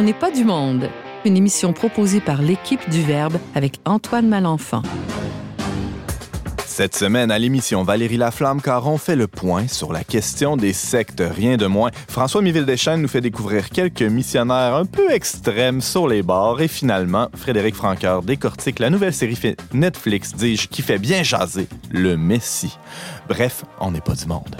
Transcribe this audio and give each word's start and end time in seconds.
On 0.00 0.02
n'est 0.02 0.14
pas 0.14 0.30
du 0.30 0.46
monde, 0.46 0.88
une 1.26 1.36
émission 1.36 1.74
proposée 1.74 2.22
par 2.22 2.40
l'équipe 2.40 2.88
du 2.88 3.02
Verbe 3.02 3.36
avec 3.54 3.80
Antoine 3.84 4.26
Malenfant. 4.26 4.80
Cette 6.64 6.96
semaine, 6.96 7.30
à 7.30 7.38
l'émission 7.38 7.82
Valérie 7.82 8.16
Laflamme, 8.16 8.62
Caron 8.62 8.96
fait 8.96 9.14
le 9.14 9.26
point 9.26 9.68
sur 9.68 9.92
la 9.92 10.02
question 10.02 10.56
des 10.56 10.72
sectes, 10.72 11.22
rien 11.22 11.58
de 11.58 11.66
moins. 11.66 11.90
François 12.08 12.40
Miville-Deschênes 12.40 13.02
nous 13.02 13.08
fait 13.08 13.20
découvrir 13.20 13.68
quelques 13.68 14.00
missionnaires 14.00 14.74
un 14.74 14.86
peu 14.86 15.10
extrêmes 15.10 15.82
sur 15.82 16.08
les 16.08 16.22
bords. 16.22 16.62
Et 16.62 16.68
finalement, 16.68 17.28
Frédéric 17.36 17.74
Franqueur 17.74 18.22
décortique 18.22 18.78
la 18.78 18.88
nouvelle 18.88 19.12
série 19.12 19.36
Netflix, 19.74 20.32
dis-je, 20.34 20.66
qui 20.66 20.80
fait 20.80 20.98
bien 20.98 21.22
jaser, 21.22 21.68
Le 21.90 22.16
Messie. 22.16 22.78
Bref, 23.28 23.66
on 23.80 23.90
n'est 23.90 24.00
pas 24.00 24.14
du 24.14 24.24
monde. 24.24 24.56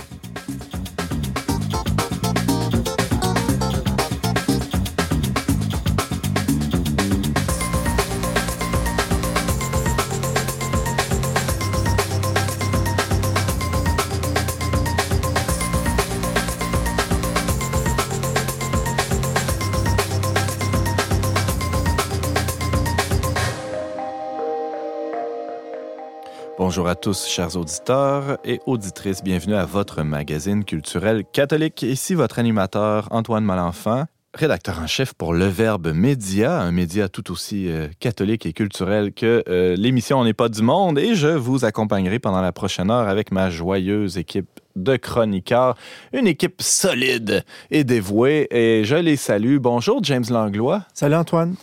Bonjour 26.81 26.89
à 26.89 26.95
tous, 26.95 27.27
chers 27.29 27.59
auditeurs 27.59 28.39
et 28.43 28.59
auditrices. 28.65 29.23
Bienvenue 29.23 29.55
à 29.55 29.67
votre 29.67 30.03
magazine 30.03 30.65
culturel 30.65 31.25
catholique. 31.31 31.83
Ici 31.83 32.15
votre 32.15 32.39
animateur 32.39 33.07
Antoine 33.11 33.45
Malenfant, 33.45 34.07
rédacteur 34.33 34.81
en 34.81 34.87
chef 34.87 35.13
pour 35.13 35.35
Le 35.35 35.45
Verbe 35.45 35.93
Média, 35.93 36.59
un 36.59 36.73
média 36.73 37.11
tout 37.11 37.33
aussi 37.33 37.69
euh, 37.69 37.89
catholique 38.01 38.47
et 38.47 38.55
culturel 38.55 39.13
que 39.13 39.45
euh, 39.47 39.77
l'émission 39.77 40.21
On 40.21 40.25
n'est 40.25 40.33
pas 40.33 40.49
du 40.49 40.63
monde. 40.63 40.99
Et 40.99 41.15
je 41.15 41.29
vous 41.29 41.67
accompagnerai 41.67 42.19
pendant 42.19 42.41
la 42.41 42.51
prochaine 42.51 42.91
heure 42.91 43.09
avec 43.09 43.31
ma 43.31 43.51
joyeuse 43.51 44.17
équipe 44.17 44.49
de 44.75 44.97
chroniqueurs, 44.97 45.77
une 46.15 46.27
équipe 46.27 46.63
solide 46.63 47.45
et 47.71 47.85
dévouée. 47.85 48.49
Et 48.51 48.85
je 48.85 48.97
les 48.97 49.17
salue. 49.17 49.59
Bonjour 49.59 50.03
James 50.03 50.25
Langlois. 50.31 50.87
Salut 50.95 51.17
Antoine. 51.17 51.57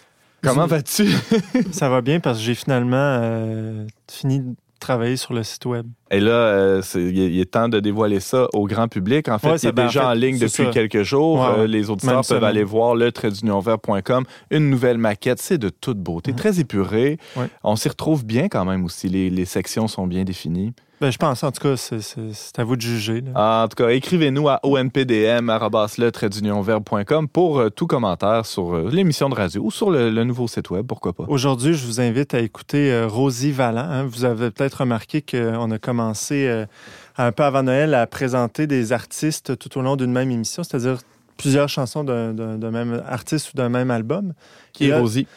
Comment 0.44 0.67
vas-tu? 0.67 1.08
Ça 1.72 1.89
va 1.89 2.02
bien 2.02 2.19
parce 2.19 2.38
que 2.38 2.44
j'ai 2.44 2.53
finalement 2.53 3.17
euh, 3.19 3.88
fini 4.08 4.44
travailler 4.80 5.17
sur 5.17 5.33
le 5.33 5.44
site 5.44 5.66
web. 5.66 5.88
Et 6.11 6.19
là, 6.19 6.31
euh, 6.31 6.81
il 6.95 7.39
est 7.39 7.52
temps 7.52 7.69
de 7.69 7.80
dévoiler 7.80 8.19
ça 8.19 8.47
au 8.53 8.66
grand 8.66 8.88
public. 8.88 9.27
En 9.30 9.39
fait, 9.39 9.52
Ouais, 9.52 9.58
c'est 9.58 9.72
ben, 9.72 9.88
déjà 9.88 10.08
en 10.08 10.13
fait, 10.13 10.19
ligne 10.19 10.38
depuis 10.39 10.66
ça. 10.66 10.72
quelques 10.72 11.03
jours. 11.03 11.39
Ouais. 11.41 11.59
Euh, 11.63 11.67
les 11.67 11.89
auditeurs 11.89 12.22
peuvent 12.27 12.44
aller 12.44 12.63
voir 12.63 12.95
le 12.95 13.11
traitdunionvert.com. 13.11 14.23
Une 14.52 14.69
nouvelle 14.69 14.97
maquette, 14.97 15.39
c'est 15.39 15.58
de 15.58 15.69
toute 15.69 16.00
beauté, 16.00 16.33
très 16.33 16.59
épuré. 16.59 17.17
Ouais. 17.35 17.47
On 17.63 17.75
s'y 17.75 17.89
retrouve 17.89 18.25
bien 18.25 18.47
quand 18.47 18.66
même 18.66 18.85
aussi. 18.85 19.08
Les, 19.09 19.30
les 19.30 19.45
sections 19.45 19.88
sont 19.88 20.08
bien 20.08 20.23
définies. 20.23 20.73
Ben, 21.00 21.11
je 21.11 21.17
pense, 21.19 21.44
en 21.44 21.52
tout 21.52 21.61
cas, 21.61 21.78
c'est- 21.78 22.58
à 22.59 22.63
vous 22.63 22.75
de 22.75 22.81
juger. 22.81 23.22
là. 23.22 23.63
En 23.63 23.67
tout 23.67 23.75
cas, 23.75 23.89
écrivez-nous 23.89 24.50
à 24.50 24.59
onpdm.com 24.63 25.97
pour 27.28 27.59
euh, 27.59 27.69
tout 27.69 27.88
commentaire 27.88 28.45
sur 28.45 28.75
euh, 28.75 28.89
l'émission 28.91 29.30
de 29.30 29.35
radio 29.35 29.61
ou 29.63 29.72
sur 29.72 29.89
le, 29.91 30.09
le 30.09 30.23
nouveau 30.23 30.47
site 30.47 30.69
web, 30.69 30.85
pourquoi 30.88 31.13
pas. 31.13 31.25
Aujourd'hui, 31.28 31.73
je 31.73 31.85
vous 31.85 32.02
invite 32.02 32.33
à 32.33 32.39
écouter 32.39 32.91
euh, 32.91 33.08
Rosie 33.08 33.52
Vallant. 33.52 33.85
hein. 33.88 34.05
Vous 34.05 34.25
avez 34.25 34.52
peut-être 34.52 34.81
remarqué 34.81 35.22
qu'on 35.22 35.72
a 35.72 35.80
commencé 35.80 35.97
euh, 36.48 36.66
un 37.17 37.31
peu 37.31 37.44
avant 37.44 37.64
Noël 37.64 37.94
à 37.94 38.08
présenter 38.08 38.67
des 38.67 38.92
artistes 38.94 39.58
tout 39.58 39.78
au 39.78 39.81
long 39.81 39.95
d'une 39.95 40.12
même 40.12 40.31
émission, 40.31 40.64
c'est-à-dire 40.64 40.98
plusieurs 41.38 41.70
chansons 41.70 42.03
d'un- 42.03 42.34
même 42.72 43.02
artiste 43.08 43.53
ou 43.53 43.58
d'un 43.58 43.70
même 43.70 43.92
album. 43.92 44.34
Qui 44.73 44.86
est 44.90 44.98
Rosie? 45.00 45.28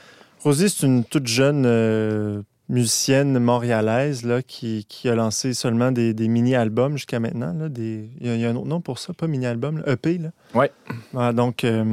Rosie, 0.43 0.71
c'est 0.71 0.87
une 0.87 1.05
toute 1.05 1.27
jeune 1.27 1.65
euh, 1.67 2.43
musicienne 2.71 3.39
montréalaise 3.39 4.25
là, 4.25 4.43
qui, 4.43 4.87
qui 4.89 5.09
a 5.09 5.15
lancé 5.15 5.55
seulement 5.55 5.91
des, 5.93 6.15
des 6.15 6.29
mini-albums 6.29 6.93
jusqu'à 6.93 7.19
maintenant. 7.21 7.53
Là, 7.59 7.69
des... 7.69 8.09
il, 8.21 8.27
y 8.27 8.31
a, 8.31 8.35
il 8.37 8.41
y 8.41 8.47
a 8.47 8.51
un 8.51 8.57
autre 8.57 8.67
nom 8.69 8.81
pour 8.81 8.99
ça, 8.99 9.13
pas 9.13 9.27
mini-album, 9.27 9.79
là, 9.85 9.93
EP. 9.93 10.19
Là. 10.19 10.29
Ouais. 10.55 10.71
Voilà, 11.13 11.33
donc, 11.33 11.65
euh, 11.65 11.85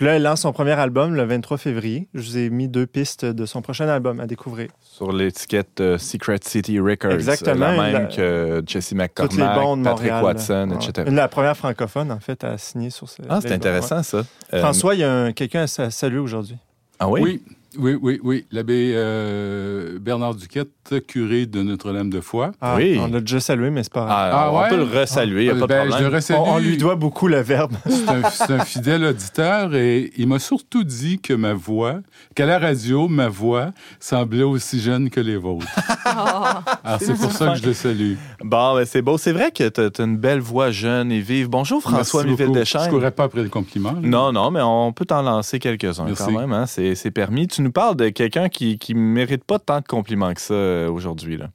là, 0.00 0.16
elle 0.16 0.22
lance 0.22 0.40
son 0.40 0.52
premier 0.52 0.72
album 0.72 1.14
le 1.14 1.24
23 1.24 1.58
février. 1.58 2.08
Je 2.14 2.22
vous 2.22 2.38
ai 2.38 2.50
mis 2.50 2.68
deux 2.68 2.86
pistes 2.86 3.24
de 3.24 3.46
son 3.46 3.62
prochain 3.62 3.86
album 3.88 4.18
à 4.18 4.26
découvrir. 4.26 4.70
Sur 4.80 5.12
l'étiquette 5.12 5.80
euh, 5.80 5.98
Secret 5.98 6.38
City 6.42 6.80
Records. 6.80 7.12
Exactement, 7.12 7.54
La 7.72 7.76
même 7.76 7.92
la- 7.92 8.04
que 8.06 8.62
Jesse 8.66 8.88
Toutes 8.88 8.98
les 8.98 9.04
McCormack, 9.44 9.84
Patrick 9.84 10.10
Montréal. 10.10 10.24
Watson, 10.24 10.66
là. 10.70 10.76
etc. 10.76 11.08
Ouais. 11.08 11.14
La 11.14 11.28
première 11.28 11.56
francophone, 11.56 12.10
en 12.10 12.20
fait, 12.20 12.42
à 12.44 12.56
signer 12.58 12.90
sur 12.90 13.08
ce. 13.08 13.20
Ah, 13.28 13.40
c'est 13.42 13.52
intéressant, 13.52 14.02
ça. 14.02 14.18
ouais. 14.18 14.24
Euh, 14.54 14.60
François, 14.60 14.94
il 14.94 15.00
y 15.00 15.04
a 15.04 15.12
un- 15.12 15.32
quelqu'un 15.32 15.62
à 15.62 15.66
sa- 15.66 15.90
saluer 15.90 16.18
aujourd'hui. 16.18 16.56
Ah 16.98 17.08
oui? 17.08 17.20
Oui, 17.22 17.42
oui, 17.78 17.96
oui, 18.00 18.20
oui. 18.22 18.44
L'abbé 18.52 18.92
euh, 18.94 19.98
Bernard 20.00 20.34
Duquette, 20.34 20.68
curé 21.06 21.46
de 21.46 21.62
Notre-Dame 21.62 22.10
de 22.10 22.20
Foix. 22.20 22.52
Ah, 22.60 22.74
Oui. 22.76 22.98
On 23.00 23.08
l'a 23.08 23.20
déjà 23.20 23.40
salué, 23.40 23.70
mais 23.70 23.82
c'est 23.82 23.92
pas 23.92 24.04
grave. 24.04 24.10
Ah, 24.12 24.30
Ah 24.46 24.52
on 24.52 24.60
ouais? 24.60 24.68
peut 24.68 24.76
le 24.76 25.00
resaluer, 25.00 25.44
il 25.44 25.50
Ah, 25.50 25.54
n'y 25.54 25.58
a 25.62 25.66
pas 25.66 25.74
ben, 25.74 25.80
de 25.80 25.84
je 25.84 25.90
problème. 25.90 26.10
le 26.10 26.16
resalue. 26.16 26.38
on, 26.40 26.54
on 26.54 26.58
lui 26.58 26.76
doit 26.76 26.96
beaucoup 26.96 27.28
le 27.28 27.40
verbe. 27.40 27.72
C'est 28.32 28.50
un, 28.52 28.64
fidèle 28.64 29.04
auditeur 29.04 29.74
et 29.74 30.12
il 30.16 30.26
m'a 30.28 30.38
surtout 30.38 30.84
dit 30.84 31.18
que 31.20 31.32
ma 31.34 31.54
voix, 31.54 32.00
qu'à 32.34 32.46
la 32.46 32.58
radio, 32.58 33.08
ma 33.08 33.28
voix 33.28 33.70
semblait 34.00 34.42
aussi 34.42 34.80
jeune 34.80 35.10
que 35.10 35.20
les 35.20 35.36
vôtres. 35.36 35.66
Alors, 36.04 36.62
c'est 37.00 37.14
pour 37.14 37.32
ça 37.32 37.52
que 37.52 37.58
je 37.60 37.66
le 37.66 37.72
salue. 37.72 38.14
Bon, 38.42 38.74
ben, 38.74 38.84
c'est 38.84 39.02
beau. 39.02 39.18
C'est 39.18 39.32
vrai 39.32 39.50
que 39.50 39.68
tu 39.68 39.80
as, 39.80 40.04
une 40.04 40.16
belle 40.16 40.40
voix 40.40 40.70
jeune 40.70 41.10
et 41.12 41.20
vive. 41.20 41.48
Bonjour, 41.48 41.80
François 41.80 42.22
beaucoup. 42.24 42.36
Je 42.36 42.42
Miville-Deschênes. 42.44 42.90
courais 42.90 43.10
pas 43.10 43.24
après 43.24 43.42
le 43.42 43.48
compliment. 43.48 43.92
là. 43.92 43.98
Non, 44.02 44.32
non, 44.32 44.50
mais 44.50 44.60
on 44.62 44.92
peut 44.92 45.04
t'en 45.04 45.22
lancer 45.22 45.58
quelques-uns 45.58 46.06
quand 46.16 46.30
même. 46.30 46.52
Hein? 46.52 46.66
C'est 46.66 46.94
c'est 46.94 47.10
permis. 47.10 47.46
Tu 47.48 47.62
nous 47.64 47.72
parles 47.72 47.96
de 47.96 48.08
quelqu'un 48.10 48.48
qui 48.48 48.78
ne 48.94 49.00
mérite 49.00 49.44
pas 49.44 49.58
tant 49.58 49.80
de 49.80 49.86
compliments 49.86 50.32
que 50.34 50.40
ça 50.40 50.54
euh, 50.54 50.88
aujourd'hui. 50.90 51.36
là. 51.36 51.50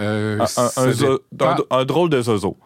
Euh, 0.00 0.38
Un, 0.38 0.42
un- 0.42 0.46
ça 0.46 0.70
un 0.82 0.90
zo- 0.92 1.20
dépend. 1.32 1.56
un- 1.70 1.78
un 1.78 1.84
drôle 1.84 2.10
de 2.10 2.20
zozo. 2.22 2.56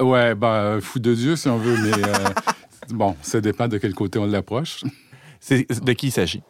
Ouais, 0.00 0.34
ben, 0.34 0.80
fou 0.80 0.98
de 0.98 1.14
Dieu, 1.14 1.36
si 1.36 1.48
on 1.48 1.58
veut, 1.58 1.76
mais 1.82 1.92
euh, 1.92 2.14
bon, 2.90 3.16
ça 3.22 3.40
dépend 3.40 3.68
de 3.68 3.78
quel 3.78 3.94
côté 3.94 4.18
on 4.18 4.26
l'approche. 4.26 4.82
C'est- 5.40 5.66
De 5.84 5.92
qui 5.92 6.08
il 6.08 6.10
s'agit? 6.10 6.42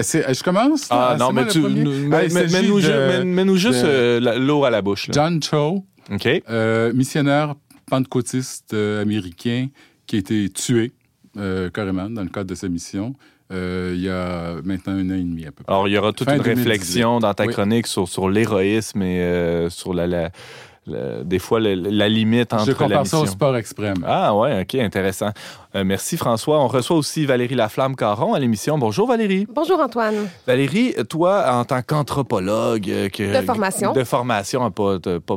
C'est- 0.00 0.32
Je 0.34 0.42
commence? 0.42 0.86
Ah, 0.90 1.16
non, 1.18 1.32
mais 1.32 1.46
tu. 1.48 1.60
Mets-nous 1.60 3.56
juste 3.56 3.84
l'eau 3.84 4.64
à 4.64 4.70
la 4.70 4.82
bouche. 4.82 5.08
là. 5.08 5.12
John 5.14 5.42
Cho, 5.42 5.84
OK? 6.12 6.28
euh, 6.48 6.92
missionnaire 6.92 7.54
pentecôtiste 7.88 8.72
américain 8.74 9.66
qui 10.06 10.16
a 10.16 10.18
été 10.20 10.48
tué 10.50 10.92
euh, 11.36 11.70
carrément 11.70 12.08
dans 12.10 12.22
le 12.22 12.28
cadre 12.28 12.50
de 12.50 12.54
sa 12.54 12.68
mission 12.68 13.14
euh, 13.52 13.92
il 13.94 14.02
y 14.02 14.08
a 14.08 14.54
maintenant 14.64 14.92
un 14.94 15.10
an 15.10 15.14
et 15.14 15.22
demi 15.22 15.46
à 15.46 15.52
peu 15.52 15.64
près. 15.64 15.72
Alors, 15.72 15.88
il 15.88 15.92
y 15.92 15.98
aura 15.98 16.12
toute 16.12 16.26
Fin 16.28 16.36
une 16.36 16.42
2018. 16.42 16.64
réflexion 16.68 17.18
dans 17.20 17.34
ta 17.34 17.44
Oui. 17.46 17.52
chronique 17.52 17.86
sur, 17.86 18.06
sur 18.08 18.28
l'héroïsme 18.28 19.02
et 19.02 19.20
euh, 19.20 19.70
sur 19.70 19.92
la, 19.94 20.30
des 21.24 21.38
fois 21.38 21.60
la, 21.60 21.74
la 21.76 22.08
limite 22.08 22.52
entre 22.52 22.64
Je 22.66 22.70
la 22.70 22.76
compare 22.76 23.06
ça 23.06 23.18
au 23.20 23.26
sport 23.26 23.56
extrême. 23.56 24.04
Ah 24.06 24.34
ouais, 24.34 24.62
ok, 24.62 24.74
intéressant. 24.76 25.30
Euh, 25.74 25.84
merci 25.84 26.16
François. 26.16 26.58
On 26.58 26.66
reçoit 26.68 26.96
aussi 26.96 27.26
Valérie 27.26 27.54
Laflamme 27.54 27.94
Caron 27.96 28.34
à 28.34 28.38
l'émission. 28.40 28.76
Bonjour 28.78 29.06
Valérie. 29.06 29.46
Bonjour 29.54 29.78
Antoine. 29.80 30.14
Valérie, 30.46 30.94
toi, 31.08 31.44
en 31.52 31.64
tant 31.64 31.82
qu'anthropologue, 31.82 32.82
que- 33.12 33.40
De 33.40 33.44
formation. 33.46 33.92
de 33.92 34.04
formation, 34.04 34.64
hein, 34.64 34.70
pas, 34.70 34.98
pas, 34.98 35.36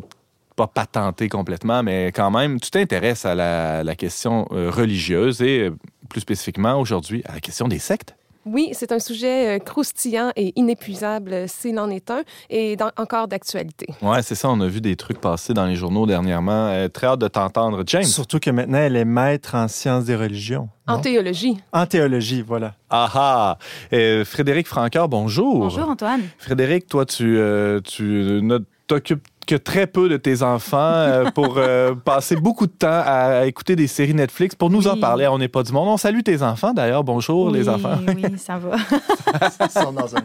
pas 0.55 0.67
patenté 0.67 1.29
complètement, 1.29 1.83
mais 1.83 2.11
quand 2.15 2.31
même, 2.31 2.59
tu 2.59 2.69
t'intéresses 2.71 3.25
à 3.25 3.35
la, 3.35 3.83
la 3.83 3.95
question 3.95 4.47
euh, 4.51 4.69
religieuse 4.71 5.41
et 5.41 5.61
euh, 5.67 5.75
plus 6.13 6.21
spécifiquement 6.21 6.79
aujourd'hui 6.79 7.23
à 7.25 7.33
la 7.33 7.39
question 7.39 7.67
des 7.67 7.79
sectes. 7.79 8.15
Oui, 8.45 8.69
c'est 8.73 8.91
un 8.91 8.99
sujet 8.99 9.55
euh, 9.55 9.59
croustillant 9.59 10.31
et 10.35 10.51
inépuisable 10.59 11.31
euh, 11.33 11.45
s'il 11.47 11.79
en 11.79 11.89
est 11.89 12.11
un 12.11 12.23
et 12.49 12.75
dans- 12.75 12.91
encore 12.97 13.29
d'actualité. 13.29 13.87
Ouais, 14.01 14.21
c'est 14.21 14.35
ça. 14.35 14.49
On 14.49 14.59
a 14.59 14.67
vu 14.67 14.81
des 14.81 14.97
trucs 14.97 15.21
passer 15.21 15.53
dans 15.53 15.65
les 15.65 15.75
journaux 15.75 16.05
dernièrement. 16.05 16.67
Euh, 16.67 16.89
très 16.89 17.07
hâte 17.07 17.19
de 17.19 17.29
t'entendre, 17.29 17.83
James. 17.87 18.03
Surtout 18.03 18.39
que 18.39 18.49
maintenant, 18.51 18.79
elle 18.79 18.97
est 18.97 19.05
maître 19.05 19.55
en 19.55 19.69
sciences 19.69 20.03
des 20.03 20.17
religions. 20.17 20.67
En 20.87 20.95
non? 20.97 21.01
théologie. 21.01 21.57
En 21.71 21.85
théologie, 21.85 22.41
voilà. 22.41 22.75
Ah 22.89 23.09
ah! 23.13 23.57
Euh, 23.93 24.25
Frédéric 24.25 24.67
Francoeur, 24.67 25.07
bonjour. 25.07 25.59
Bonjour 25.59 25.87
Antoine. 25.87 26.21
Frédéric, 26.37 26.87
toi, 26.87 27.05
tu, 27.05 27.37
euh, 27.37 27.79
tu 27.79 28.03
ne 28.43 28.57
t'occupes 28.87 29.25
que 29.45 29.55
très 29.55 29.87
peu 29.87 30.09
de 30.09 30.17
tes 30.17 30.41
enfants 30.43 30.77
euh, 30.77 31.31
pour 31.35 31.55
euh, 31.57 31.93
passer 31.95 32.35
beaucoup 32.35 32.67
de 32.67 32.71
temps 32.71 32.87
à, 32.89 33.39
à 33.41 33.45
écouter 33.45 33.75
des 33.75 33.87
séries 33.87 34.13
Netflix. 34.13 34.55
Pour 34.55 34.69
nous 34.69 34.87
en 34.87 34.97
parler, 34.97 35.27
on 35.27 35.37
n'est 35.37 35.47
pas 35.47 35.63
du 35.63 35.71
monde. 35.71 35.87
On 35.89 35.97
salue 35.97 36.21
tes 36.23 36.41
enfants, 36.41 36.73
d'ailleurs. 36.73 37.03
Bonjour, 37.03 37.49
les 37.51 37.67
enfants. 37.69 37.97
Oui, 38.07 38.23
ça 38.37 38.57
va. 38.57 38.75
Ils 39.65 39.69
sont 39.69 39.91
dans 39.91 40.15
un 40.15 40.19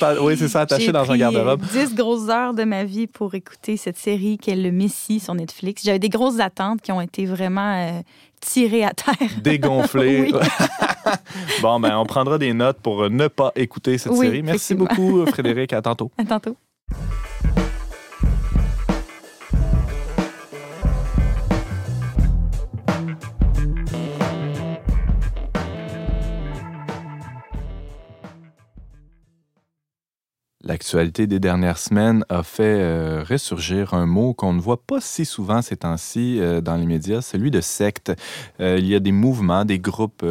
à- 0.00 0.22
oui, 0.22 0.36
c'est 0.36 0.48
ça, 0.48 0.60
attachés 0.62 0.92
dans 0.92 1.10
un 1.10 1.16
garde-robe. 1.16 1.62
euh, 1.62 1.84
10 1.86 1.94
grosses 1.94 2.28
heures 2.28 2.54
de 2.54 2.64
ma 2.64 2.84
vie 2.84 3.06
pour 3.06 3.34
écouter 3.34 3.76
cette 3.76 3.96
série 3.98 4.38
qui 4.38 4.50
est 4.50 4.56
Le 4.56 4.70
Messie 4.70 5.20
sur 5.20 5.34
Netflix. 5.34 5.82
J'avais 5.84 5.98
des 5.98 6.08
grosses 6.08 6.40
attentes 6.40 6.80
qui 6.82 6.92
ont 6.92 7.00
été 7.00 7.24
vraiment 7.26 7.74
euh, 7.76 8.00
tirées 8.40 8.84
à 8.84 8.90
terre. 8.90 9.28
Dégonflés. 9.42 10.32
Oui. 11.08 11.12
bon, 11.62 11.80
ben, 11.80 11.96
on 11.96 12.04
prendra 12.04 12.36
des 12.36 12.52
notes 12.52 12.78
pour 12.82 13.04
euh, 13.04 13.08
ne 13.08 13.28
pas 13.28 13.52
écouter 13.56 13.96
cette 13.96 14.12
Oui, 14.12 14.26
série. 14.26 14.42
Merci 14.42 14.74
beaucoup, 14.74 15.24
Frédéric. 15.26 15.72
À 15.72 15.80
tantôt. 15.80 16.10
À 16.18 16.24
tantôt. 16.24 16.56
L'actualité 30.68 31.26
des 31.26 31.40
dernières 31.40 31.78
semaines 31.78 32.26
a 32.28 32.42
fait 32.42 32.82
euh, 32.82 33.24
ressurgir 33.26 33.94
un 33.94 34.04
mot 34.04 34.34
qu'on 34.34 34.52
ne 34.52 34.60
voit 34.60 34.82
pas 34.82 35.00
si 35.00 35.24
souvent 35.24 35.62
ces 35.62 35.78
temps-ci 35.78 36.40
euh, 36.40 36.60
dans 36.60 36.76
les 36.76 36.84
médias, 36.84 37.22
celui 37.22 37.50
de 37.50 37.62
secte. 37.62 38.12
Euh, 38.60 38.76
il 38.78 38.86
y 38.86 38.94
a 38.94 39.00
des 39.00 39.10
mouvements, 39.10 39.64
des 39.64 39.78
groupes 39.78 40.22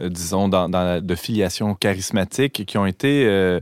disons, 0.00 0.48
dans, 0.48 0.68
dans, 0.68 1.04
de 1.04 1.14
filiation 1.14 1.74
charismatique 1.74 2.64
qui 2.66 2.78
ont 2.78 2.86
été 2.86 3.26
euh, 3.26 3.60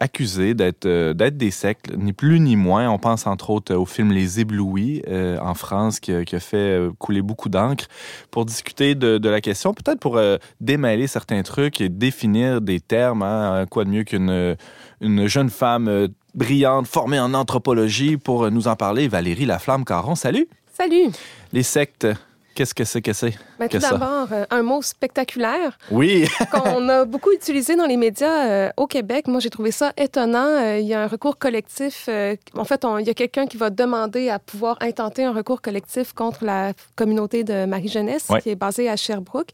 accusés 0.00 0.54
d'être 0.54 0.86
des 0.86 1.50
sectes, 1.50 1.92
ni 1.96 2.12
plus 2.12 2.40
ni 2.40 2.56
moins. 2.56 2.88
On 2.88 2.98
pense 2.98 3.26
entre 3.26 3.50
autres 3.50 3.74
au 3.74 3.86
film 3.86 4.12
Les 4.12 4.40
Éblouis 4.40 5.02
euh, 5.08 5.38
en 5.40 5.54
France 5.54 6.00
qui, 6.00 6.24
qui, 6.24 6.36
a 6.36 6.40
fait 6.40 6.78
couler 6.98 7.22
beaucoup 7.22 7.48
d'encre 7.48 7.86
pour 8.30 8.44
discuter 8.44 8.94
de, 8.94 9.18
de 9.18 9.28
la 9.28 9.40
question, 9.40 9.74
peut-être 9.74 10.00
pour 10.00 10.20
démêler 10.60 11.06
certains 11.06 11.42
trucs 11.42 11.80
et 11.80 11.88
définir 11.88 12.60
des 12.60 12.80
termes. 12.80 13.22
Hein, 13.22 13.66
quoi 13.68 13.84
de 13.84 13.90
mieux 13.90 14.04
qu'une 14.04 14.56
une 15.02 15.26
jeune 15.26 15.50
femme 15.50 15.88
euh, 15.88 16.08
brillante 16.34 16.86
formée 16.86 17.20
en 17.20 17.34
anthropologie 17.34 18.16
pour 18.16 18.50
nous 18.50 18.68
en 18.68 18.76
parler, 18.76 19.08
Valérie 19.08 19.44
Laflamme-Caron. 19.44 20.14
Salut! 20.14 20.48
Salut! 20.72 21.10
Les 21.52 21.62
sectes, 21.62 22.06
Qu'est-ce 22.54 22.74
que 22.74 22.84
c'est 22.84 23.00
que 23.00 23.14
c'est? 23.14 23.32
Ben, 23.62 23.68
tout 23.68 23.78
d'abord, 23.78 24.28
euh, 24.32 24.44
un 24.50 24.62
mot 24.62 24.82
spectaculaire. 24.82 25.78
Oui. 25.92 26.26
qu'on 26.50 26.88
a 26.88 27.04
beaucoup 27.04 27.30
utilisé 27.30 27.76
dans 27.76 27.86
les 27.86 27.96
médias 27.96 28.48
euh, 28.48 28.70
au 28.76 28.88
Québec. 28.88 29.28
Moi, 29.28 29.38
j'ai 29.38 29.50
trouvé 29.50 29.70
ça 29.70 29.92
étonnant. 29.96 30.48
Euh, 30.48 30.78
il 30.78 30.86
y 30.86 30.94
a 30.94 31.02
un 31.02 31.06
recours 31.06 31.38
collectif. 31.38 32.08
en 32.08 32.64
fait, 32.64 32.84
il 32.98 33.06
y 33.06 33.10
a 33.10 33.14
quelqu'un 33.14 33.46
qui 33.46 33.56
va 33.56 33.70
demander 33.70 34.30
à 34.30 34.40
pouvoir 34.40 34.78
intenter 34.80 35.24
un 35.24 35.32
recours 35.32 35.62
collectif 35.62 36.12
contre 36.12 36.44
la 36.44 36.72
communauté 36.96 37.44
de 37.44 37.64
Marie-Jeunesse, 37.64 38.26
qui 38.42 38.50
est 38.50 38.56
basée 38.56 38.88
à 38.88 38.96
Sherbrooke. 38.96 39.50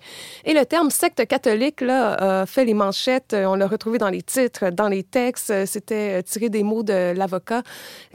Et 0.46 0.54
le 0.54 0.64
terme 0.64 0.90
secte 0.90 1.26
catholique, 1.26 1.82
là, 1.82 2.42
a 2.42 2.46
fait 2.46 2.64
les 2.64 2.74
manchettes. 2.74 3.36
On 3.38 3.56
l'a 3.56 3.66
retrouvé 3.66 3.98
dans 3.98 4.08
les 4.08 4.22
titres, 4.22 4.70
dans 4.70 4.88
les 4.88 5.02
textes. 5.02 5.66
C'était 5.66 6.22
tiré 6.22 6.48
des 6.48 6.62
mots 6.62 6.82
de 6.82 7.12
l'avocat 7.14 7.62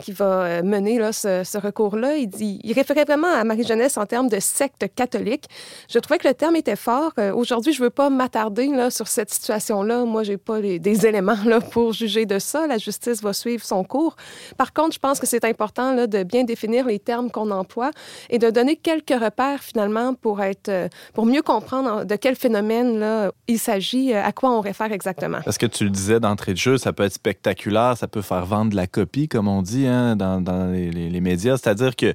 qui 0.01 0.11
va 0.11 0.63
mener 0.63 0.97
là, 0.97 1.13
ce, 1.13 1.43
ce 1.43 1.57
recours-là. 1.59 2.15
Il, 2.17 2.27
dit, 2.27 2.59
il 2.63 2.73
référait 2.73 3.05
vraiment 3.05 3.31
à 3.31 3.43
Marie-Jeunesse 3.43 3.97
en 3.97 4.05
termes 4.07 4.29
de 4.29 4.39
secte 4.39 4.87
catholique. 4.95 5.45
Je 5.89 5.99
trouvais 5.99 6.17
que 6.17 6.27
le 6.27 6.33
terme 6.33 6.55
était 6.55 6.75
fort. 6.75 7.11
Euh, 7.19 7.33
aujourd'hui, 7.33 7.73
je 7.73 7.79
ne 7.79 7.85
veux 7.85 7.89
pas 7.89 8.09
m'attarder 8.09 8.69
sur 8.89 9.07
cette 9.07 9.33
situation-là. 9.33 10.05
Moi, 10.05 10.23
je 10.23 10.31
n'ai 10.31 10.37
pas 10.37 10.61
des 10.61 11.05
éléments 11.05 11.37
là, 11.45 11.59
pour 11.59 11.93
juger 11.93 12.25
de 12.25 12.39
ça. 12.39 12.67
La 12.67 12.77
justice 12.77 13.21
va 13.21 13.33
suivre 13.33 13.63
son 13.63 13.83
cours. 13.83 14.15
Par 14.57 14.73
contre, 14.73 14.93
je 14.93 14.99
pense 14.99 15.19
que 15.19 15.27
c'est 15.27 15.45
important 15.45 15.93
là, 15.93 16.07
de 16.07 16.23
bien 16.23 16.43
définir 16.43 16.85
les 16.85 16.99
termes 16.99 17.29
qu'on 17.31 17.51
emploie 17.51 17.91
et 18.29 18.39
de 18.39 18.49
donner 18.49 18.75
quelques 18.75 19.09
repères 19.09 19.61
finalement 19.61 20.13
pour, 20.13 20.41
être, 20.41 20.69
euh, 20.69 20.87
pour 21.13 21.25
mieux 21.25 21.41
comprendre 21.41 22.05
de 22.05 22.15
quel 22.15 22.35
phénomène 22.35 22.99
là, 22.99 23.31
il 23.47 23.59
s'agit, 23.59 24.13
euh, 24.13 24.23
à 24.23 24.31
quoi 24.31 24.51
on 24.51 24.61
réfère 24.61 24.91
exactement. 24.91 25.39
Parce 25.43 25.57
que 25.57 25.65
tu 25.65 25.83
le 25.83 25.89
disais 25.89 26.19
d'entrée 26.19 26.53
de 26.53 26.57
jeu, 26.57 26.77
ça 26.77 26.93
peut 26.93 27.03
être 27.03 27.13
spectaculaire, 27.13 27.97
ça 27.97 28.07
peut 28.07 28.21
faire 28.21 28.45
vendre 28.45 28.75
la 28.75 28.87
copie, 28.87 29.27
comme 29.27 29.47
on 29.47 29.61
dit 29.61 29.87
hein, 29.87 30.15
dans, 30.15 30.71
les, 30.71 31.21
médias. 31.21 31.57
C'est-à-dire 31.57 31.95
que 31.95 32.13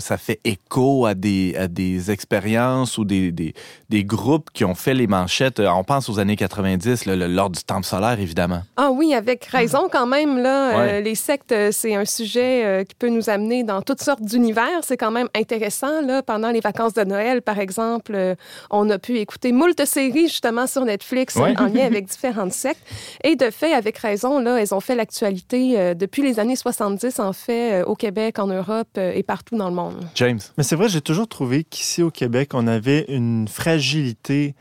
ça 0.00 0.18
fait 0.18 0.40
écho 0.44 1.06
à 1.06 1.14
des, 1.14 1.54
à 1.56 1.68
des 1.68 2.10
expériences 2.10 2.95
ou 2.98 3.04
des, 3.04 3.32
des, 3.32 3.54
des, 3.88 4.04
groupes 4.04 4.50
qui 4.52 4.64
ont 4.64 4.74
fait 4.74 4.94
les 4.94 5.06
manchettes. 5.06 5.60
On 5.60 5.84
pense 5.84 6.08
aux 6.08 6.18
années 6.18 6.36
90, 6.36 7.06
là, 7.06 7.16
lors 7.16 7.50
du 7.50 7.62
Temple 7.62 7.84
solaire, 7.84 8.18
évidemment. 8.20 8.62
Ah 8.76 8.90
oui, 8.90 9.14
avec 9.14 9.44
raison 9.44 9.88
quand 9.92 10.06
même. 10.06 10.38
Là, 10.38 10.78
euh, 10.78 11.00
les 11.00 11.14
sectes, 11.14 11.52
euh, 11.52 11.70
c'est 11.72 11.94
un 11.94 12.04
sujet 12.04 12.64
euh, 12.64 12.84
qui 12.84 12.94
peut 12.94 13.08
nous 13.08 13.30
amener 13.30 13.64
dans 13.64 13.82
toutes 13.82 14.02
sortes 14.02 14.22
d'univers. 14.22 14.80
C'est 14.82 14.96
quand 14.96 15.10
même 15.10 15.28
intéressant. 15.34 16.00
Là. 16.02 16.22
Pendant 16.22 16.50
les 16.50 16.60
vacances 16.60 16.94
de 16.94 17.04
Noël, 17.04 17.42
par 17.42 17.58
exemple, 17.58 18.36
on 18.70 18.88
a 18.90 18.98
pu 18.98 19.18
écouter 19.18 19.52
moult 19.52 19.84
séries 19.84 20.28
justement 20.28 20.66
sur 20.66 20.84
Netflix 20.84 21.36
en 21.36 21.66
lien 21.66 21.84
avec 21.84 22.06
différentes 22.10 22.52
sectes. 22.52 22.80
Et 23.24 23.36
de 23.36 23.50
fait, 23.50 23.72
avec 23.72 23.98
raison, 23.98 24.38
là, 24.38 24.60
elles 24.60 24.74
ont 24.74 24.80
fait 24.80 24.94
l'actualité 24.94 25.94
depuis 25.94 26.22
les 26.22 26.40
années 26.40 26.56
70, 26.56 27.20
en 27.20 27.32
fait, 27.32 27.82
au 27.82 27.94
Québec, 27.94 28.38
en 28.38 28.46
Europe 28.46 28.98
et 28.98 29.22
partout 29.22 29.56
dans 29.56 29.68
le 29.68 29.74
monde. 29.74 30.06
James. 30.14 30.40
Mais 30.56 30.64
c'est 30.64 30.76
vrai, 30.76 30.88
j'ai 30.88 31.00
toujours 31.00 31.28
trouvé 31.28 31.64
qu'ici 31.64 32.02
au 32.02 32.10
Québec, 32.10 32.50
on 32.54 32.66
avait 32.76 33.04
une 33.08 33.48
fragilité 33.48 34.54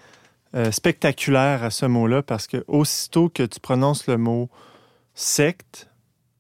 euh, 0.56 0.72
spectaculaire 0.72 1.64
à 1.64 1.70
ce 1.70 1.86
mot-là 1.86 2.24
parce 2.24 2.48
que 2.48 2.64
aussitôt 2.68 3.30
que 3.30 3.44
tu 3.44 3.60
prononces 3.60 4.08
le 4.08 4.18
mot 4.18 4.50
secte, 5.14 5.90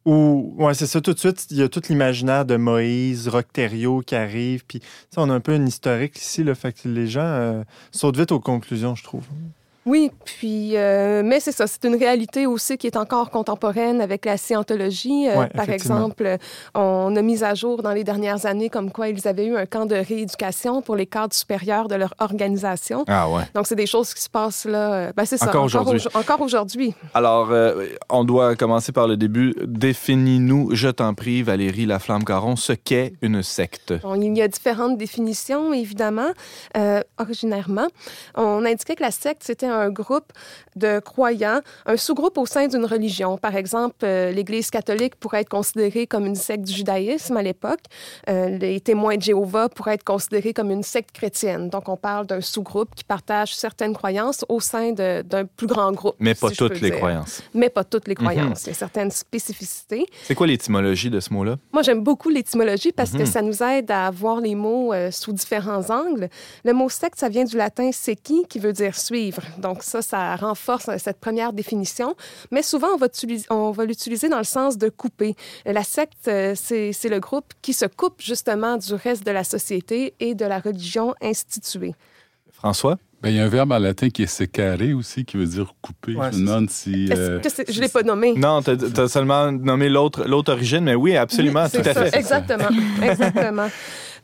ou 0.05 0.53
ouais, 0.57 0.73
c'est 0.73 0.87
ça 0.87 1.01
tout 1.01 1.13
de 1.13 1.19
suite, 1.19 1.47
il 1.49 1.57
y 1.57 1.63
a 1.63 1.69
tout 1.69 1.81
l'imaginaire 1.89 2.45
de 2.45 2.55
Moïse, 2.55 3.27
Rocterio 3.27 4.01
qui 4.01 4.15
arrive, 4.15 4.63
puis 4.65 4.81
on 5.17 5.29
a 5.29 5.33
un 5.33 5.39
peu 5.39 5.53
un 5.53 5.65
historique 5.65 6.17
ici, 6.17 6.43
le 6.43 6.53
fait 6.53 6.73
que 6.73 6.87
les 6.87 7.07
gens 7.07 7.21
euh, 7.21 7.63
sautent 7.91 8.17
vite 8.17 8.31
aux 8.31 8.39
conclusions, 8.39 8.95
je 8.95 9.03
trouve. 9.03 9.25
Oui, 9.85 10.09
puis, 10.25 10.75
euh, 10.77 11.21
mais 11.23 11.39
c'est 11.39 11.51
ça, 11.51 11.67
c'est 11.67 11.83
une 11.85 11.95
réalité 11.95 12.47
aussi 12.47 12.75
qui 12.75 12.87
est 12.87 12.97
encore 12.97 13.29
contemporaine 13.29 14.01
avec 14.01 14.25
la 14.25 14.35
scientologie. 14.35 15.29
Euh, 15.29 15.45
par 15.45 15.69
exemple, 15.69 16.37
on 16.73 17.15
a 17.15 17.21
mis 17.21 17.43
à 17.43 17.53
jour 17.53 17.83
dans 17.83 17.91
les 17.91 18.03
dernières 18.03 18.47
années 18.47 18.69
comme 18.69 18.91
quoi 18.91 19.09
ils 19.09 19.27
avaient 19.27 19.45
eu 19.45 19.55
un 19.55 19.67
camp 19.67 19.85
de 19.85 19.95
rééducation 19.95 20.81
pour 20.81 20.95
les 20.95 21.05
cadres 21.05 21.35
supérieurs 21.35 21.87
de 21.87 21.93
leur 21.93 22.15
organisation. 22.17 23.05
Ah 23.07 23.29
ouais. 23.29 23.43
Donc, 23.53 23.67
c'est 23.67 23.75
des 23.75 23.85
choses 23.85 24.11
qui 24.15 24.23
se 24.23 24.29
passent 24.29 24.65
là. 24.65 24.93
Euh, 24.93 25.13
ben, 25.15 25.23
c'est 25.23 25.37
ça. 25.37 25.49
Encore 25.49 25.65
aujourd'hui. 25.65 26.03
Encore 26.15 26.41
aujourd'hui. 26.41 26.95
Alors, 27.13 27.53
on 28.09 28.23
doit 28.23 28.55
commencer 28.55 28.91
par 28.91 29.07
le 29.07 29.17
début. 29.17 29.53
Définis-nous, 29.63 30.73
je 30.73 30.87
t'en 30.87 31.13
prie, 31.13 31.43
Valérie 31.43 31.85
Laflamme-Caron, 31.85 32.55
ce 32.55 32.73
qu'est 32.73 33.13
une 33.21 33.43
secte. 33.43 33.93
Bon, 34.01 34.15
il 34.15 34.35
y 34.35 34.41
a 34.41 34.47
différentes 34.47 34.97
définitions, 34.97 35.73
évidemment. 35.73 36.31
originairement, 37.19 37.87
on 38.33 38.65
indiquait 38.65 38.95
que 38.95 39.03
la 39.03 39.11
secte, 39.11 39.43
c'était 39.43 39.67
un 39.67 39.74
groupe 39.89 40.31
de 40.75 40.99
croyants, 40.99 41.61
un 41.85 41.97
sous-groupe 41.97 42.37
au 42.37 42.45
sein 42.45 42.67
d'une 42.67 42.85
religion. 42.85 43.37
Par 43.37 43.55
exemple, 43.55 43.97
euh, 44.03 44.31
l'Église 44.31 44.69
catholique 44.69 45.15
pourrait 45.15 45.41
être 45.41 45.49
considérée 45.49 46.07
comme 46.07 46.25
une 46.25 46.35
secte 46.35 46.65
du 46.65 46.73
judaïsme 46.73 47.37
à 47.37 47.41
l'époque. 47.41 47.81
Euh, 48.29 48.57
les 48.57 48.79
témoins 48.79 49.17
de 49.17 49.21
Jéhovah 49.21 49.69
pourraient 49.69 49.95
être 49.95 50.03
considérés 50.03 50.53
comme 50.53 50.71
une 50.71 50.83
secte 50.83 51.11
chrétienne. 51.11 51.69
Donc, 51.69 51.89
on 51.89 51.97
parle 51.97 52.25
d'un 52.25 52.41
sous-groupe 52.41 52.93
qui 52.95 53.03
partage 53.03 53.55
certaines 53.55 53.93
croyances 53.93 54.45
au 54.49 54.59
sein 54.59 54.91
d'un 54.91 55.45
plus 55.45 55.67
grand 55.67 55.91
groupe. 55.91 56.15
Mais 56.19 56.35
pas 56.35 56.49
toutes 56.49 56.81
les 56.81 56.91
croyances. 56.91 57.41
Mais 57.53 57.69
pas 57.69 57.83
toutes 57.83 58.07
les 58.07 58.15
croyances. 58.15 58.63
Il 58.63 58.69
y 58.69 58.71
a 58.71 58.75
certaines 58.75 59.11
spécificités. 59.11 60.05
C'est 60.23 60.35
quoi 60.35 60.47
l'étymologie 60.47 61.09
de 61.09 61.19
ce 61.19 61.33
mot-là? 61.33 61.57
Moi, 61.71 61.81
j'aime 61.83 62.01
beaucoup 62.01 62.29
l'étymologie 62.29 62.91
parce 62.91 63.11
que 63.11 63.19
mhm. 63.19 63.25
ça 63.25 63.41
nous 63.41 63.63
aide 63.63 63.91
à 63.91 64.11
voir 64.11 64.41
les 64.41 64.55
mots 64.55 64.93
euh, 64.93 65.11
sous 65.11 65.33
différents 65.33 65.89
angles. 65.89 66.29
Le 66.63 66.73
mot 66.73 66.89
secte, 66.89 67.19
ça 67.19 67.29
vient 67.29 67.43
du 67.43 67.57
latin 67.57 67.91
seki, 67.91 68.45
qui 68.49 68.59
veut 68.59 68.73
dire 68.73 68.95
suivre. 68.97 69.41
Donc 69.65 69.81
ça, 69.81 70.03
ça 70.03 70.35
renforce 70.35 70.89
euh, 70.89 70.97
cette 70.99 71.19
première 71.19 71.51
définition. 71.51 72.15
Mais 72.51 72.61
souvent, 72.61 72.89
on 72.93 72.97
va, 72.97 73.07
on 73.49 73.71
va 73.71 73.85
l'utiliser 73.85 74.29
dans 74.29 74.37
le 74.37 74.43
sens 74.43 74.77
de 74.77 74.89
couper. 74.89 75.35
La 75.65 75.83
secte, 75.83 76.27
euh, 76.27 76.53
c'est 76.55 77.09
le 77.09 77.19
groupe 77.19 77.51
qui 77.63 77.73
se 77.73 77.85
coupe 77.85 78.21
justement 78.21 78.77
du 78.77 78.93
reste 78.93 79.25
de 79.25 79.31
la 79.31 79.43
société 79.43 80.13
et 80.19 80.35
de 80.35 80.45
la 80.45 80.59
religion 80.59 81.15
instituée. 81.19 81.95
François? 82.51 82.97
Ben, 83.23 83.31
il 83.31 83.37
y 83.37 83.39
a 83.39 83.45
un 83.45 83.47
verbe 83.47 83.71
en 83.71 83.79
latin 83.79 84.09
qui 84.09 84.21
est 84.21 84.27
sécaré 84.27 84.93
aussi, 84.93 85.25
qui 85.25 85.37
veut 85.37 85.47
dire 85.47 85.73
couper. 85.81 86.11
je 86.11 86.37
me 86.37 86.45
demande 86.45 86.69
si. 86.69 87.11
Euh, 87.11 87.41
je 87.41 87.77
ne 87.77 87.81
l'ai 87.81 87.89
pas 87.89 88.03
nommé. 88.03 88.35
Non, 88.35 88.61
tu 88.61 88.69
as, 88.69 89.07
seulement 89.07 89.51
nommé 89.51 89.89
l'autre 89.89 90.51
origine, 90.51 90.81
mais 90.81 90.93
oui, 90.93 91.17
absolument, 91.17 91.67
tout 91.67 91.77
à 91.77 91.93
fait. 91.95 92.15
Exactement. 92.15 92.69
Exactement. 93.01 93.67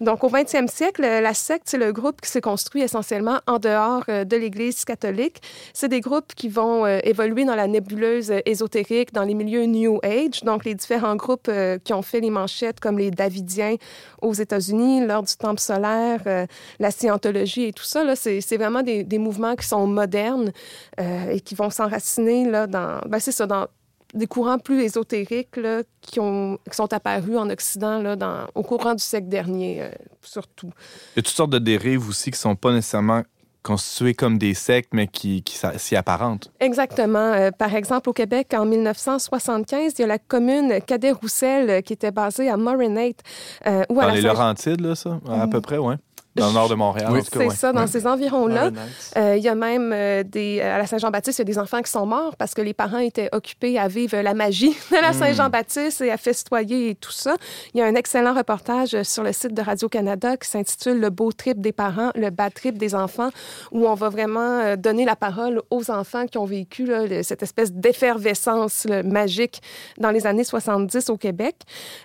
Donc, 0.01 0.23
au 0.23 0.29
20e 0.29 0.67
siècle, 0.67 1.03
la 1.03 1.33
secte, 1.35 1.69
c'est 1.69 1.77
le 1.77 1.93
groupe 1.93 2.21
qui 2.21 2.29
s'est 2.29 2.41
construit 2.41 2.81
essentiellement 2.81 3.39
en 3.45 3.59
dehors 3.59 4.03
euh, 4.09 4.25
de 4.25 4.35
l'Église 4.35 4.83
catholique. 4.83 5.41
C'est 5.75 5.89
des 5.89 6.01
groupes 6.01 6.33
qui 6.35 6.49
vont 6.49 6.87
euh, 6.87 6.97
évoluer 7.03 7.45
dans 7.45 7.53
la 7.53 7.67
nébuleuse 7.67 8.33
ésotérique, 8.47 9.13
dans 9.13 9.21
les 9.21 9.35
milieux 9.35 9.65
New 9.65 9.99
Age. 10.01 10.41
Donc, 10.43 10.65
les 10.65 10.73
différents 10.73 11.15
groupes 11.15 11.47
euh, 11.49 11.77
qui 11.77 11.93
ont 11.93 12.01
fait 12.01 12.19
les 12.19 12.31
manchettes, 12.31 12.79
comme 12.79 12.97
les 12.97 13.11
Davidiens 13.11 13.75
aux 14.23 14.33
États-Unis, 14.33 15.05
l'Ordre 15.05 15.27
du 15.27 15.35
Temple 15.35 15.61
solaire, 15.61 16.47
la 16.79 16.91
Scientologie 16.91 17.65
et 17.65 17.73
tout 17.73 17.83
ça, 17.83 18.03
c'est 18.15 18.57
vraiment 18.57 18.81
des, 18.81 19.03
des, 19.03 19.19
mouvements 19.19 19.55
qui 19.55 19.67
sont 19.67 19.85
modernes 19.87 20.51
et 20.97 21.41
qui 21.41 21.55
vont 21.55 21.69
s'enraciner 21.69 22.45
dans, 22.67 23.01
ben, 23.07 23.19
ça, 23.19 23.45
dans 23.45 23.67
des 24.13 24.27
courants 24.27 24.59
plus 24.59 24.81
ésotériques 24.81 25.57
là, 25.57 25.81
qui, 26.01 26.19
ont, 26.19 26.57
qui 26.69 26.75
sont 26.75 26.91
apparus 26.93 27.37
en 27.37 27.49
Occident 27.49 27.99
là, 28.01 28.15
dans, 28.15 28.45
au 28.55 28.63
courant 28.63 28.93
du 28.93 29.03
siècle 29.03 29.29
dernier, 29.29 29.81
euh, 29.81 29.91
surtout. 30.21 30.71
Il 31.15 31.17
y 31.17 31.19
a 31.19 31.23
toutes 31.23 31.27
sortes 31.35 31.51
de 31.51 31.59
dérives 31.59 32.07
aussi 32.07 32.31
qui 32.31 32.37
ne 32.37 32.41
sont 32.41 32.55
pas 32.55 32.71
nécessairement 32.71 33.23
constituées 33.63 34.15
comme 34.15 34.39
des 34.39 34.55
sectes, 34.55 34.89
mais 34.91 35.07
qui, 35.07 35.43
qui 35.43 35.59
s'y 35.77 35.95
apparentent. 35.95 36.51
Exactement. 36.59 37.19
Euh, 37.19 37.51
par 37.51 37.75
exemple, 37.75 38.09
au 38.09 38.13
Québec, 38.13 38.55
en 38.55 38.65
1975, 38.65 39.93
il 39.97 40.01
y 40.01 40.03
a 40.03 40.07
la 40.07 40.17
commune 40.17 40.81
Cadet-Roussel 40.81 41.69
euh, 41.69 41.81
qui 41.81 41.93
était 41.93 42.09
basée 42.09 42.49
à 42.49 42.57
Morinate. 42.57 43.19
ou 43.89 43.93
Dans 43.93 44.09
les 44.09 44.21
Laurentides, 44.21 44.81
là, 44.81 44.95
ça, 44.95 45.19
à 45.29 45.47
peu 45.47 45.61
près, 45.61 45.77
oui. 45.77 45.93
Dans 46.35 46.47
le 46.47 46.53
nord 46.53 46.69
de 46.69 46.75
Montréal, 46.75 47.09
Oui. 47.11 47.19
en 47.19 47.23
tout 47.23 47.29
cas. 47.31 47.39
C'est 47.39 47.47
ouais. 47.47 47.55
ça, 47.55 47.73
dans 47.73 47.81
Ouais. 47.81 47.87
ces 47.87 48.07
environs-là. 48.07 48.71
Nice. 48.71 49.11
Euh, 49.17 49.35
Il 49.37 49.43
y 49.43 49.49
a 49.49 49.55
même 49.55 49.91
euh, 49.93 50.23
des, 50.23 50.61
à 50.61 50.77
la 50.77 50.85
Saint-Jean-Baptiste, 50.87 51.39
il 51.39 51.41
y 51.41 51.43
a 51.43 51.45
des 51.45 51.59
enfants 51.59 51.81
qui 51.81 51.91
sont 51.91 52.05
morts 52.05 52.35
parce 52.37 52.53
que 52.53 52.61
les 52.61 52.73
parents 52.73 52.99
étaient 52.99 53.29
occupés 53.33 53.77
à 53.77 53.87
vivre 53.87 54.17
la 54.21 54.33
magie 54.33 54.69
de 54.91 54.95
la 55.01 55.13
Saint-Jean-Baptiste 55.13 56.01
et 56.01 56.11
à 56.11 56.17
festoyer 56.17 56.91
et 56.91 56.95
tout 56.95 57.11
ça. 57.11 57.35
Il 57.73 57.79
y 57.79 57.83
a 57.83 57.85
un 57.85 57.95
excellent 57.95 58.33
reportage 58.33 59.01
sur 59.03 59.23
le 59.23 59.33
site 59.33 59.53
de 59.53 59.61
Radio-Canada 59.61 60.37
qui 60.37 60.49
s'intitule 60.49 60.99
Le 60.99 61.09
beau 61.09 61.31
trip 61.31 61.59
des 61.59 61.71
parents, 61.73 62.11
le 62.15 62.29
bad 62.29 62.53
trip 62.53 62.77
des 62.77 62.95
enfants, 62.95 63.29
où 63.71 63.87
on 63.87 63.93
va 63.95 64.09
vraiment 64.09 64.59
euh, 64.61 64.75
donner 64.75 65.05
la 65.05 65.15
parole 65.15 65.61
aux 65.69 65.91
enfants 65.91 66.27
qui 66.27 66.37
ont 66.37 66.45
vécu 66.45 66.85
là, 66.85 67.23
cette 67.23 67.43
espèce 67.43 67.71
d'effervescence 67.71 68.85
là, 68.85 69.03
magique 69.03 69.61
dans 69.97 70.11
les 70.11 70.27
années 70.27 70.43
70 70.43 71.09
au 71.09 71.17
Québec. 71.17 71.55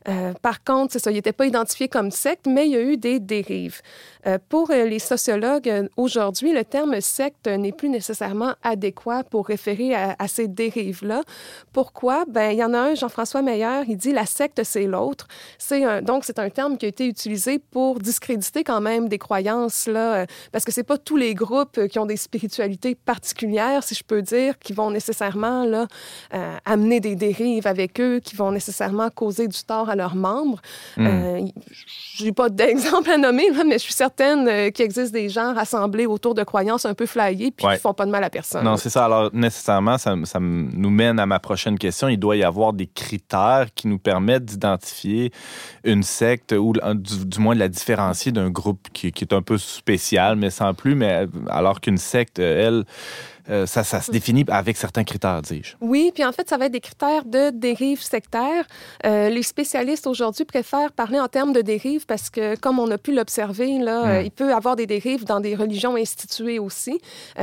Euh, 0.08 0.32
par 0.42 0.62
contre, 0.64 0.92
c'est 0.94 0.98
ça, 0.98 1.10
il 1.10 1.14
n'était 1.14 1.32
pas 1.32 1.46
identifié 1.46 1.88
comme 1.88 2.10
secte, 2.10 2.46
mais 2.46 2.66
il 2.66 2.72
y 2.72 2.76
a 2.76 2.80
eu 2.80 2.96
des 2.96 3.20
dérives. 3.20 3.80
Euh, 4.26 4.38
pour 4.48 4.70
euh, 4.70 4.84
les 4.84 4.98
sociologues, 4.98 5.68
euh, 5.68 5.88
aujourd'hui, 5.96 6.52
le 6.52 6.64
terme 6.64 7.00
secte 7.00 7.46
n'est 7.46 7.72
plus 7.72 7.88
nécessairement 7.88 8.54
adéquat 8.62 9.24
pour 9.24 9.46
référer 9.46 9.94
à, 9.94 10.16
à 10.18 10.28
ces 10.28 10.48
dérives-là. 10.48 11.22
Pourquoi? 11.72 12.24
Ben, 12.28 12.50
il 12.50 12.58
y 12.58 12.64
en 12.64 12.74
a 12.74 12.78
un, 12.78 12.94
Jean-François 12.94 13.42
Meyer, 13.42 13.82
il 13.88 13.96
dit 13.96 14.12
la 14.12 14.26
secte, 14.26 14.62
c'est 14.64 14.86
l'autre. 14.86 15.26
C'est 15.58 15.84
un, 15.84 16.02
donc, 16.02 16.24
c'est 16.24 16.38
un 16.38 16.50
terme 16.50 16.76
qui 16.78 16.86
a 16.86 16.88
été 16.88 17.06
utilisé 17.06 17.58
pour 17.58 17.98
discréditer 17.98 18.64
quand 18.64 18.80
même 18.80 19.08
des 19.08 19.18
croyances, 19.18 19.86
là, 19.86 20.26
parce 20.52 20.64
que 20.64 20.72
c'est 20.72 20.82
pas 20.82 20.98
tous 20.98 21.16
les 21.16 21.34
groupes 21.34 21.86
qui 21.88 21.98
ont 21.98 22.06
des 22.06 22.16
spiritualités 22.16 22.94
particulières, 22.94 23.82
si 23.82 23.94
je 23.94 24.04
peux 24.04 24.22
dire, 24.22 24.58
qui 24.58 24.72
vont 24.72 24.90
nécessairement 24.90 25.64
là, 25.64 25.86
euh, 26.34 26.56
amener 26.64 27.00
des 27.00 27.16
dérives 27.16 27.66
avec 27.66 28.00
eux, 28.00 28.20
qui 28.20 28.36
vont 28.36 28.52
nécessairement 28.52 29.10
causer 29.10 29.48
du 29.48 29.62
tort 29.62 29.88
à 29.88 29.96
leurs 29.96 30.14
membres. 30.14 30.60
Hmm. 30.96 31.06
Euh, 31.06 31.40
n'ai 32.20 32.32
pas 32.32 32.48
d'exemple 32.48 33.10
à 33.10 33.18
nommer, 33.18 33.50
là, 33.50 33.64
mais 33.64 33.78
je 33.78 33.84
suis 33.84 33.94
certaine 34.16 34.48
euh, 34.48 34.70
qu'il 34.70 34.84
existe 34.84 35.12
des 35.12 35.28
gens 35.28 35.54
rassemblés 35.54 36.06
autour 36.06 36.34
de 36.34 36.42
croyances 36.42 36.84
un 36.86 36.94
peu 36.94 37.06
flyées 37.06 37.50
puis 37.50 37.66
Ouais. 37.66 37.74
qui 37.76 37.80
font 37.80 37.94
pas 37.94 38.06
de 38.06 38.10
mal 38.10 38.22
à 38.24 38.30
personne. 38.30 38.64
Non, 38.64 38.76
c'est 38.76 38.90
ça. 38.90 39.04
Alors, 39.04 39.30
nécessairement, 39.32 39.98
ça, 39.98 40.14
ça 40.24 40.38
nous 40.40 40.90
mène 40.90 41.18
à 41.18 41.26
ma 41.26 41.38
prochaine 41.38 41.78
question. 41.78 42.08
Il 42.08 42.18
doit 42.18 42.36
y 42.36 42.44
avoir 42.44 42.72
des 42.72 42.86
critères 42.86 43.66
qui 43.74 43.88
nous 43.88 43.98
permettent 43.98 44.44
d'identifier 44.44 45.32
une 45.84 46.02
secte 46.02 46.52
ou 46.52 46.72
du, 46.94 47.24
du 47.26 47.38
moins 47.40 47.54
de 47.54 47.60
la 47.60 47.68
différencier 47.68 48.32
d'un 48.32 48.50
groupe 48.50 48.88
qui, 48.92 49.12
qui 49.12 49.24
est 49.24 49.32
un 49.34 49.42
peu 49.42 49.58
spécial, 49.58 50.36
mais 50.36 50.50
sans 50.50 50.74
plus. 50.74 50.94
Mais 50.94 51.26
alors 51.48 51.80
qu'une 51.80 51.98
secte, 51.98 52.38
elle, 52.38 52.84
euh, 53.50 53.66
ça, 53.66 53.84
ça 53.84 54.00
se 54.00 54.10
définit 54.10 54.44
avec 54.48 54.76
certains 54.76 55.04
critères, 55.04 55.42
dis-je. 55.42 55.74
Oui, 55.80 56.10
puis 56.14 56.24
en 56.24 56.32
fait, 56.32 56.48
ça 56.48 56.56
va 56.58 56.66
être 56.66 56.72
des 56.72 56.80
critères 56.80 57.24
de 57.24 57.50
dérive 57.50 58.02
sectaire. 58.02 58.64
Euh, 59.04 59.28
les 59.28 59.42
spécialistes 59.42 60.06
aujourd'hui 60.06 60.44
préfèrent 60.44 60.92
parler 60.92 61.20
en 61.20 61.28
termes 61.28 61.52
de 61.52 61.60
dérive 61.62 62.06
parce 62.06 62.30
que, 62.30 62.56
comme 62.56 62.78
on 62.78 62.90
a 62.90 62.98
pu 62.98 63.14
l'observer, 63.14 63.78
là, 63.78 64.04
Mm. 64.04 64.08
euh, 64.08 64.22
il 64.22 64.30
peut 64.30 64.48
y 64.48 64.52
avoir 64.52 64.76
des 64.76 64.86
dérives 64.86 65.24
dans 65.24 65.40
des 65.40 65.54
religions 65.54 65.96
instituées 65.96 66.58
aussi. 66.58 67.00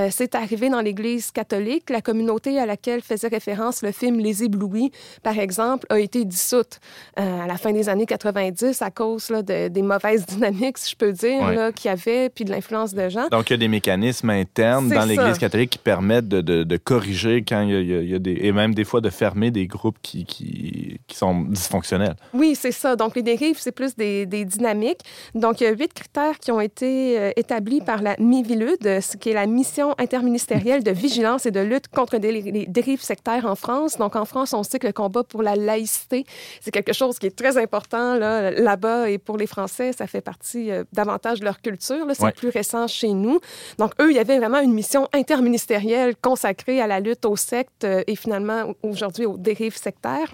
C'est 0.10 0.36
arrivé 0.36 0.69
dans 0.69 0.81
l'Église 0.81 1.31
catholique. 1.31 1.89
La 1.89 2.01
communauté 2.01 2.60
à 2.60 2.65
laquelle 2.65 3.01
faisait 3.01 3.27
référence 3.27 3.81
le 3.81 3.91
film 3.91 4.19
Les 4.19 4.43
Éblouis, 4.43 4.91
par 5.24 5.38
exemple, 5.39 5.86
a 5.89 6.00
été 6.00 6.25
dissoute 6.25 6.79
à 7.15 7.48
la 7.48 7.57
fin 7.57 7.72
des 7.72 7.89
années 7.89 8.05
90 8.05 8.81
à 8.81 8.91
cause 8.91 9.29
là, 9.29 9.41
de- 9.41 9.67
des 9.69 9.81
mauvaises 9.81 10.25
dynamiques, 10.27 10.77
si 10.77 10.91
je 10.91 10.95
peux 10.95 11.12
dire, 11.12 11.41
Ouais. 11.41 11.55
là, 11.55 11.72
qu'il 11.72 11.89
y 11.89 11.91
avait, 11.91 12.29
puis 12.29 12.45
de 12.45 12.51
l'influence 12.51 12.93
de 12.93 13.10
gens. 13.10 13.27
Donc, 13.29 13.50
il 13.50 13.53
y 13.53 13.55
a 13.55 13.57
des 13.57 13.67
mécanismes 13.67 14.29
internes 14.29 14.89
dans 14.89 15.05
l'Église 15.05 15.38
catholique 15.38 15.69
qui 15.72 15.77
permettent 15.77 15.92
de, 16.01 16.41
de- 16.41 16.63
de 16.63 16.77
corriger 16.77 17.43
quand 17.47 17.62
il 17.62 17.69
y, 17.71 17.75
a, 17.95 18.01
il 18.01 18.15
y 18.15 18.19
des... 18.19 18.38
Et 18.41 18.51
même 18.51 18.73
des 18.73 18.83
fois 18.83 19.01
de 19.01 19.09
fermer 19.09 19.51
des 19.51 19.67
groupes 19.67 19.97
qui, 20.01 20.25
qui, 20.25 21.00
qui 21.07 21.15
sont 21.15 21.41
dysfonctionnels. 21.41 22.15
Oui, 22.33 22.55
c'est 22.55 22.71
ça. 22.71 22.95
Donc, 22.95 23.15
les 23.15 23.21
dérives, 23.21 23.57
c'est 23.59 23.71
plus 23.71 23.95
des, 23.95 24.25
des 24.25 24.45
dynamiques. 24.45 25.01
Donc, 25.35 25.62
il 25.62 25.65
y 25.65 25.67
a 25.67 25.71
huit 25.71 25.93
critères 25.93 26.39
qui 26.39 26.51
ont 26.51 26.62
été 26.62 27.19
euh, 27.19 27.31
établis 27.35 27.81
par 27.81 28.01
la 28.01 28.15
MIVILUD, 28.19 29.01
ce 29.01 29.17
qui 29.17 29.29
est 29.29 29.33
la 29.33 29.45
Mission 29.45 29.93
interministérielle 29.97 30.83
de 30.83 30.91
vigilance 30.91 31.45
et 31.45 31.51
de 31.51 31.59
lutte 31.59 31.88
contre 31.89 32.17
les, 32.17 32.65
dérives 32.67 33.01
sectaires 33.01 33.45
en 33.45 33.55
France. 33.55 33.97
Donc, 33.97 34.15
en 34.15 34.25
France, 34.25 34.53
on 34.53 34.63
sait 34.63 34.79
que 34.79 34.88
le 34.88 34.93
combat 34.93 35.23
pour 35.23 35.43
la 35.43 35.55
laïcité, 35.55 36.25
c'est 36.62 36.71
quelque 36.71 36.93
chose 36.93 37.19
qui 37.19 37.27
est 37.27 37.35
très 37.35 37.57
important 37.57 38.15
là, 38.15 38.51
là-bas. 38.51 39.09
Et 39.09 39.17
pour 39.17 39.38
les 39.38 39.47
Français, 39.47 39.91
ça 39.93 40.07
fait 40.07 40.21
partie 40.21 40.71
euh, 40.71 40.83
davantage 40.93 41.39
de 41.39 41.45
leur 41.45 41.62
culture. 41.62 42.05
C'est 42.13 42.23
Ouais. 42.23 42.31
plus 42.31 42.50
récent 42.50 42.88
chez 42.88 43.09
nous. 43.09 43.39
Donc, 43.79 43.91
eux, 44.00 44.09
il 44.12 44.15
y 44.15 44.19
avait 44.19 44.38
vraiment 44.38 44.59
une 44.62 44.71
mission 44.73 45.07
interministérielle 45.13 45.83
consacrée 46.22 46.82
à 46.82 46.88
la 46.88 47.00
lutte 47.00 47.25
aux 47.25 47.36
sectes 47.36 47.84
euh, 47.84 48.04
et 48.08 48.16
finalement, 48.16 48.74
aujourd'hui, 48.82 49.25
aux 49.25 49.38
dérives 49.38 49.78
sectaires. 49.78 50.34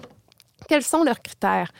Quels 0.68 0.82
sont 0.82 1.02
leurs 1.04 1.20
critères? 1.22 1.70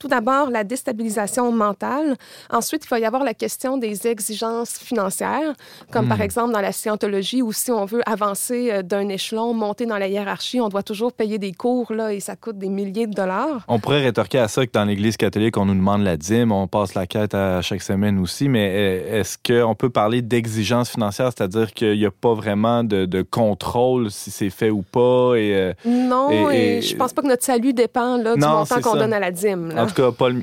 Tout 0.00 0.08
d'abord, 0.08 0.50
la 0.50 0.64
déstabilisation 0.64 1.52
mentale. 1.52 2.16
Ensuite, 2.50 2.84
il 2.84 2.88
va 2.88 2.98
y 2.98 3.04
avoir 3.04 3.22
la 3.22 3.34
question 3.34 3.78
des 3.78 4.08
exigences 4.08 4.78
financières, 4.78 5.52
comme 5.92 6.08
par 6.08 6.20
exemple 6.20 6.52
dans 6.52 6.60
la 6.60 6.72
scientologie, 6.72 7.40
où 7.40 7.52
si 7.52 7.70
on 7.70 7.84
veut 7.84 8.02
avancer 8.04 8.70
euh, 8.72 8.82
d'un 8.82 9.08
échelon, 9.08 9.54
monter 9.54 9.86
dans 9.86 9.98
la 9.98 10.08
hiérarchie, 10.08 10.60
on 10.60 10.68
doit 10.68 10.82
toujours 10.82 11.12
payer 11.12 11.38
des 11.38 11.52
cours, 11.52 11.92
là, 11.92 12.12
et 12.12 12.18
ça 12.18 12.34
coûte 12.34 12.58
des 12.58 12.68
milliers 12.68 13.06
de 13.06 13.12
dollars. 13.14 13.64
On 13.68 13.78
pourrait 13.78 14.02
rétorquer 14.02 14.40
à 14.40 14.48
ça 14.48 14.66
que 14.66 14.72
dans 14.72 14.84
l'Église 14.84 15.16
catholique, 15.16 15.56
on 15.56 15.66
nous 15.66 15.74
demande 15.74 16.02
la 16.02 16.16
dîme, 16.16 16.50
on 16.50 16.66
passe 16.66 16.94
la 16.94 17.06
quête 17.06 17.34
à 17.34 17.62
chaque 17.62 17.82
semaine 17.82 18.18
aussi, 18.18 18.48
mais 18.48 18.72
euh, 18.74 19.20
est-ce 19.20 19.38
qu'on 19.38 19.76
peut 19.76 19.90
parler 19.90 20.20
d'exigence 20.20 20.90
financière, 20.90 21.30
c'est-à-dire 21.36 21.72
qu'il 21.72 21.96
n'y 21.96 22.06
a 22.06 22.10
pas 22.10 22.34
vraiment 22.34 22.82
de, 22.82 23.04
de 23.06 23.22
contrôle 23.22 24.10
si 24.10 24.32
c'est 24.32 24.50
fait 24.50 24.70
ou 24.70 24.82
pas? 24.82 25.34
Et, 25.36 25.54
euh, 25.54 25.72
Non, 25.84 26.50
Et- 26.50 26.56
et, 26.56 26.78
et- 26.78 26.82
je 26.82 26.96
pense 26.96 27.12
pas 27.12 27.22
que 27.22 27.28
notre 27.28 27.44
salut 27.44 27.72
dépend 27.72 28.16
là, 28.22 28.34
du 28.34 28.40
Non, 28.40 28.58
montant 28.58 28.80
qu'on 28.80 28.96
donne 28.96 29.12
à 29.12 29.20
la 29.20 29.30
dîme. 29.30 29.68
là. 29.72 29.84
en 29.84 29.86
tout 29.86 29.94
cas, 29.94 30.10
pas 30.12 30.28
le- 30.28 30.42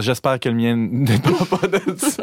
j'espère 0.00 0.38
que 0.40 0.48
le 0.48 0.54
mien 0.54 0.76
ne 0.76 1.06
dépend 1.06 1.44
pas 1.44 1.66
de 1.66 1.80
ça. 1.98 2.22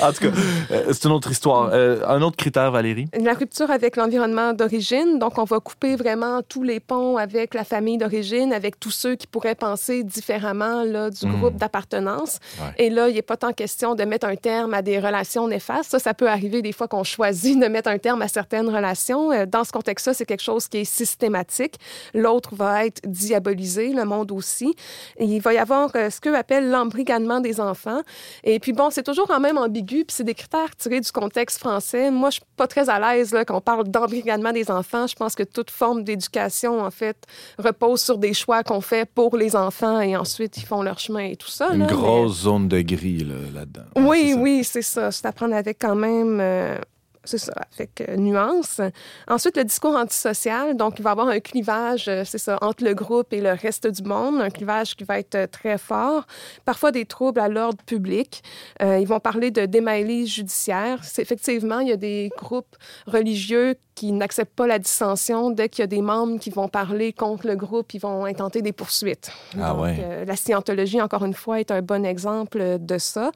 en 0.00 0.12
tout 0.12 0.20
cas, 0.30 0.36
euh, 0.70 0.84
c'est 0.92 1.04
une 1.04 1.12
autre 1.12 1.30
histoire. 1.30 1.70
Euh, 1.72 2.00
un 2.06 2.22
autre 2.22 2.36
critère, 2.36 2.70
Valérie? 2.70 3.06
La 3.20 3.32
rupture 3.34 3.70
avec 3.70 3.96
l'environnement 3.96 4.52
d'origine. 4.52 5.18
Donc, 5.18 5.38
on 5.38 5.44
va 5.44 5.60
couper 5.60 5.96
vraiment 5.96 6.40
tous 6.46 6.62
les 6.62 6.80
ponts 6.80 7.16
avec 7.16 7.54
la 7.54 7.64
famille 7.64 7.98
d'origine, 7.98 8.52
avec 8.52 8.78
tous 8.78 8.90
ceux 8.90 9.14
qui 9.16 9.26
pourraient 9.26 9.54
penser 9.54 10.04
différemment 10.04 10.82
là, 10.84 11.10
du 11.10 11.26
Mm. 11.26 11.36
groupe 11.40 11.56
d'appartenance. 11.56 12.38
Ouais. 12.60 12.84
Et 12.86 12.90
là, 12.90 13.08
il 13.08 13.14
n'est 13.14 13.22
pas 13.22 13.36
tant 13.36 13.52
question 13.52 13.94
de 13.94 14.04
mettre 14.04 14.26
un 14.26 14.36
terme 14.36 14.74
à 14.74 14.82
des 14.82 14.98
relations 14.98 15.48
néfastes. 15.48 15.90
Ça, 15.90 15.98
ça 15.98 16.14
peut 16.14 16.28
arriver 16.28 16.62
des 16.62 16.72
fois 16.72 16.88
qu'on 16.88 17.04
choisit 17.04 17.58
de 17.60 17.66
mettre 17.66 17.88
un 17.88 17.98
terme 17.98 18.22
à 18.22 18.28
certaines 18.28 18.68
relations. 18.68 19.32
Euh, 19.32 19.46
Dans 19.46 19.64
ce 19.64 19.72
contexte-là, 19.72 20.12
c'est 20.14 20.26
quelque 20.26 20.42
chose 20.42 20.68
qui 20.68 20.78
est 20.78 20.84
systématique. 20.84 21.76
L'autre 22.14 22.54
va 22.54 22.84
être 22.86 23.00
diabolisé, 23.06 23.45
le 23.54 24.04
monde 24.04 24.32
aussi. 24.32 24.74
Il 25.20 25.40
va 25.40 25.52
y 25.54 25.58
avoir 25.58 25.90
euh, 25.96 26.10
ce 26.10 26.20
qu'eux 26.20 26.36
appellent 26.36 26.70
l'embrigadement 26.70 27.40
des 27.40 27.60
enfants. 27.60 28.00
Et 28.44 28.58
puis 28.58 28.72
bon, 28.72 28.90
c'est 28.90 29.02
toujours 29.02 29.26
quand 29.26 29.40
même 29.40 29.58
ambigu, 29.58 30.04
puis 30.04 30.14
c'est 30.16 30.24
des 30.24 30.34
critères 30.34 30.74
tirés 30.76 31.00
du 31.00 31.10
contexte 31.12 31.58
français. 31.58 32.10
Moi, 32.10 32.30
je 32.30 32.34
suis 32.36 32.44
pas 32.56 32.66
très 32.66 32.88
à 32.88 32.98
l'aise 32.98 33.32
là, 33.32 33.44
quand 33.44 33.56
on 33.56 33.60
parle 33.60 33.88
d'embrigadement 33.88 34.52
des 34.52 34.70
enfants. 34.70 35.06
Je 35.06 35.14
pense 35.14 35.34
que 35.34 35.42
toute 35.42 35.70
forme 35.70 36.04
d'éducation, 36.04 36.80
en 36.80 36.90
fait, 36.90 37.16
repose 37.58 38.00
sur 38.02 38.18
des 38.18 38.34
choix 38.34 38.62
qu'on 38.62 38.80
fait 38.80 39.08
pour 39.08 39.36
les 39.36 39.56
enfants 39.56 40.00
et 40.00 40.16
ensuite 40.16 40.56
ils 40.58 40.64
font 40.66 40.82
leur 40.82 40.98
chemin 40.98 41.24
et 41.24 41.36
tout 41.36 41.48
ça. 41.48 41.68
Une 41.72 41.80
là, 41.80 41.86
mais- 41.88 41.92
grosse 41.92 42.42
zone 42.42 42.68
de 42.68 42.80
gris 42.80 43.24
là, 43.24 43.34
là-dedans. 43.54 43.82
Ouais, 43.96 44.04
oui, 44.06 44.30
c'est 44.32 44.34
oui, 44.40 44.64
c'est 44.64 44.82
ça. 44.82 45.10
C'est 45.10 45.26
à 45.26 45.32
prendre 45.32 45.54
avec 45.54 45.78
quand 45.80 45.94
même. 45.96 46.38
euh, 46.40 46.78
c'est 47.26 47.38
ça, 47.38 47.52
avec 47.74 48.00
euh, 48.00 48.16
nuance. 48.16 48.80
Ensuite, 49.28 49.56
le 49.56 49.64
discours 49.64 49.94
antisocial. 49.96 50.76
Donc, 50.76 50.98
il 50.98 51.02
va 51.02 51.10
y 51.10 51.12
avoir 51.12 51.28
un 51.28 51.40
clivage, 51.40 52.08
euh, 52.08 52.22
c'est 52.24 52.38
ça, 52.38 52.58
entre 52.62 52.84
le 52.84 52.94
groupe 52.94 53.32
et 53.32 53.40
le 53.40 53.52
reste 53.52 53.86
du 53.86 54.02
monde, 54.02 54.40
un 54.40 54.50
clivage 54.50 54.94
qui 54.94 55.04
va 55.04 55.18
être 55.18 55.34
euh, 55.34 55.46
très 55.46 55.78
fort. 55.78 56.26
Parfois, 56.64 56.92
des 56.92 57.04
troubles 57.04 57.40
à 57.40 57.48
l'ordre 57.48 57.82
public. 57.84 58.42
Euh, 58.82 58.98
ils 58.98 59.06
vont 59.06 59.20
parler 59.20 59.50
de 59.50 59.66
démêlés 59.66 60.26
judiciaires. 60.26 61.00
Effectivement, 61.18 61.80
il 61.80 61.88
y 61.88 61.92
a 61.92 61.96
des 61.96 62.30
groupes 62.36 62.76
religieux 63.06 63.74
qui 63.94 64.12
n'acceptent 64.12 64.54
pas 64.54 64.66
la 64.66 64.78
dissension. 64.78 65.50
Dès 65.50 65.68
qu'il 65.68 65.82
y 65.82 65.84
a 65.84 65.86
des 65.86 66.02
membres 66.02 66.38
qui 66.38 66.50
vont 66.50 66.68
parler 66.68 67.12
contre 67.12 67.46
le 67.46 67.56
groupe, 67.56 67.94
ils 67.94 68.00
vont 68.00 68.26
intenter 68.26 68.60
des 68.60 68.72
poursuites. 68.72 69.30
Ah 69.58 69.70
Donc, 69.70 69.82
ouais. 69.82 70.24
la 70.26 70.36
scientologie, 70.36 71.00
encore 71.00 71.24
une 71.24 71.32
fois, 71.32 71.60
est 71.60 71.70
un 71.70 71.80
bon 71.80 72.04
exemple 72.04 72.76
de 72.78 72.98
ça. 72.98 73.32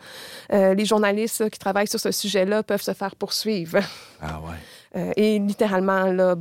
Les 0.51 0.85
journalistes 0.85 1.49
qui 1.49 1.59
travaillent 1.59 1.89
sur 1.89 1.99
ce 1.99 2.11
sujet-là 2.11 2.63
peuvent 2.63 2.83
se 2.83 2.93
faire 2.93 3.17
poursuivre 3.17 3.80
Ah 4.23 4.41
ouais. 4.41 5.01
euh, 5.01 5.13
et 5.17 5.39
littéralement 5.39 6.05
là, 6.07 6.37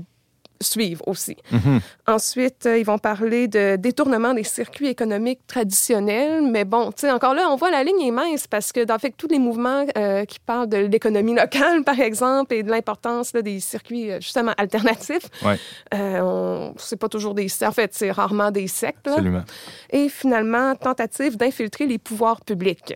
suivre 0.61 1.07
aussi. 1.07 1.37
Mhm. 1.53 1.79
Ensuite, 2.05 2.65
euh, 2.65 2.77
ils 2.77 2.83
vont 2.85 2.97
parler 2.97 3.47
de 3.47 3.77
détournement 3.77 4.33
des 4.33 4.43
circuits 4.43 4.87
économiques 4.87 5.39
traditionnels. 5.47 6.41
Mais 6.41 6.65
bon, 6.65 6.87
tu 6.91 7.01
sais, 7.01 7.11
encore 7.11 7.33
là, 7.33 7.47
on 7.49 7.55
voit 7.55 7.71
la 7.71 7.81
ligne 7.81 8.01
est 8.01 8.11
mince 8.11 8.45
parce 8.45 8.73
que 8.73 8.83
dans 8.83 8.99
fait, 8.99 9.11
tous 9.15 9.29
les 9.29 9.39
mouvements 9.39 9.85
euh, 9.97 10.25
qui 10.25 10.37
parlent 10.41 10.67
de 10.67 10.75
l'économie 10.75 11.33
locale, 11.33 11.83
par 11.85 11.97
exemple, 12.01 12.53
et 12.53 12.63
de 12.63 12.69
l'importance 12.69 13.31
des 13.31 13.61
circuits 13.61 14.11
justement 14.19 14.51
alternatifs, 14.57 15.29
Ouais. 15.45 15.57
euh, 15.93 16.71
c'est 16.75 16.97
pas 16.99 17.07
toujours 17.07 17.35
des... 17.35 17.47
En 17.63 17.71
fait, 17.71 17.93
c'est 17.93 18.11
rarement 18.11 18.51
des 18.51 18.67
sectes. 18.67 19.05
là. 19.07 19.13
Absolument. 19.13 19.43
Et 19.91 20.09
finalement, 20.09 20.75
tentative 20.75 21.37
d'infiltrer 21.37 21.85
les 21.87 21.99
pouvoirs 21.99 22.41
publics. 22.41 22.93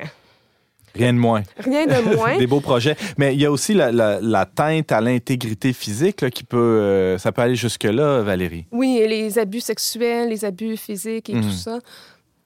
Rien 0.96 1.14
de 1.14 1.18
moins. 1.18 1.44
Rien 1.58 1.86
de 1.88 2.16
moins. 2.16 2.38
Des 2.40 2.48
beaux 2.48 2.60
projets. 2.62 2.96
Mais 3.18 3.34
il 3.34 3.42
y 3.42 3.46
a 3.46 3.52
aussi 3.52 3.74
la, 3.74 3.92
la- 3.92 4.20
la 4.22 4.46
teinte 4.46 4.92
à 4.92 5.02
l'intégrité 5.02 5.74
physique 5.74 6.22
là, 6.22 6.30
qui 6.30 6.44
peut. 6.44 6.58
euh, 6.58 7.18
ça 7.18 7.32
peut 7.32 7.42
aller 7.42 7.56
jusque-là, 7.56 8.22
Valérie. 8.22 8.66
Oui, 8.72 9.00
et 9.02 9.08
les 9.08 9.40
abus 9.40 9.62
sexuels, 9.62 10.30
les 10.30 10.46
abus 10.46 10.78
physiques 10.78 11.30
et 11.30 11.36
Mhm. 11.36 11.42
tout 11.44 11.52
ça. 11.52 11.80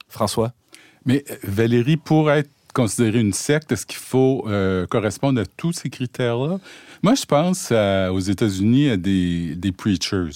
François? 0.08 0.52
Mais 1.04 1.24
euh, 1.30 1.34
Valérie, 1.44 1.96
pour 1.98 2.30
être 2.30 2.48
considérer 2.74 3.18
une 3.20 3.32
secte? 3.32 3.72
Est-ce 3.72 3.84
qu'il 3.86 3.98
faut 3.98 4.44
euh, 4.46 4.86
correspondre 4.86 5.40
à 5.40 5.44
tous 5.56 5.72
ces 5.72 5.90
critères-là? 5.90 6.58
Moi, 7.02 7.14
je 7.16 7.24
pense 7.24 7.72
aux 7.72 8.20
États-Unis 8.20 8.90
à 8.90 8.96
des, 8.96 9.54
des 9.56 9.72
preachers 9.72 10.30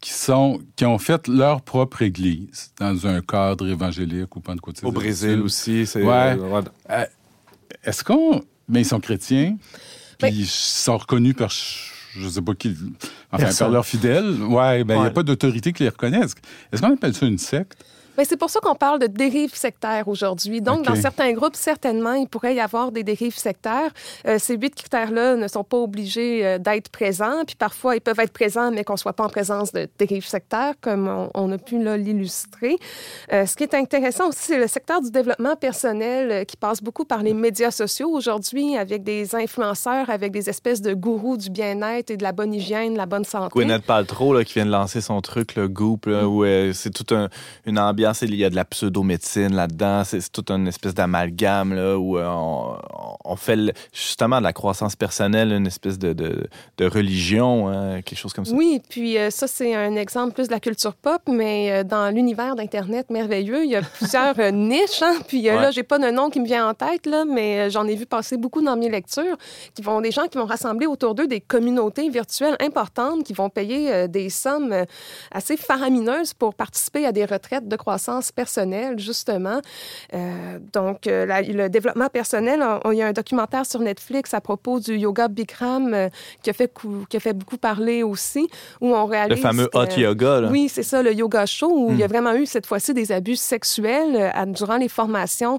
qui, 0.00 0.12
sont, 0.12 0.60
qui 0.76 0.86
ont 0.86 0.98
fait 0.98 1.28
leur 1.28 1.60
propre 1.62 2.02
église 2.02 2.72
dans 2.80 3.06
un 3.06 3.20
cadre 3.20 3.66
évangélique 3.68 4.34
ou 4.36 4.40
pentecôtiste. 4.40 4.84
Au 4.84 4.92
Brésil 4.92 5.40
aussi. 5.40 5.84
C'est, 5.86 6.02
ouais. 6.02 6.36
Est-ce 7.88 8.04
qu'on... 8.04 8.42
Mais 8.68 8.82
ils 8.82 8.84
sont 8.84 9.00
chrétiens, 9.00 9.56
puis 10.18 10.28
ils 10.30 10.46
sont 10.46 10.98
reconnus 10.98 11.34
par 11.34 11.50
je 11.50 12.28
sais 12.28 12.42
pas 12.42 12.54
qui, 12.54 12.76
enfin, 13.32 13.50
par 13.58 13.70
leurs 13.70 13.86
fidèles? 13.86 14.42
Ouais, 14.42 14.84
ben, 14.84 14.96
il 14.96 15.00
n'y 15.00 15.06
a 15.06 15.10
pas 15.10 15.22
d'autorité 15.22 15.72
qui 15.72 15.84
les 15.84 15.88
reconnaisse. 15.88 16.34
Est-ce 16.70 16.82
qu'on 16.82 16.92
appelle 16.92 17.14
ça 17.14 17.24
une 17.26 17.38
secte? 17.38 17.82
Ben, 18.18 18.24
c'est 18.28 18.36
pour 18.36 18.50
ça 18.50 18.58
qu'on 18.58 18.74
parle 18.74 18.98
de 18.98 19.06
dérive 19.06 19.54
sectaire 19.54 20.08
aujourd'hui. 20.08 20.60
Donc, 20.60 20.84
dans 20.84 20.96
certains 20.96 21.32
groupes, 21.34 21.54
certainement, 21.54 22.14
il 22.14 22.26
pourrait 22.26 22.56
y 22.56 22.58
avoir 22.58 22.90
des 22.90 23.04
dérives 23.04 23.38
sectaires. 23.38 23.92
Euh, 24.26 24.38
ces 24.40 24.56
huit 24.56 24.74
critères-là 24.74 25.36
ne 25.36 25.46
sont 25.46 25.62
pas 25.62 25.76
obligés 25.76 26.44
euh, 26.44 26.58
d'être 26.58 26.88
présents. 26.88 27.44
Puis 27.46 27.54
parfois, 27.54 27.94
ils 27.94 28.00
peuvent 28.00 28.18
être 28.18 28.32
présents, 28.32 28.72
mais 28.72 28.82
qu'on 28.82 28.94
ne 28.94 28.98
soit 28.98 29.12
pas 29.12 29.22
en 29.22 29.28
présence 29.28 29.70
de 29.72 29.88
dérives 30.00 30.26
sectaires, 30.26 30.74
comme 30.80 31.28
on, 31.32 31.52
a 31.52 31.58
pu 31.58 31.78
l'illustrer. 31.78 32.76
Euh, 33.32 33.46
ce 33.46 33.54
qui 33.54 33.62
est 33.62 33.74
intéressant 33.74 34.30
aussi, 34.30 34.40
c'est 34.46 34.58
le 34.58 34.66
secteur 34.66 35.00
du 35.00 35.12
développement 35.12 35.54
personnel 35.54 36.44
qui 36.44 36.56
passe 36.56 36.82
beaucoup 36.82 37.04
par 37.04 37.22
les 37.22 37.34
médias 37.34 37.70
sociaux 37.70 38.10
aujourd'hui, 38.10 38.76
avec 38.76 39.04
des 39.04 39.36
influenceurs, 39.36 40.10
avec 40.10 40.32
des 40.32 40.50
espèces 40.50 40.82
de 40.82 40.92
gourous 40.92 41.36
du 41.36 41.50
bien-être 41.50 42.10
et 42.10 42.16
de 42.16 42.24
la 42.24 42.32
bonne 42.32 42.52
hygiène, 42.52 42.94
de 42.94 42.98
la 42.98 43.06
bonne 43.06 43.24
santé. 43.24 43.52
Gwyneth 43.54 43.84
Paltrow, 43.84 44.34
là, 44.34 44.42
qui 44.42 44.54
vient 44.54 44.66
de 44.66 44.72
lancer 44.72 45.00
son 45.00 45.20
truc, 45.20 45.54
le 45.54 45.68
Goop, 45.68 46.06
là, 46.06 46.26
où 46.26 46.44
c'est 46.72 46.90
toute 46.90 47.12
un, 47.12 47.28
une 47.64 47.78
ambiance 47.78 48.07
il 48.22 48.34
y 48.34 48.44
a 48.44 48.50
de 48.50 48.56
la 48.56 48.64
pseudo-médecine 48.64 49.54
là-dedans. 49.54 50.04
C'est 50.04 50.30
toute 50.30 50.50
une 50.50 50.68
espèce 50.68 50.94
d'amalgame 50.94 51.74
là, 51.74 51.98
où 51.98 52.18
euh, 52.18 52.26
on, 53.24 53.36
fait 53.36 53.74
justement 53.92 54.38
de 54.38 54.44
la 54.44 54.52
croissance 54.52 54.96
personnelle, 54.96 55.52
une 55.52 55.66
espèce 55.66 55.98
de, 55.98 56.12
de, 56.12 56.86
religion, 56.86 57.68
hein, 57.68 58.02
quelque 58.02 58.18
chose 58.18 58.32
comme 58.32 58.44
ça. 58.44 58.54
Oui, 58.54 58.80
puis 58.88 59.18
euh, 59.18 59.30
ça, 59.30 59.46
c'est 59.46 59.74
un 59.74 59.94
exemple 59.96 60.34
plus 60.34 60.48
de 60.48 60.52
la 60.52 60.60
culture 60.60 60.94
pop, 60.94 61.22
mais 61.28 61.70
euh, 61.70 61.84
dans 61.84 62.12
l'univers 62.14 62.56
d'Internet 62.56 63.10
merveilleux, 63.10 63.64
il 63.64 63.70
y 63.70 63.76
a 63.76 63.82
plusieurs 63.82 64.36
niches. 64.52 65.02
Hein, 65.02 65.16
puis 65.26 65.42
là, 65.42 65.70
j'ai 65.70 65.82
pas 65.82 65.98
de 65.98 66.10
nom 66.10 66.30
qui 66.30 66.40
me 66.40 66.46
vient 66.46 66.68
en 66.68 66.74
tête, 66.74 67.06
là, 67.06 67.24
mais 67.24 67.70
j'en 67.70 67.86
ai 67.86 67.94
vu 67.94 68.06
passer 68.06 68.36
beaucoup 68.36 68.62
dans 68.62 68.76
mes 68.76 68.88
lectures, 68.88 69.36
qui 69.74 69.82
vont, 69.82 70.00
des 70.00 70.10
gens 70.10 70.26
qui 70.26 70.38
vont 70.38 70.46
rassembler 70.46 70.86
autour 70.86 71.14
d'eux 71.14 71.26
des 71.26 71.40
communautés 71.40 72.08
virtuelles 72.08 72.56
importantes, 72.60 73.24
qui 73.24 73.32
vont 73.32 73.50
payer 73.50 74.08
des 74.08 74.30
sommes 74.30 74.74
assez 75.30 75.56
faramineuses 75.56 76.34
pour 76.34 76.54
participer 76.54 77.06
à 77.06 77.12
des 77.12 77.24
retraites 77.24 77.68
de 77.68 77.76
croissance 77.76 77.97
croissance 77.98 78.30
personnelle, 78.30 78.98
justement. 78.98 79.60
Euh, 80.14 80.58
donc, 80.72 81.06
euh, 81.08 81.26
le 81.26 81.68
développement 81.68 82.08
personnel, 82.08 82.64
il 82.84 82.96
y 82.96 83.02
a 83.02 83.08
un 83.08 83.12
documentaire 83.12 83.66
sur 83.66 83.80
Netflix 83.80 84.34
à 84.34 84.40
propos 84.40 84.78
du 84.78 84.96
yoga 84.96 85.26
Bikram 85.26 85.92
euh, 85.92 86.08
qui, 86.42 86.50
a 86.50 86.52
fait, 86.52 86.72
qui 87.08 87.16
a 87.16 87.20
fait 87.20 87.32
beaucoup 87.32 87.56
parler 87.56 88.04
aussi, 88.04 88.48
où 88.80 88.94
on 88.94 89.06
réalise... 89.06 89.38
Le 89.38 89.42
fameux 89.42 89.68
hot 89.74 89.96
yoga, 89.96 90.42
là. 90.42 90.48
Oui, 90.48 90.68
c'est 90.68 90.84
ça, 90.84 91.02
le 91.02 91.12
yoga 91.12 91.44
show, 91.44 91.70
où 91.70 91.90
il 91.90 91.98
y 91.98 92.04
a 92.04 92.06
hmm. 92.06 92.10
vraiment 92.10 92.34
eu 92.34 92.46
cette 92.46 92.66
fois-ci 92.66 92.94
des 92.94 93.10
abus 93.10 93.36
sexuels 93.36 94.32
durant 94.48 94.76
les 94.76 94.88
formations 94.88 95.58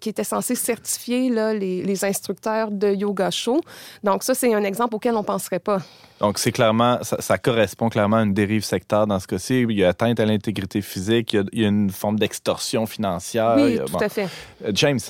qui 0.00 0.08
étaient 0.08 0.24
censées 0.24 0.54
certifier 0.54 1.30
là, 1.30 1.54
les, 1.54 1.82
les 1.82 2.04
instructeurs 2.04 2.70
de 2.70 2.88
yoga 2.92 3.30
show. 3.30 3.60
Donc, 4.04 4.22
ça, 4.22 4.34
c'est 4.34 4.52
un 4.52 4.64
exemple 4.64 4.96
auquel 4.96 5.14
on 5.14 5.20
ne 5.20 5.24
penserait 5.24 5.58
pas. 5.58 5.80
Donc, 6.22 6.38
c'est 6.38 6.52
clairement, 6.52 6.98
ça, 7.02 7.36
correspond 7.36 7.88
clairement 7.88 8.18
à 8.18 8.22
une 8.22 8.32
dérive 8.32 8.62
sectaire 8.62 9.08
dans 9.08 9.18
ce 9.18 9.26
cas-ci. 9.26 9.62
Il 9.68 9.76
y 9.76 9.82
a 9.82 9.88
atteinte 9.88 10.20
à 10.20 10.24
l'intégrité 10.24 10.80
physique, 10.80 11.32
il 11.32 11.36
y 11.36 11.40
a, 11.40 11.44
une 11.52 11.90
forme 11.90 12.18
d'extorsion 12.18 12.86
financière. 12.86 13.54
Oui, 13.56 13.78
tout 13.84 13.96
à 13.98 14.08
fait. 14.08 14.28
Euh, 14.64 14.72
James. 14.74 15.00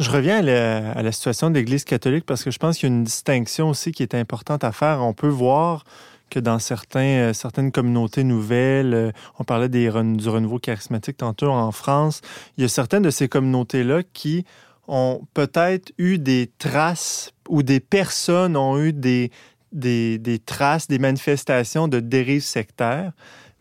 Je 0.00 0.10
reviens 0.10 0.38
à 0.38 1.02
la, 1.02 1.12
situation 1.12 1.50
de 1.50 1.54
l'Église 1.54 1.84
catholique 1.84 2.24
parce 2.26 2.42
que 2.42 2.50
je 2.50 2.58
pense 2.58 2.78
qu'il 2.78 2.88
y 2.88 2.92
a 2.92 2.94
une 2.94 3.04
distinction 3.04 3.68
aussi 3.68 3.92
qui 3.92 4.02
est 4.02 4.14
importante 4.14 4.64
à 4.64 4.72
faire. 4.72 5.00
On 5.02 5.12
peut 5.12 5.28
voir 5.28 5.84
que 6.30 6.40
dans 6.40 6.58
certains, 6.58 7.28
euh, 7.28 7.32
certaines 7.34 7.70
communautés 7.70 8.24
nouvelles, 8.24 8.94
euh, 8.94 9.12
on 9.38 9.44
parlait 9.44 9.68
des, 9.68 9.90
du 9.90 10.28
renouveau 10.28 10.58
charismatique 10.58 11.18
tantôt 11.18 11.50
en 11.50 11.70
France, 11.72 12.22
il 12.56 12.62
y 12.62 12.64
a 12.64 12.68
certaines 12.68 13.02
de 13.02 13.10
ces 13.10 13.28
communautés-là 13.28 14.02
qui 14.14 14.44
ont 14.88 15.20
peut-être 15.34 15.92
eu 15.98 16.18
des 16.18 16.50
traces 16.58 17.32
ou 17.48 17.62
des 17.62 17.80
personnes 17.80 18.56
ont 18.56 18.78
eu 18.78 18.92
des, 18.92 19.30
des, 19.72 20.18
des 20.18 20.38
traces, 20.38 20.88
des 20.88 20.98
manifestations 20.98 21.86
de 21.86 22.00
dérive 22.00 22.42
sectaire. 22.42 23.12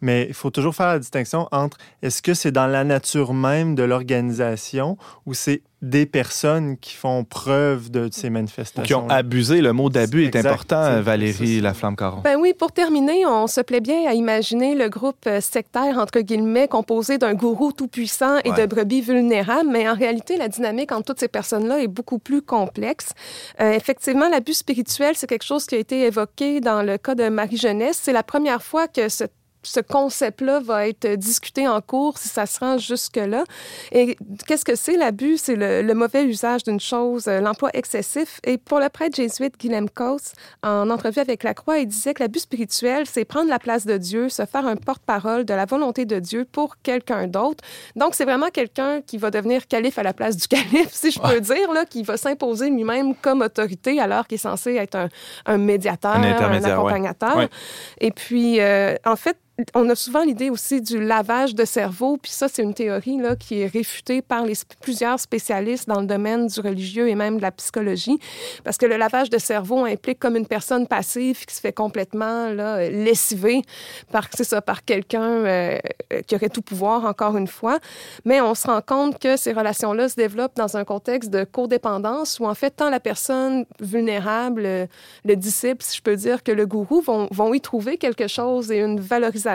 Mais 0.02 0.26
il 0.28 0.34
faut 0.34 0.50
toujours 0.50 0.76
faire 0.76 0.88
la 0.88 1.00
distinction 1.00 1.48
entre 1.52 1.78
est-ce 2.02 2.22
que 2.22 2.34
c'est 2.34 2.52
dans 2.52 2.68
la 2.68 2.84
nature 2.84 3.34
même 3.34 3.76
de 3.76 3.84
l'organisation 3.84 4.98
ou 5.26 5.34
c'est 5.34 5.62
des 5.82 6.06
personnes 6.06 6.78
qui 6.78 6.94
font 6.94 7.24
preuve 7.24 7.90
de 7.90 8.08
ces 8.12 8.30
manifestations. 8.30 8.84
Qui 8.84 8.94
ont 8.94 9.10
abusé. 9.10 9.62
Le 9.62 9.74
mot 9.74 9.90
d'abus 9.90 10.26
est 10.26 10.36
important, 10.36 11.02
Valérie 11.02 11.60
Laflamme-Caron. 11.60 12.22
Ben 12.22 12.38
oui, 12.40 12.54
pour 12.54 12.72
terminer, 12.72 13.26
on 13.26 13.48
se 13.48 13.62
plaît 13.62 13.82
bien 13.82 14.08
à 14.08 14.14
imaginer 14.14 14.76
le 14.76 14.90
groupe 14.90 15.26
euh, 15.26 15.42
sectaire, 15.42 15.98
entre 15.98 16.20
guillemets, 16.20 16.68
composé 16.68 17.18
d'un 17.18 17.34
gourou 17.34 17.72
tout-puissant 17.72 18.38
et 18.46 18.52
de 18.52 18.66
brebis 18.68 19.02
vulnérables, 19.02 19.70
mais 19.72 19.90
en 19.90 19.96
réalité, 19.96 20.38
la 20.38 20.50
dynamique 20.50 20.92
entre 20.92 21.06
toutes 21.06 21.20
ces 21.20 21.28
personnes-là 21.28 21.80
est 21.82 21.88
beaucoup 21.88 22.20
plus 22.20 22.44
complexe. 22.44 23.14
Euh, 23.60 23.72
effectivement, 23.72 24.30
l'abus 24.30 24.54
spirituel, 24.54 25.16
c'est 25.16 25.28
quelque 25.28 25.46
chose 25.46 25.66
qui 25.66 25.76
a 25.76 25.80
été 25.80 26.06
évoqué 26.06 26.62
dans 26.62 26.84
le 26.84 27.00
cas 27.00 27.16
de 27.16 27.28
Marie-Jeunesse. 27.30 28.00
C'est 28.04 28.14
la 28.14 28.24
première 28.24 28.62
fois 28.62 28.88
que 28.88 29.10
ce 29.10 29.24
ce 29.64 29.80
concept-là 29.80 30.60
va 30.60 30.88
être 30.88 31.08
discuté 31.16 31.68
en 31.68 31.82
cours 31.82 32.18
si 32.18 32.30
ça 32.30 32.46
se 32.46 32.60
rend 32.60 32.78
jusque-là. 32.78 33.44
Et 33.92 34.18
qu'est-ce 34.48 34.66
que 34.66 34.76
c'est 34.76 34.98
l'abus? 34.98 35.38
C'est 35.38 35.56
le, 35.56 35.94
mauvais 35.94 36.26
usage 36.26 36.64
d'une 36.64 36.80
chose, 36.80 37.28
euh, 37.28 37.42
l'emploi 37.42 37.70
excessif. 37.74 38.40
Et 38.44 38.58
pour 38.58 38.80
le 38.80 38.90
prêtre 38.90 39.16
jésuite 39.16 39.60
Guilhem 39.60 39.90
Kos, 39.90 40.34
en 40.64 40.90
entrevue 40.90 41.20
avec 41.20 41.44
la 41.44 41.54
Croix, 41.54 41.80
il 41.80 41.88
disait 41.88 42.14
que 42.14 42.24
l'abus 42.24 42.40
spirituel, 42.40 43.06
c'est 43.06 43.26
prendre 43.26 43.50
la 43.50 43.60
place 43.60 43.86
de 43.86 43.98
Dieu, 43.98 44.30
se 44.30 44.46
faire 44.46 44.66
un 44.66 44.76
porte-parole 44.76 45.46
de 45.46 45.54
la 45.54 45.66
volonté 45.66 46.06
de 46.06 46.20
Dieu 46.20 46.46
pour 46.52 46.78
quelqu'un 46.82 47.28
d'autre. 47.28 47.64
Donc, 47.96 48.16
c'est 48.16 48.26
vraiment 48.26 48.50
quelqu'un 48.50 49.02
qui 49.02 49.18
va 49.18 49.30
devenir 49.30 49.68
calife 49.68 50.00
à 50.00 50.04
la 50.04 50.14
place 50.14 50.38
du 50.38 50.48
calife, 50.48 50.92
si 50.92 51.12
je 51.12 51.20
peux 51.20 51.40
dire, 51.40 51.72
là, 51.72 51.86
qui 51.86 52.04
va 52.04 52.18
s'imposer 52.18 52.70
lui-même 52.70 53.16
comme 53.16 53.42
autorité 53.42 54.00
alors 54.00 54.28
qu'il 54.28 54.36
est 54.36 54.40
censé 54.40 54.76
être 54.76 55.10
un, 55.46 55.58
médiateur, 55.58 56.16
un, 56.16 56.64
accompagnateur. 56.64 57.48
Et 58.00 58.12
puis, 58.12 58.60
euh, 58.60 58.96
en 59.06 59.16
fait, 59.16 59.38
on 59.76 59.90
a 59.90 59.96
souvent 59.96 60.24
l'idée 60.24 60.50
aussi 60.50 60.82
du 60.82 61.04
lavage 61.04 61.56
de 61.56 61.66
cerveau, 61.66 62.18
puis 62.18 62.32
ça, 62.32 62.48
c'est 62.48 62.62
une 62.62 62.74
théorie 62.74 63.18
là, 63.18 63.36
qui 63.36 63.62
est 63.62 63.68
réfutée 63.68 64.22
par 64.22 64.46
les, 64.46 64.54
plusieurs 64.82 65.20
spécialistes 65.20 65.88
dans 65.88 66.02
le 66.02 66.08
domaine 66.08 66.48
du 66.48 66.60
religieux 66.60 67.10
et 67.10 67.16
même 67.16 67.38
de 67.38 67.42
la 67.42 67.52
psychologie, 67.52 68.20
parce 68.64 68.78
que 68.78 68.86
le 68.86 68.98
lavage 68.98 69.30
de 69.30 69.38
cerveau 69.38 69.86
implique 69.86 70.20
comme 70.20 70.36
une 70.36 70.48
personne 70.48 70.88
passive 70.88 71.46
qui 71.46 71.56
se 71.56 71.60
fait 71.60 71.74
complètement 71.74 72.50
là, 72.50 72.90
lessiver 72.90 73.62
par, 74.12 74.30
par 74.66 74.86
quelqu'un 74.86 75.22
euh, 75.22 75.78
qui 76.28 76.36
aurait 76.36 76.50
tout 76.50 76.62
pouvoir, 76.62 77.06
encore 77.06 77.38
une 77.38 77.48
fois. 77.48 77.80
Mais 78.26 78.42
on 78.42 78.56
se 78.56 78.68
rend 78.68 78.82
compte 78.82 79.20
que 79.20 79.38
ces 79.38 79.54
relations-là 79.54 80.10
se 80.10 80.16
développent 80.16 80.56
dans 80.56 80.78
un 80.78 80.84
contexte 80.84 81.30
de 81.30 81.44
codépendance 81.44 82.40
où, 82.40 82.46
en 82.46 82.56
fait, 82.56 82.72
tant 82.72 82.90
la 82.90 83.00
personne 83.00 83.66
vulnérable, 83.80 84.64
le 84.64 85.36
disciple, 85.36 85.84
si 85.84 85.98
je 85.98 86.02
peux 86.02 86.16
dire, 86.16 86.44
que 86.44 86.52
le 86.52 86.66
gourou 86.66 87.02
vont, 87.02 87.28
vont 87.32 87.54
y 87.54 87.62
trouver 87.62 87.98
quelque 87.98 88.28
chose 88.28 88.72
et 88.72 88.80
une 88.80 89.00
valorisation 89.00 89.51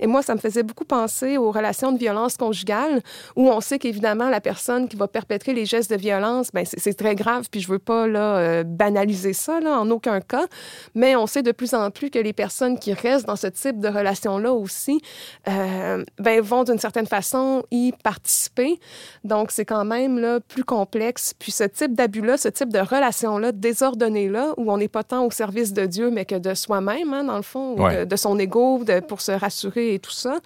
et 0.00 0.06
moi, 0.06 0.22
ça 0.22 0.34
me 0.34 0.40
faisait 0.40 0.62
beaucoup 0.62 0.84
penser 0.84 1.36
aux 1.36 1.50
relations 1.50 1.92
de 1.92 1.98
violence 1.98 2.36
conjugale, 2.36 3.02
où 3.36 3.48
on 3.48 3.60
sait 3.60 3.78
qu'évidemment, 3.78 4.28
la 4.28 4.40
personne 4.40 4.88
qui 4.88 4.96
va 4.96 5.08
perpétrer 5.08 5.52
les 5.54 5.66
gestes 5.66 5.90
de 5.90 5.96
violence, 5.96 6.48
ben, 6.52 6.64
c'est 6.66 6.94
très 6.94 7.14
grave, 7.14 7.48
puis 7.50 7.60
je 7.60 7.68
veux 7.68 7.78
pas 7.78 8.06
là, 8.06 8.36
euh, 8.36 8.64
banaliser 8.64 9.32
ça, 9.32 9.60
là, 9.60 9.80
en 9.80 9.90
aucun 9.90 10.20
cas, 10.20 10.46
mais 10.94 11.16
on 11.16 11.26
sait 11.26 11.42
de 11.42 11.52
plus 11.52 11.74
en 11.74 11.90
plus 11.90 12.10
que 12.10 12.18
les 12.18 12.32
personnes 12.32 12.78
qui 12.78 12.92
restent 12.92 13.26
dans 13.26 13.36
ce 13.36 13.46
type 13.46 13.80
de 13.80 13.88
relation-là 13.88 14.52
aussi 14.52 15.00
euh, 15.48 16.04
ben, 16.18 16.40
vont 16.40 16.64
d'une 16.64 16.78
certaine 16.78 17.06
façon 17.06 17.64
y 17.70 17.92
participer. 18.02 18.78
Donc, 19.24 19.50
c'est 19.50 19.64
quand 19.64 19.84
même 19.84 20.18
là, 20.18 20.40
plus 20.40 20.64
complexe. 20.64 21.34
Puis 21.38 21.52
ce 21.52 21.64
type 21.64 21.94
d'abus-là, 21.94 22.36
ce 22.36 22.48
type 22.48 22.72
de 22.72 22.78
relation-là, 22.78 23.52
désordonnée-là, 23.52 24.54
où 24.56 24.70
on 24.70 24.76
n'est 24.76 24.88
pas 24.88 25.04
tant 25.04 25.24
au 25.24 25.30
service 25.30 25.72
de 25.72 25.86
Dieu, 25.86 26.10
mais 26.10 26.24
que 26.24 26.34
de 26.34 26.54
soi-même, 26.54 27.12
hein, 27.12 27.24
dans 27.24 27.36
le 27.36 27.42
fond, 27.42 27.74
de, 27.74 28.04
de, 28.04 28.16
son 28.16 28.38
ego, 28.38 28.84
de, 28.84 29.00
pour 29.00 29.17
se 29.20 29.32
rassurer 29.32 29.94
et 29.94 29.98
tout 29.98 30.10
ça, 30.10 30.38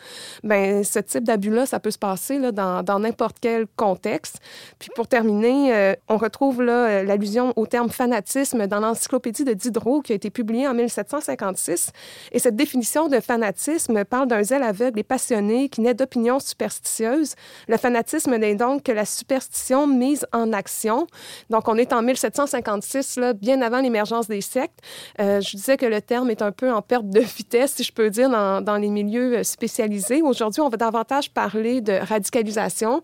ben 0.43 0.85
ce 0.85 0.99
type 0.99 1.25
d'abus-là, 1.25 1.67
ça 1.67 1.81
peut 1.81 1.91
se 1.91 1.99
passer 1.99 2.39
là, 2.39 2.53
dans 2.53 2.99
n'importe 2.99 3.37
quel 3.41 3.67
contexte. 3.77 4.39
Puis 4.79 4.91
pour 4.95 5.09
terminer, 5.09 5.75
euh, 5.75 5.95
on 6.09 6.17
retrouve 6.17 6.61
euh, 6.61 7.03
l'allusion 7.03 7.53
au 7.57 7.67
terme 7.67 7.91
fanatisme 7.91 8.67
dans 8.67 8.81
l'encyclopédie 8.81 9.45
de 9.45 9.53
Diderot 9.53 10.03
qui 10.03 10.13
a 10.13 10.15
été 10.15 10.31
publiée 10.31 10.67
en 10.67 10.75
1756. 10.75 11.93
Et 12.33 12.39
cette 12.39 12.57
définition 12.57 13.09
de 13.09 13.21
fanatisme 13.21 14.05
parle 14.05 14.29
d'un 14.29 14.43
zèle 14.43 14.63
aveugle 14.63 14.99
et 14.99 15.03
passionné 15.03 15.69
qui 15.69 15.81
naît 15.81 15.95
d'opinions 15.95 16.41
superstitieuses. 16.41 17.35
Le 17.69 17.77
fanatisme 17.77 18.37
n'est 18.37 18.55
donc 18.55 18.85
que 18.85 18.93
la 18.93 19.05
superstition 19.05 19.87
mise 19.87 20.27
en 20.33 20.53
action. 20.53 21.07
Donc 21.51 21.69
on 21.69 21.77
est 21.77 21.93
en 21.93 22.03
1756, 22.03 23.17
là, 23.17 23.33
bien 23.33 23.61
avant 23.63 23.81
l'émergence 23.81 24.29
des 24.29 24.41
sectes. 24.41 24.81
Euh, 25.21 25.41
je 25.41 25.57
disais 25.57 25.77
que 25.77 25.87
le 25.87 26.01
terme 26.01 26.31
est 26.31 26.43
un 26.43 26.53
peu 26.53 26.73
en 26.73 26.83
perte 26.83 27.09
de 27.09 27.21
vitesse, 27.37 27.75
si 27.75 27.85
je 27.85 27.93
peux 27.93 28.11
dire, 28.11 28.29
dans 28.31 28.52
dans, 28.61 28.77
les 28.77 28.89
milieux 28.89 29.43
spécialisés. 29.43 30.23
Aujourd'hui, 30.23 30.61
on 30.61 30.69
va 30.69 30.77
davantage 30.77 31.31
parler 31.31 31.81
de 31.81 31.93
radicalisation 31.93 33.03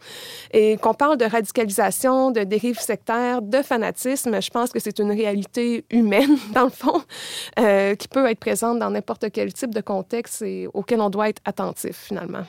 et 0.52 0.76
qu'on 0.76 0.94
parle 0.94 1.16
de 1.16 1.24
radicalisation, 1.24 2.30
de 2.30 2.42
dérive 2.44 2.78
sectaire, 2.78 3.42
de 3.42 3.62
fanatisme. 3.62 4.40
Je 4.40 4.50
pense 4.50 4.70
que 4.70 4.80
c'est 4.80 4.98
une 4.98 5.12
réalité 5.12 5.84
humaine, 5.90 6.36
dans 6.54 6.64
le 6.64 6.70
fond, 6.70 7.02
euh, 7.58 7.94
qui 7.94 8.08
peut 8.08 8.26
être 8.26 8.40
présente 8.40 8.78
dans 8.78 8.90
n'importe 8.90 9.30
quel 9.30 9.52
type 9.52 9.74
de 9.74 9.80
contexte 9.80 10.42
et 10.42 10.68
auquel 10.74 11.00
on 11.00 11.10
doit 11.10 11.28
être 11.28 11.42
attentif, 11.44 11.96
finalement. 12.08 12.44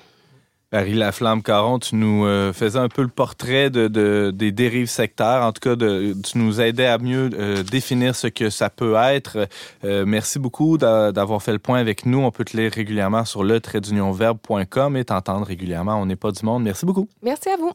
Marie 0.71 0.93
Laflamme-Caron, 0.93 1.79
tu 1.79 1.95
nous 1.95 2.25
euh, 2.25 2.53
faisais 2.53 2.77
un 2.77 2.89
peu 2.89 3.01
le 3.01 3.08
portrait 3.08 3.71
de, 3.71 4.29
des 4.29 4.51
dérives 4.51 4.89
sectaires. 4.89 5.41
En 5.41 5.51
tout 5.51 5.62
cas, 5.62 5.75
tu 5.75 6.38
nous 6.38 6.62
aidais 6.62 6.86
à 6.86 6.99
mieux 6.99 7.32
euh, 7.34 7.63
définir 7.63 8.15
ce 8.15 8.27
que 8.27 8.51
ça 8.51 8.69
peut 8.69 8.93
être. 8.95 9.47
Euh, 9.84 10.05
merci 10.05 10.38
beaucoup 10.38 10.77
d'avoir 10.77 11.41
fait 11.41 11.53
le 11.53 11.60
point 11.60 11.79
avec 11.79 12.05
nous. 12.05 12.19
On 12.19 12.29
peut 12.29 12.45
te 12.45 12.55
lire 12.55 12.71
régulièrement 12.71 13.25
sur 13.25 13.43
le 13.43 13.60
et 13.60 15.05
t'entendre 15.05 15.45
régulièrement. 15.47 15.95
On 15.95 16.05
n'est 16.05 16.15
pas 16.15 16.32
du 16.32 16.45
monde. 16.45 16.63
Merci 16.63 16.86
beaucoup. 16.86 17.10
Merci 17.23 17.49
à 17.49 17.58
vous. 17.58 17.71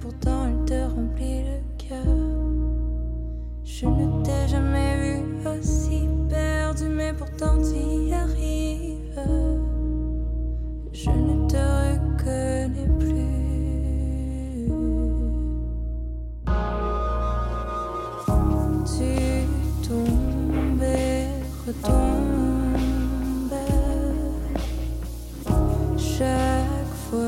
Pourtant 0.00 0.46
elle 0.46 0.64
te 0.64 0.94
remplit 0.94 1.42
le 1.42 1.60
cœur. 1.78 2.04
Je 3.64 3.86
ne 3.86 4.22
t'ai 4.22 4.48
jamais 4.48 4.96
vu 4.96 5.48
aussi 5.48 6.08
perdu, 6.28 6.84
mais 6.88 7.12
pourtant 7.12 7.56
tu 7.58 7.76
y 7.76 8.12
arrives. 8.12 9.20
Je 10.92 11.10
ne 11.10 11.48
te 11.48 11.56
reconnais 11.56 12.88
plus. 12.98 13.30
Tu 18.86 19.88
tombes 19.88 20.82
et 20.82 22.29
chaque 26.20 26.94
fois 27.08 27.18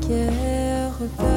qu'elle 0.00 0.88
repart. 0.98 1.31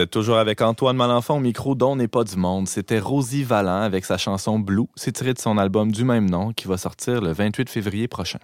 Vous 0.00 0.04
êtes 0.04 0.10
toujours 0.12 0.38
avec 0.38 0.62
Antoine 0.62 0.96
Malenfant 0.96 1.36
au 1.36 1.40
micro 1.40 1.74
dont 1.74 1.94
n'est 1.94 2.08
pas 2.08 2.24
du 2.24 2.38
monde. 2.38 2.66
C'était 2.66 2.98
Rosie 2.98 3.44
Vallant 3.44 3.82
avec 3.82 4.06
sa 4.06 4.16
chanson 4.16 4.58
Blue. 4.58 4.86
C'est 4.94 5.12
tiré 5.12 5.34
de 5.34 5.38
son 5.38 5.58
album 5.58 5.92
du 5.92 6.04
même 6.04 6.30
nom 6.30 6.54
qui 6.54 6.68
va 6.68 6.78
sortir 6.78 7.20
le 7.20 7.32
28 7.32 7.68
février 7.68 8.08
prochain. 8.08 8.38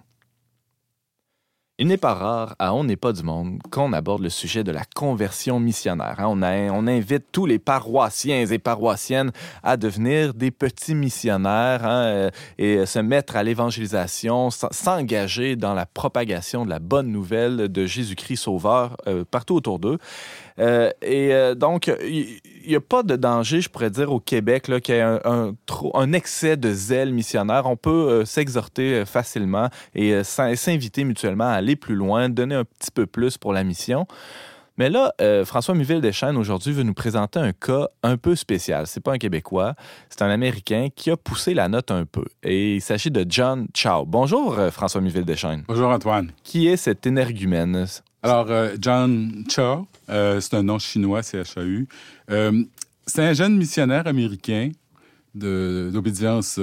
Il 1.79 1.85
n'est 1.85 1.97
pas 1.97 2.15
rare 2.15 2.55
à 2.57 2.73
On 2.73 2.83
n'est 2.83 2.95
pas 2.95 3.13
du 3.13 3.21
monde 3.21 3.59
qu'on 3.69 3.93
aborde 3.93 4.23
le 4.23 4.31
sujet 4.31 4.63
de 4.63 4.71
la 4.71 4.81
conversion 4.95 5.59
missionnaire. 5.59 6.15
Hein. 6.17 6.25
On, 6.27 6.87
invite 6.87 7.25
tous 7.31 7.45
les 7.45 7.59
paroissiens 7.59 8.47
et 8.49 8.57
paroissiennes 8.57 9.31
à 9.61 9.77
devenir 9.77 10.33
des 10.33 10.49
petits 10.49 10.95
missionnaires 10.95 11.85
hein, 11.85 12.01
euh, 12.05 12.29
et 12.57 12.83
se 12.87 12.97
mettre 12.97 13.35
à 13.35 13.43
l'évangélisation, 13.43 14.49
s'engager 14.49 15.55
dans 15.55 15.75
la 15.75 15.85
propagation 15.85 16.65
de 16.65 16.71
la 16.71 16.79
bonne 16.79 17.11
nouvelle 17.11 17.67
de 17.67 17.85
Jésus-Christ 17.85 18.37
Sauveur 18.37 18.97
euh, 19.05 19.23
partout 19.29 19.53
autour 19.53 19.77
d'eux. 19.77 19.99
Euh, 20.57 20.89
et 21.03 21.31
donc, 21.55 21.91
n'y 22.69 22.75
a 22.75 22.81
pas 22.81 23.03
de 23.03 23.15
danger, 23.15 23.61
je 23.61 23.69
pourrais 23.69 23.89
dire, 23.89 24.11
au 24.11 24.19
Québec, 24.19 24.63
qu'il 24.81 24.95
y 24.95 24.97
ait 24.97 25.01
un, 25.01 25.53
un, 25.93 26.13
excès 26.13 26.57
de 26.57 26.71
zèle 26.71 27.13
missionnaire. 27.13 27.65
On 27.65 27.75
peut 27.75 27.89
euh, 27.89 28.25
s'exhorter 28.25 29.05
facilement 29.05 29.69
et 29.93 30.23
s'inviter 30.23 31.03
mutuellement 31.03 31.45
à 31.45 31.53
aller 31.53 31.75
plus 31.75 31.95
loin, 31.95 32.29
donner 32.29 32.55
un 32.55 32.63
petit 32.63 32.91
peu 32.91 33.05
plus 33.05 33.37
pour 33.37 33.53
la 33.53 33.63
mission. 33.63 34.07
Mais 34.77 34.91
là, 34.91 35.11
François 35.43 35.73
Muville-Deschênes, 35.73 36.37
aujourd'hui, 36.37 36.71
veut 36.71 36.83
nous 36.83 36.93
présenter 36.93 37.39
un 37.39 37.51
cas 37.51 37.87
un 38.03 38.15
peu 38.15 38.35
spécial. 38.35 38.85
C'est 38.85 38.99
pas 38.99 39.13
un 39.13 39.17
Québécois, 39.17 39.73
c'est 40.07 40.21
un 40.21 40.29
Américain 40.29 40.89
qui 40.95 41.09
a 41.09 41.17
poussé 41.17 41.55
la 41.55 41.67
note 41.67 41.89
un 41.89 42.05
peu. 42.05 42.25
Et 42.43 42.75
il 42.75 42.81
s'agit 42.81 43.09
de 43.09 43.25
John 43.27 43.67
Chow. 43.73 44.05
Bonjour, 44.05 44.55
François 44.71 45.01
Muville-Deschênes. 45.01 45.63
Bonjour, 45.67 45.89
Antoine. 45.89 46.31
Qui 46.43 46.67
est 46.67 46.77
cet 46.77 47.07
énergumène? 47.07 47.87
Alors, 48.27 48.51
euh, 48.51 48.75
John 48.81 49.45
Cha, 49.47 49.85
euh, 50.09 50.41
c'est 50.41 50.53
un 50.55 50.63
nom 50.63 50.79
chinois, 50.79 51.23
C-H-A-U. 51.23 51.87
Euh, 52.29 52.61
c'est 53.05 53.23
un 53.23 53.31
jeune 53.31 53.55
missionnaire 53.55 54.05
américain 54.05 54.71
d'obédience 55.33 56.59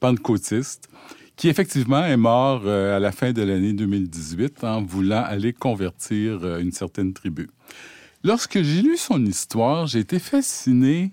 pentecôtiste 0.00 0.88
qui 1.36 1.50
effectivement 1.50 2.06
est 2.06 2.16
mort 2.16 2.66
à 2.66 2.98
la 2.98 3.12
fin 3.12 3.32
de 3.32 3.42
l'année 3.42 3.74
2018 3.74 4.64
en 4.64 4.82
voulant 4.82 5.22
aller 5.22 5.52
convertir 5.52 6.56
une 6.56 6.72
certaine 6.72 7.12
tribu. 7.12 7.50
Lorsque 8.22 8.62
j'ai 8.62 8.80
lu 8.80 8.96
son 8.96 9.26
histoire, 9.26 9.86
j'ai 9.86 9.98
été 9.98 10.18
fasciné 10.18 11.12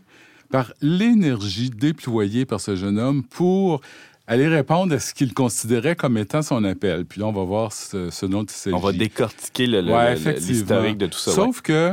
par 0.49 0.71
l'énergie 0.81 1.69
déployée 1.69 2.45
par 2.45 2.61
ce 2.61 2.77
jeune 2.77 2.97
homme 2.97 3.23
pour 3.23 3.81
aller 4.31 4.47
répondre 4.47 4.95
à 4.95 4.99
ce 4.99 5.13
qu'il 5.13 5.33
considérait 5.33 5.95
comme 5.97 6.17
étant 6.17 6.41
son 6.41 6.63
appel. 6.63 7.05
Puis 7.05 7.19
là, 7.19 7.27
on 7.27 7.33
va 7.33 7.43
voir 7.43 7.73
ce, 7.73 8.09
ce 8.09 8.25
dont 8.25 8.43
il 8.43 8.49
s'agit. 8.49 8.73
On 8.75 8.79
va 8.79 8.93
décortiquer 8.93 9.67
le- 9.67 9.81
le- 9.81 9.91
Ouais, 9.91 10.15
l'historique 10.15 10.97
de 10.97 11.07
tout 11.07 11.19
ça. 11.19 11.31
ouais. 11.31 11.35
Sauf 11.35 11.61
que, 11.61 11.91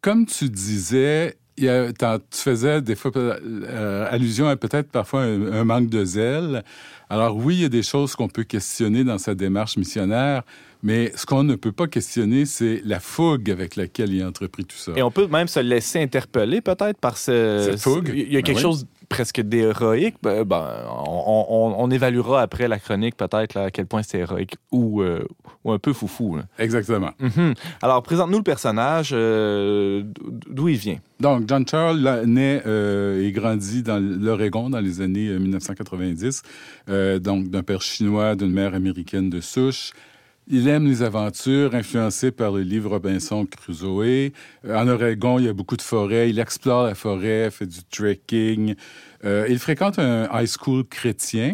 comme 0.00 0.26
tu 0.26 0.48
disais, 0.48 1.36
il 1.56 1.68
a- 1.68 1.90
tu 1.92 2.38
faisais 2.38 2.80
des 2.82 2.94
fois 2.94 3.10
euh, 3.16 4.06
allusion 4.10 4.48
à 4.48 4.56
peut-être 4.56 4.90
parfois 4.90 5.22
un, 5.22 5.52
un 5.52 5.64
manque 5.64 5.88
de 5.88 6.04
zèle. 6.04 6.62
Alors 7.10 7.36
oui, 7.36 7.56
il 7.56 7.62
y 7.62 7.64
a 7.64 7.68
des 7.68 7.82
choses 7.82 8.14
qu'on 8.14 8.28
peut 8.28 8.44
questionner 8.44 9.02
dans 9.02 9.18
sa 9.18 9.34
démarche 9.34 9.76
missionnaire, 9.76 10.42
mais 10.82 11.10
ce 11.16 11.26
qu'on 11.26 11.42
ne 11.42 11.56
peut 11.56 11.72
pas 11.72 11.86
questionner, 11.88 12.44
c'est 12.44 12.82
la 12.84 13.00
fougue 13.00 13.50
avec 13.50 13.74
laquelle 13.76 14.12
il 14.12 14.22
a 14.22 14.28
entrepris 14.28 14.64
tout 14.66 14.76
ça. 14.76 14.92
Et 14.94 15.02
on 15.02 15.10
peut 15.10 15.26
même 15.26 15.48
se 15.48 15.58
laisser 15.60 16.00
interpeller 16.00 16.60
peut-être 16.60 16.98
par 17.00 17.16
ce... 17.16 17.66
Cette 17.70 17.80
fougue? 17.80 18.12
Il 18.14 18.30
y 18.32 18.36
a 18.36 18.40
Ben 18.40 18.42
quelque 18.42 18.56
oui. 18.58 18.62
chose 18.62 18.86
presque 19.08 19.40
d'héroïque. 19.40 20.16
Ben, 20.22 20.44
ben, 20.44 20.66
on, 21.06 21.46
on- 21.48 21.74
on 21.78 21.90
évaluera 21.90 22.42
après 22.42 22.68
la 22.68 22.78
chronique 22.78 23.16
peut-être 23.16 23.56
à 23.56 23.70
quel 23.70 23.86
point 23.86 24.02
c'est 24.02 24.18
héroïque 24.18 24.56
ou, 24.70 25.02
euh, 25.02 25.24
ou 25.64 25.72
un 25.72 25.78
peu 25.78 25.92
foufou. 25.92 26.36
là. 26.36 26.42
Exactement. 26.58 27.10
Mhm. 27.20 27.54
Alors, 27.82 28.02
présente-nous 28.02 28.38
le 28.38 28.42
personnage, 28.44 29.10
euh, 29.12 30.02
d'où 30.50 30.68
il 30.68 30.76
vient? 30.76 30.98
Donc, 31.20 31.44
John 31.48 31.66
Charles 31.66 31.98
là, 32.00 32.24
naît 32.26 32.62
euh, 32.66 33.26
et 33.26 33.32
grandit 33.32 33.82
dans 33.82 33.98
l'Oregon 33.98 34.70
dans 34.70 34.80
les 34.80 35.00
années 35.00 35.28
euh, 35.28 35.38
1990, 35.38 36.42
euh, 36.88 37.18
donc 37.18 37.48
d'un 37.48 37.62
père 37.62 37.82
chinois, 37.82 38.36
d'une 38.36 38.52
mère 38.52 38.74
américaine 38.74 39.30
de 39.30 39.40
souche. 39.40 39.92
Il 40.50 40.66
aime 40.66 40.86
les 40.86 41.02
aventures, 41.02 41.74
influencé 41.74 42.30
par 42.30 42.52
le 42.52 42.62
livre 42.62 42.88
Robinson 42.88 43.44
Crusoe. 43.44 44.32
Euh, 44.64 44.74
en 44.74 44.88
Oregon, 44.88 45.38
il 45.38 45.44
y 45.44 45.48
a 45.48 45.52
beaucoup 45.52 45.76
de 45.76 45.82
forêts. 45.82 46.30
Il 46.30 46.38
explore 46.38 46.86
la 46.86 46.94
forêt, 46.94 47.50
fait 47.50 47.66
du 47.66 47.84
trekking. 47.84 48.74
Euh, 49.26 49.46
il 49.50 49.58
fréquente 49.58 49.98
un 49.98 50.26
high 50.32 50.46
school 50.46 50.84
chrétien. 50.84 51.52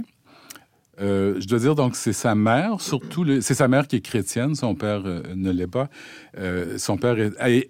Euh, 1.01 1.41
je 1.41 1.49
dois 1.49 1.59
dire, 1.59 1.75
donc, 1.75 1.97
c'est 1.97 2.13
sa 2.13 2.37
mère, 2.37 2.81
surtout, 2.81 3.27
c'est 3.41 3.55
sa 3.55 3.67
mère 3.67 3.89
qui 3.89 3.97
est 3.97 4.01
chrétienne, 4.01 4.55
son 4.55 4.77
père 4.77 5.03
ne 5.03 5.51
l'est 5.51 5.67
pas. 5.67 5.89
Son 6.77 6.97
père 6.97 7.17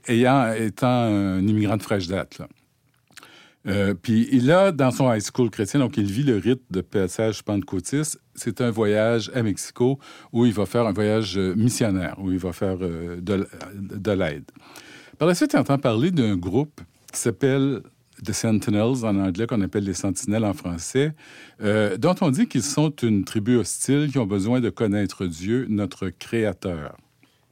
ayant, 0.07 0.53
étant 0.53 0.89
un 0.89 1.41
immigrant 1.41 1.79
de 1.79 1.83
fraîche 1.83 2.07
date. 2.07 2.43
Euh, 3.67 3.95
puis 3.95 4.29
il 4.31 4.51
a, 4.51 4.73
dans 4.73 4.91
son 4.91 5.13
high 5.13 5.23
school 5.23 5.49
chrétien, 5.51 5.81
donc 5.81 5.97
il 5.97 6.05
vit 6.05 6.23
le 6.23 6.37
rite 6.37 6.63
de 6.71 6.81
passage 6.83 7.43
pentecôtiste. 7.43 8.21
C'est 8.35 8.61
un 8.61 8.71
voyage 8.71 9.31
à 9.35 9.43
Mexico 9.43 9.99
où 10.33 10.45
il 10.45 10.53
va 10.53 10.67
faire 10.67 10.87
un 10.87 10.93
voyage 10.93 11.39
euh, 11.39 11.55
missionnaire, 11.55 12.17
où 12.19 12.31
il 12.31 12.39
va 12.39 12.53
faire 12.53 12.77
euh, 12.83 13.19
de, 13.21 14.11
l'aide. 14.13 14.45
Par 15.19 15.29
la 15.29 15.35
suite, 15.35 15.53
il 15.55 15.59
entend 15.59 15.79
parler 15.79 16.11
d'un 16.11 16.37
groupe 16.37 16.81
qui 17.13 17.19
s'appelle 17.21 17.81
The 18.25 18.33
Sentinels 18.33 19.05
en 19.05 19.17
anglais, 19.17 19.47
qu'on 19.47 19.61
appelle 19.63 19.85
les 19.85 19.95
Sentinelles 19.95 20.45
en 20.45 20.53
français, 20.55 21.15
euh, 21.63 21.97
dont 21.97 22.15
on 22.21 22.31
dit 22.31 22.47
qu'ils 22.47 22.63
sont 22.63 22.91
une 23.03 23.25
tribu 23.25 23.57
hostile 23.57 24.09
qui 24.11 24.19
ont 24.19 24.27
besoin 24.27 24.61
de 24.61 24.71
connaître 24.71 25.27
Dieu, 25.27 25.67
notre 25.71 26.11
Créateur. 26.11 26.97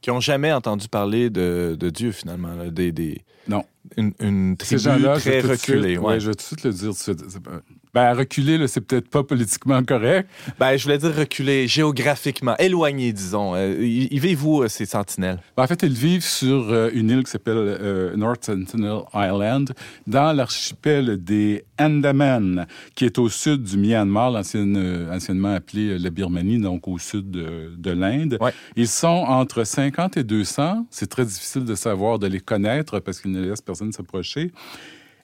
Qui 0.01 0.09
n'ont 0.09 0.19
jamais 0.19 0.51
entendu 0.51 0.87
parler 0.89 1.29
de, 1.29 1.75
de 1.79 1.89
Dieu, 1.89 2.11
finalement. 2.11 2.53
là, 2.55 2.69
des, 2.69 2.91
des- 2.91 3.21
Non. 3.47 3.63
Une, 3.97 4.13
une 4.19 4.55
Ces 4.61 4.77
tribu 4.77 4.81
gens-là, 4.81 5.15
je 5.15 5.21
très 5.21 5.41
reculée. 5.41 5.97
ouais, 5.97 6.19
je 6.19 6.27
vais 6.27 6.35
tout 6.35 6.43
de 6.43 6.47
suite 6.47 6.63
le 6.63 6.71
dire. 6.71 6.91
Ben, 7.93 8.11
reculer, 8.13 8.57
là, 8.57 8.67
c'est 8.67 8.81
peut-être 8.81 9.07
pas 9.07 9.23
politiquement 9.23 9.83
correct. 9.83 10.27
Ben, 10.59 10.75
je 10.75 10.83
voulais 10.83 10.97
dire 10.97 11.15
reculée, 11.15 11.67
géographiquement, 11.67 12.57
éloigné, 12.57 13.13
disons. 13.13 13.53
Euh, 13.53 13.75
y 13.79 14.05
y 14.05 14.19
vivez-vous, 14.19 14.63
euh, 14.63 14.67
ces 14.67 14.87
sentinelles? 14.87 15.39
Ben, 15.55 15.63
en 15.63 15.67
fait, 15.67 15.83
ils 15.83 15.93
vivent 15.93 16.25
sur 16.25 16.71
euh, 16.71 16.89
une 16.93 17.11
île 17.11 17.23
qui 17.23 17.29
s'appelle 17.29 17.55
euh, 17.55 18.15
North 18.15 18.45
Sentinel 18.45 19.01
Island, 19.13 19.73
dans 20.07 20.33
l'archipel 20.33 21.23
des 21.23 21.65
Andaman, 21.79 22.65
qui 22.95 23.05
est 23.05 23.19
au 23.19 23.29
sud 23.29 23.61
du 23.61 23.77
Myanmar, 23.77 24.31
l'ancienne, 24.31 24.75
euh, 24.75 25.15
anciennement 25.15 25.53
appelé 25.53 25.99
la 25.99 26.09
Birmanie, 26.09 26.59
donc 26.59 26.87
au 26.87 26.97
sud 26.97 27.29
de, 27.29 27.75
de 27.77 27.91
l'Inde. 27.91 28.39
Ouais. 28.41 28.53
Ils 28.75 28.87
sont 28.87 29.07
entre 29.07 29.65
50 29.65 30.17
et 30.17 30.23
200. 30.23 30.87
C'est 30.89 31.09
très 31.09 31.25
difficile 31.25 31.63
de 31.63 31.75
savoir, 31.75 32.17
de 32.17 32.25
les 32.25 32.39
connaître, 32.39 32.99
parce 33.01 33.21
qu'ils 33.21 33.33
ne 33.33 33.41
laissent 33.49 33.61
personne 33.61 33.91
s'approcher. 33.91 34.51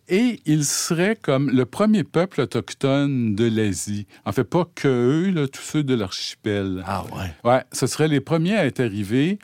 Et 0.10 0.42
ils 0.46 0.66
seraient 0.66 1.16
comme 1.16 1.52
le 1.52 1.66
premier 1.66 2.04
peuple 2.04 2.42
autochtone 2.42 3.36
de 3.36 3.46
l'Asie. 3.46 4.08
En 4.26 4.32
fait, 4.32 4.44
pas 4.44 4.68
que 4.74 4.88
eux, 4.88 5.30
là, 5.30 5.48
tous 5.48 5.62
ceux 5.62 5.84
de 5.84 5.94
l'archipel. 5.94 6.84
Ah 6.86 7.06
ouais. 7.16 7.32
Ouais, 7.50 7.64
ce 7.72 7.86
seraient 7.86 8.08
les 8.08 8.20
premiers 8.20 8.56
à 8.56 8.66
être 8.66 8.80
arrivés. 8.80 9.38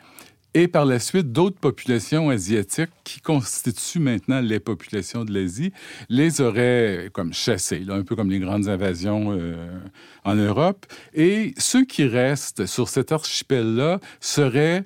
Et 0.54 0.68
par 0.68 0.86
la 0.86 0.98
suite, 0.98 1.32
d'autres 1.32 1.58
populations 1.58 2.30
asiatiques 2.30 2.90
qui 3.04 3.20
constituent 3.20 4.00
maintenant 4.00 4.40
les 4.40 4.58
populations 4.58 5.24
de 5.24 5.32
l'Asie 5.32 5.70
les 6.08 6.40
auraient 6.40 7.10
comme 7.12 7.34
chassés, 7.34 7.80
là, 7.80 7.94
un 7.94 8.02
peu 8.02 8.16
comme 8.16 8.30
les 8.30 8.38
grandes 8.38 8.66
invasions 8.66 9.36
euh, 9.38 9.78
en 10.24 10.34
Europe. 10.34 10.86
Et 11.12 11.52
ceux 11.58 11.84
qui 11.84 12.06
restent 12.06 12.64
sur 12.64 12.88
cet 12.88 13.12
archipel-là 13.12 14.00
seraient 14.18 14.82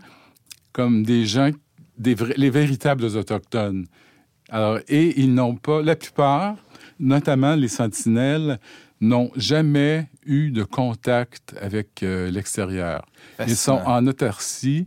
comme 0.73 1.05
des 1.05 1.25
gens, 1.25 1.51
des 1.97 2.17
les 2.37 2.51
véritables 2.51 3.05
autochtones. 3.05 3.87
Alors, 4.51 4.79
et 4.89 5.19
ils 5.21 5.33
n'ont 5.35 5.55
pas, 5.57 5.83
la 5.83 5.97
plupart, 5.97 6.57
notamment 6.99 7.55
les 7.55 7.69
sentinelles, 7.69 8.59
n'ont 9.01 9.31
jamais 9.37 10.09
eu 10.27 10.51
de 10.51 10.63
contact 10.63 11.55
avec 11.61 12.03
euh, 12.03 12.31
l'extérieur. 12.31 13.07
Ils 13.47 13.57
sont 13.57 13.81
en 13.87 14.07
autarcie, 14.07 14.87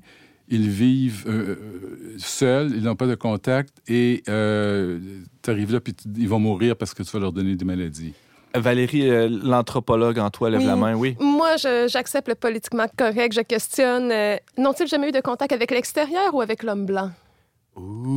ils 0.49 0.69
vivent 0.69 1.23
euh, 1.27 1.31
euh, 1.31 2.15
seuls, 2.17 2.71
ils 2.75 2.83
n'ont 2.83 2.95
pas 2.95 3.07
de 3.07 3.15
contact 3.15 3.71
et 3.87 4.21
tu 4.25 5.49
arrives 5.49 5.73
là 5.73 5.79
puis 5.79 5.95
ils 6.17 6.29
vont 6.29 6.39
mourir 6.39 6.75
parce 6.75 6.93
que 6.93 7.01
tu 7.01 7.09
vas 7.11 7.19
leur 7.19 7.31
donner 7.31 7.55
des 7.55 7.65
maladies. 7.65 8.13
Valérie, 8.55 9.09
euh, 9.09 9.27
l'anthropologue 9.43 10.19
en 10.19 10.29
toi, 10.29 10.51
lève 10.51 10.59
Oui. 10.59 10.67
la 10.67 10.75
main, 10.75 10.93
oui. 10.93 11.15
Moi, 11.19 11.55
j'accepte 11.87 12.27
le 12.27 12.35
politiquement 12.35 12.85
correct. 12.95 13.33
Je 13.33 13.41
questionne. 13.41 14.11
euh, 14.11 14.35
N'ont-ils 14.59 14.85
jamais 14.87 15.09
eu 15.09 15.11
de 15.11 15.21
contact 15.21 15.51
avec 15.53 15.71
l'extérieur 15.71 16.35
ou 16.35 16.41
avec 16.41 16.61
l'homme 16.61 16.85
blanc? 16.85 17.09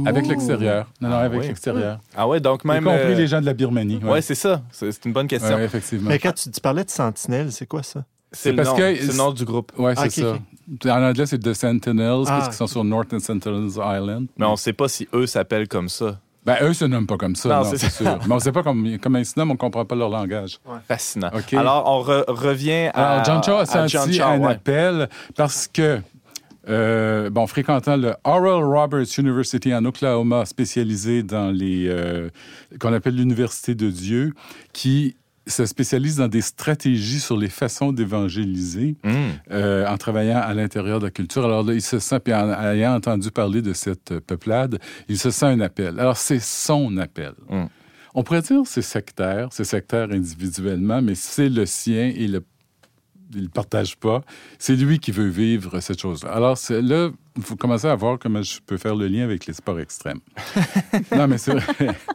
Avec 0.07 0.27
l'extérieur. 0.27 0.87
Non, 1.01 1.09
non, 1.09 1.17
Ah 1.17 1.21
avec 1.21 1.41
oui. 1.41 1.47
l'extérieur. 1.49 1.99
Ah 2.17 2.29
ouais, 2.29 2.41
donc 2.41 2.63
Y 2.65 2.69
même... 2.69 2.85
compris 2.85 3.01
euh, 3.13 3.15
les 3.15 3.27
gens 3.27 3.41
de 3.41 3.47
la 3.47 3.55
Birmanie. 3.55 4.01
Ouais, 4.05 4.21
c'est 4.23 4.35
ça. 4.35 4.63
C'est 4.71 4.93
c'est 4.93 5.05
une 5.07 5.13
bonne 5.13 5.27
question. 5.29 5.57
Ouais, 5.57 5.65
effectivement. 5.65 6.09
Mais 6.11 6.19
quand 6.19 6.33
tu, 6.33 6.51
tu 6.51 6.61
parlais 6.61 6.85
de 6.85 6.91
sentinelle, 6.91 7.51
c'est 7.53 7.67
quoi 7.67 7.83
ça? 7.83 8.05
C'est 8.33 8.51
le, 8.51 8.57
parce 8.57 8.69
nom- 8.71 8.77
que- 8.77 8.97
c'est 8.97 9.07
le 9.07 9.15
nom 9.17 9.31
du 9.33 9.45
groupe. 9.45 9.73
Ouais, 9.79 9.95
c'est 9.97 10.23
Ah, 10.25 10.33
ok, 10.33 10.41
ça. 10.85 10.95
En 10.99 11.03
anglais, 11.03 11.27
c'est 11.27 11.39
The 11.39 11.55
Sentinels, 11.55 12.25
Ah. 12.27 12.31
parce 12.31 12.49
qu'ils 12.49 12.57
sont 12.57 12.67
sur 12.67 12.85
North 12.85 13.13
and 13.15 13.21
Sentinels 13.21 13.71
Island. 13.77 14.27
Mais 14.37 14.45
on 14.47 14.53
ne 14.53 14.57
sait 14.57 14.73
pas 14.75 14.89
si 14.89 15.09
eux 15.15 15.27
s'appellent 15.27 15.69
comme 15.69 15.89
ça. 15.89 16.19
Ben, 16.45 16.57
eux 16.63 16.75
se 16.75 16.85
nomment 16.85 17.07
pas 17.07 17.17
comme 17.17 17.35
ça, 17.35 17.49
Non, 17.49 17.55
non, 17.57 17.65
c'est 17.65 17.79
c'est 17.79 17.91
sûr. 17.91 18.19
Mais 18.29 18.35
on 18.35 18.39
sait 18.39 18.53
pas 18.53 18.63
comme, 18.63 18.99
comment 19.03 19.19
ils 19.19 19.27
se 19.27 19.33
nomment, 19.37 19.53
on 19.53 19.57
comprend 19.57 19.85
pas 19.85 19.97
leur 19.97 20.11
langage. 20.11 20.59
Fascinant. 20.87 21.31
OK. 21.35 21.55
Alors, 21.55 21.85
on 21.87 22.03
re- 22.03 22.25
revient 22.31 22.91
à. 22.95 23.15
Alors, 23.15 23.25
John 23.25 23.43
Cho 23.43 23.57
a 23.57 23.67
senti 23.67 23.93
John 23.93 24.13
Cho, 24.13 24.23
un 24.23 24.39
ouais. 24.39 24.53
appel 24.53 25.09
parce 25.35 25.67
que, 25.67 26.01
euh, 26.69 27.31
bon, 27.31 27.47
fréquentant 27.47 27.97
le 27.97 28.15
Oral 28.25 28.65
Roberts 28.65 29.19
University 29.19 29.75
en 29.75 29.85
Oklahoma, 29.85 30.45
spécialisé 30.45 31.23
dans 31.23 31.51
les, 31.51 31.87
euh, 31.89 32.29
qu'on 32.81 32.93
appelle 32.93 33.17
l'Université 33.17 33.75
de 33.75 33.91
Dieu, 33.91 34.33
qui 34.73 35.17
se 35.47 35.65
spécialise 35.65 36.17
dans 36.17 36.27
des 36.27 36.41
stratégies 36.41 37.21
sur 37.21 37.37
les 37.37 37.49
façons 37.49 37.93
d'évangéliser 37.93 38.97
Hmm. 39.05 39.31
euh, 39.53 39.87
en 39.87 39.97
travaillant 39.97 40.41
à 40.41 40.53
l'intérieur 40.55 40.99
de 40.99 41.05
la 41.05 41.11
culture. 41.11 41.45
Alors 41.45 41.63
là, 41.63 41.73
il 41.73 41.83
se 41.83 42.01
sent, 42.01 42.19
puis 42.21 42.35
en 42.35 42.51
ayant 42.51 42.95
entendu 42.95 43.31
parler 43.31 43.63
de 43.63 43.73
cette 43.73 44.19
peuplade, 44.21 44.81
il 45.09 45.19
se 45.19 45.31
sent 45.31 45.47
un 45.47 45.61
appel. 45.61 46.01
Alors, 46.01 46.17
c'est 46.17 46.41
son 46.41 46.97
appel. 46.97 47.33
Mm. 47.49 47.67
On 48.15 48.23
pourrait 48.23 48.43
dire 48.43 48.63
c'est 48.65 48.83
sectaire, 48.83 49.49
c'est 49.53 49.65
sectaire 49.65 50.09
individuellement, 50.11 51.03
mais 51.03 51.15
c'est 51.15 51.51
le 51.51 51.67
sien 51.67 52.13
et 52.17 52.27
le 52.27 52.43
il 53.35 53.45
ne 53.45 53.49
partage 53.49 53.97
pas. 53.97 54.23
C'est 54.59 54.77
lui 54.77 54.99
qui 54.99 55.11
veut 55.11 55.29
vivre 55.29 55.81
cette 55.81 56.01
chose-là. 56.01 56.31
Alors 56.33 56.59
là, 56.71 57.11
il 57.37 57.43
faut 57.43 57.57
commencer 57.57 57.87
à 57.87 57.95
voir 57.95 58.19
comment 58.19 58.43
je 58.43 58.61
peux 58.65 58.77
faire 58.77 58.95
le 58.95 59.09
lien 59.09 59.25
avec 59.25 59.47
les 59.47 59.53
sports 59.53 59.81
extrêmes. 59.81 60.21
non, 61.17 61.29
mais 61.29 61.39
c'est 61.39 61.55
vrai. 61.55 61.95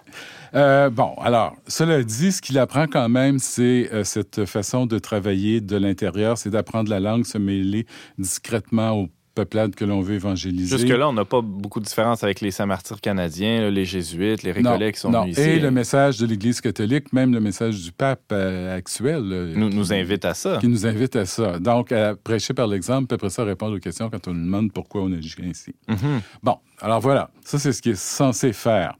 Euh, 0.53 0.89
bon, 0.89 1.13
alors, 1.21 1.55
cela 1.65 2.03
dit, 2.03 2.33
ce 2.33 2.41
qu'il 2.41 2.59
apprend 2.59 2.85
quand 2.85 3.07
même, 3.07 3.39
c'est 3.39 3.89
euh, 3.93 4.03
cette 4.03 4.43
façon 4.43 4.85
de 4.85 4.99
travailler 4.99 5.61
de 5.61 5.77
l'intérieur, 5.77 6.37
c'est 6.37 6.49
d'apprendre 6.49 6.89
la 6.89 6.99
langue, 6.99 7.25
se 7.25 7.37
mêler 7.37 7.85
discrètement 8.17 8.91
aux 8.91 9.07
peuplades 9.33 9.75
que 9.75 9.85
l'on 9.85 10.01
veut 10.01 10.15
évangéliser. 10.15 10.77
Jusque-là, 10.77 11.09
on 11.09 11.13
n'a 11.13 11.25
pas 11.25 11.41
beaucoup 11.41 11.79
de 11.79 11.85
différence 11.85 12.23
avec 12.23 12.41
les 12.41 12.51
Saint-Martyrs 12.51 13.01
canadiens, 13.01 13.69
les 13.69 13.85
Jésuites, 13.85 14.43
les 14.43 14.51
Récollets 14.51 14.91
qui 14.91 14.99
sont 14.99 15.09
non. 15.11 15.21
venus 15.23 15.37
ici. 15.37 15.47
Et 15.49 15.59
le 15.59 15.71
message 15.71 16.17
de 16.17 16.25
l'Église 16.25 16.61
catholique, 16.61 17.11
même 17.13 17.33
le 17.33 17.39
message 17.39 17.81
du 17.81 17.91
pape 17.91 18.21
euh, 18.31 18.75
actuel, 18.77 19.23
là, 19.23 19.45
nous, 19.55 19.69
qui- 19.69 19.75
nous 19.75 19.93
invite 19.93 20.25
à 20.25 20.33
ça. 20.33 20.57
qui 20.59 20.67
nous 20.67 20.85
invite 20.85 21.15
à 21.15 21.25
ça. 21.25 21.59
Donc, 21.59 21.91
à 21.91 22.15
prêcher 22.15 22.53
par 22.53 22.67
l'exemple, 22.67 23.07
puis 23.07 23.15
après 23.15 23.29
ça, 23.29 23.43
répondre 23.43 23.75
aux 23.75 23.79
questions 23.79 24.09
quand 24.09 24.27
on 24.27 24.33
nous 24.33 24.45
demande 24.45 24.71
pourquoi 24.71 25.01
on 25.03 25.11
agit 25.13 25.35
ainsi. 25.43 25.73
Mhm. 25.87 26.21
Bon, 26.43 26.57
alors 26.81 26.99
voilà, 26.99 27.29
ça 27.45 27.59
c'est 27.59 27.73
ce 27.73 27.81
qu'il 27.81 27.91
est 27.93 27.95
censé 27.95 28.53
faire. 28.53 28.95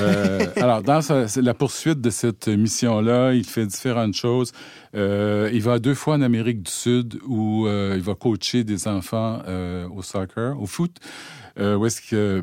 Euh, 0.00 0.46
alors, 0.56 0.82
dans 0.82 1.00
sa- 1.02 1.26
la 1.40 1.54
poursuite 1.54 2.00
de 2.00 2.10
cette 2.10 2.48
mission-là, 2.48 3.32
il 3.32 3.44
fait 3.44 3.66
différentes 3.66 4.14
choses. 4.14 4.52
Euh, 4.94 5.50
il 5.52 5.62
va 5.62 5.78
deux 5.78 5.94
fois 5.94 6.14
en 6.14 6.22
Amérique 6.22 6.62
du 6.62 6.70
Sud 6.70 7.18
où 7.26 7.66
euh, 7.66 7.94
il 7.96 8.02
va 8.02 8.14
coacher 8.14 8.64
des 8.64 8.86
enfants 8.88 9.40
au 9.94 10.02
soccer, 10.02 10.60
au 10.60 10.66
foot, 10.66 10.96
où 11.58 11.86
est-ce 11.86 12.00
que 12.00 12.42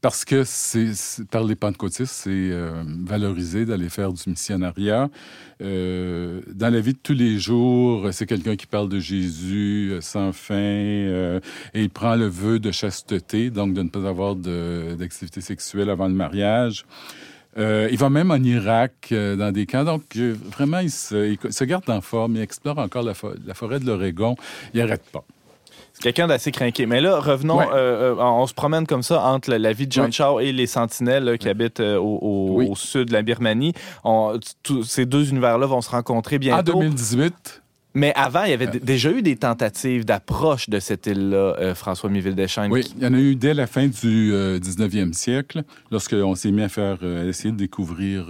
parce 0.00 0.24
que 0.24 0.44
c'est 0.44 0.92
par 1.30 1.44
les 1.44 1.56
pentecôtistes, 1.56 2.12
c'est 2.12 2.30
euh, 2.30 2.82
valorisé 3.04 3.64
d'aller 3.64 3.88
faire 3.88 4.12
du 4.12 4.22
missionnariat. 4.28 5.08
Euh, 5.62 6.40
dans 6.52 6.72
la 6.72 6.80
vie 6.80 6.92
de 6.92 6.98
tous 7.02 7.14
les 7.14 7.38
jours, 7.38 8.08
c'est 8.12 8.26
quelqu'un 8.26 8.56
qui 8.56 8.66
parle 8.66 8.88
de 8.88 8.98
Jésus 8.98 9.90
euh, 9.92 10.00
sans 10.00 10.32
fin 10.32 10.54
euh, 10.54 11.40
et 11.74 11.82
il 11.82 11.90
prend 11.90 12.14
le 12.14 12.26
vœu 12.26 12.58
de 12.58 12.70
chasteté, 12.70 13.50
donc 13.50 13.74
de 13.74 13.82
ne 13.82 13.88
pas 13.88 14.06
avoir 14.06 14.36
d'activité 14.36 15.40
sexuelle 15.40 15.90
avant 15.90 16.08
le 16.08 16.14
mariage. 16.14 16.84
Euh, 17.58 17.88
il 17.90 17.96
va 17.96 18.10
même 18.10 18.30
en 18.30 18.42
Irak, 18.42 19.08
euh, 19.12 19.34
dans 19.36 19.50
des 19.50 19.66
camps. 19.66 19.84
Donc, 19.84 20.02
euh, 20.16 20.36
vraiment, 20.52 20.80
il 20.80 20.90
se, 20.90 21.36
il 21.44 21.52
se 21.52 21.64
garde 21.64 21.88
en 21.88 22.00
forme. 22.00 22.36
Il 22.36 22.42
explore 22.42 22.78
encore 22.78 23.02
la, 23.02 23.14
la 23.46 23.54
forêt 23.54 23.80
de 23.80 23.86
l'Oregon. 23.86 24.36
Il 24.74 24.80
n'arrête 24.80 25.04
pas. 25.10 25.24
C'est 25.96 26.02
quelqu'un 26.02 26.26
d'assez 26.26 26.52
craqué. 26.52 26.84
Mais 26.84 27.00
là, 27.00 27.18
revenons, 27.20 27.56
Ouais. 27.58 27.66
euh, 27.72 28.12
euh, 28.12 28.16
on 28.18 28.46
se 28.46 28.52
promène 28.52 28.86
comme 28.86 29.02
ça 29.02 29.22
entre 29.24 29.48
la, 29.50 29.58
la 29.58 29.72
vie 29.72 29.86
de 29.86 29.92
John. 29.92 30.12
Chow 30.12 30.40
et 30.40 30.52
les 30.52 30.66
sentinelles 30.66 31.24
là, 31.24 31.38
qui 31.38 31.48
habitent 31.48 31.80
euh, 31.80 31.96
au, 31.96 32.18
au- 32.20 32.54
Oui. 32.58 32.68
au 32.70 32.76
sud 32.76 33.08
de 33.08 33.12
la 33.14 33.22
Birmanie. 33.22 33.72
On- 34.04 34.38
ces 34.84 35.06
deux 35.06 35.30
univers-là 35.30 35.66
vont 35.66 35.80
se 35.80 35.88
rencontrer 35.90 36.38
bientôt. 36.38 36.74
En 36.76 36.80
2018, 36.80 37.62
Mais 37.94 38.12
avant, 38.14 38.44
il 38.44 38.50
y 38.50 38.52
avait 38.52 38.66
déjà 38.66 39.10
eu 39.10 39.22
des 39.22 39.36
tentatives 39.36 40.04
d'approche 40.04 40.68
de 40.68 40.80
cette 40.80 41.06
île-là, 41.06 41.56
euh, 41.58 41.74
François 41.74 42.10
Miville-Deschênes. 42.10 42.70
Oui, 42.70 42.84
il 42.98 43.02
y 43.02 43.06
en 43.06 43.14
a 43.14 43.18
eu 43.18 43.36
dès 43.36 43.54
la 43.54 43.66
fin 43.66 43.86
du 43.86 44.32
euh, 44.34 44.58
19e 44.58 45.14
siècle, 45.14 45.62
lorsqu'on 45.90 46.34
s'est 46.34 46.50
mis 46.50 46.60
à 46.62 46.68
faire, 46.68 46.98
euh, 47.02 47.24
à 47.24 47.26
essayer 47.26 47.52
de 47.52 47.56
découvrir. 47.56 48.26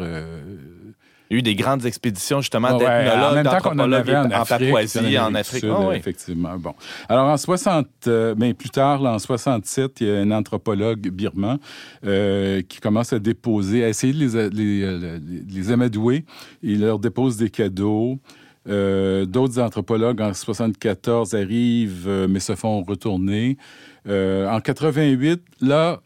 Il 1.28 1.34
y 1.34 1.36
a 1.36 1.38
eu 1.40 1.42
des 1.42 1.54
grandes 1.56 1.84
expéditions, 1.86 2.40
justement, 2.40 2.68
en 2.68 2.78
d'ethnologues, 2.78 3.38
en 3.38 3.42
d'anthropologues 3.42 4.10
en, 4.10 4.26
en 4.26 4.30
Afrique, 4.30 4.58
Papouasie, 4.60 5.18
en 5.18 5.34
Afrique. 5.34 5.60
Sud, 5.60 5.72
oui. 5.88 5.96
Effectivement. 5.96 6.56
Bon. 6.56 6.74
Alors, 7.08 7.26
en 7.28 7.36
60, 7.36 7.86
euh, 8.06 8.34
mais 8.38 8.54
plus 8.54 8.70
tard, 8.70 9.00
là, 9.02 9.12
en 9.14 9.18
67, 9.18 10.00
il 10.02 10.06
y 10.06 10.10
a 10.10 10.18
un 10.20 10.30
anthropologue 10.30 11.08
birman 11.10 11.58
euh, 12.04 12.62
qui 12.68 12.78
commence 12.80 13.12
à 13.12 13.18
déposer, 13.18 13.84
à 13.84 13.88
essayer 13.88 14.12
de 14.12 14.18
les, 14.18 14.50
les, 14.50 14.98
les- 14.98 15.42
les 15.48 15.70
amadouer. 15.72 16.24
Il 16.62 16.80
leur 16.82 16.98
dépose 17.00 17.36
des 17.36 17.50
cadeaux. 17.50 18.18
Euh, 18.68 19.24
D'autres 19.26 19.60
anthropologues 19.60 20.20
en 20.20 20.32
74 20.34 21.34
arrivent, 21.34 22.26
mais 22.28 22.40
se 22.40 22.54
font 22.54 22.82
retourner. 22.82 23.56
En 24.08 24.60
88, 24.60 25.42
là, 25.60 26.00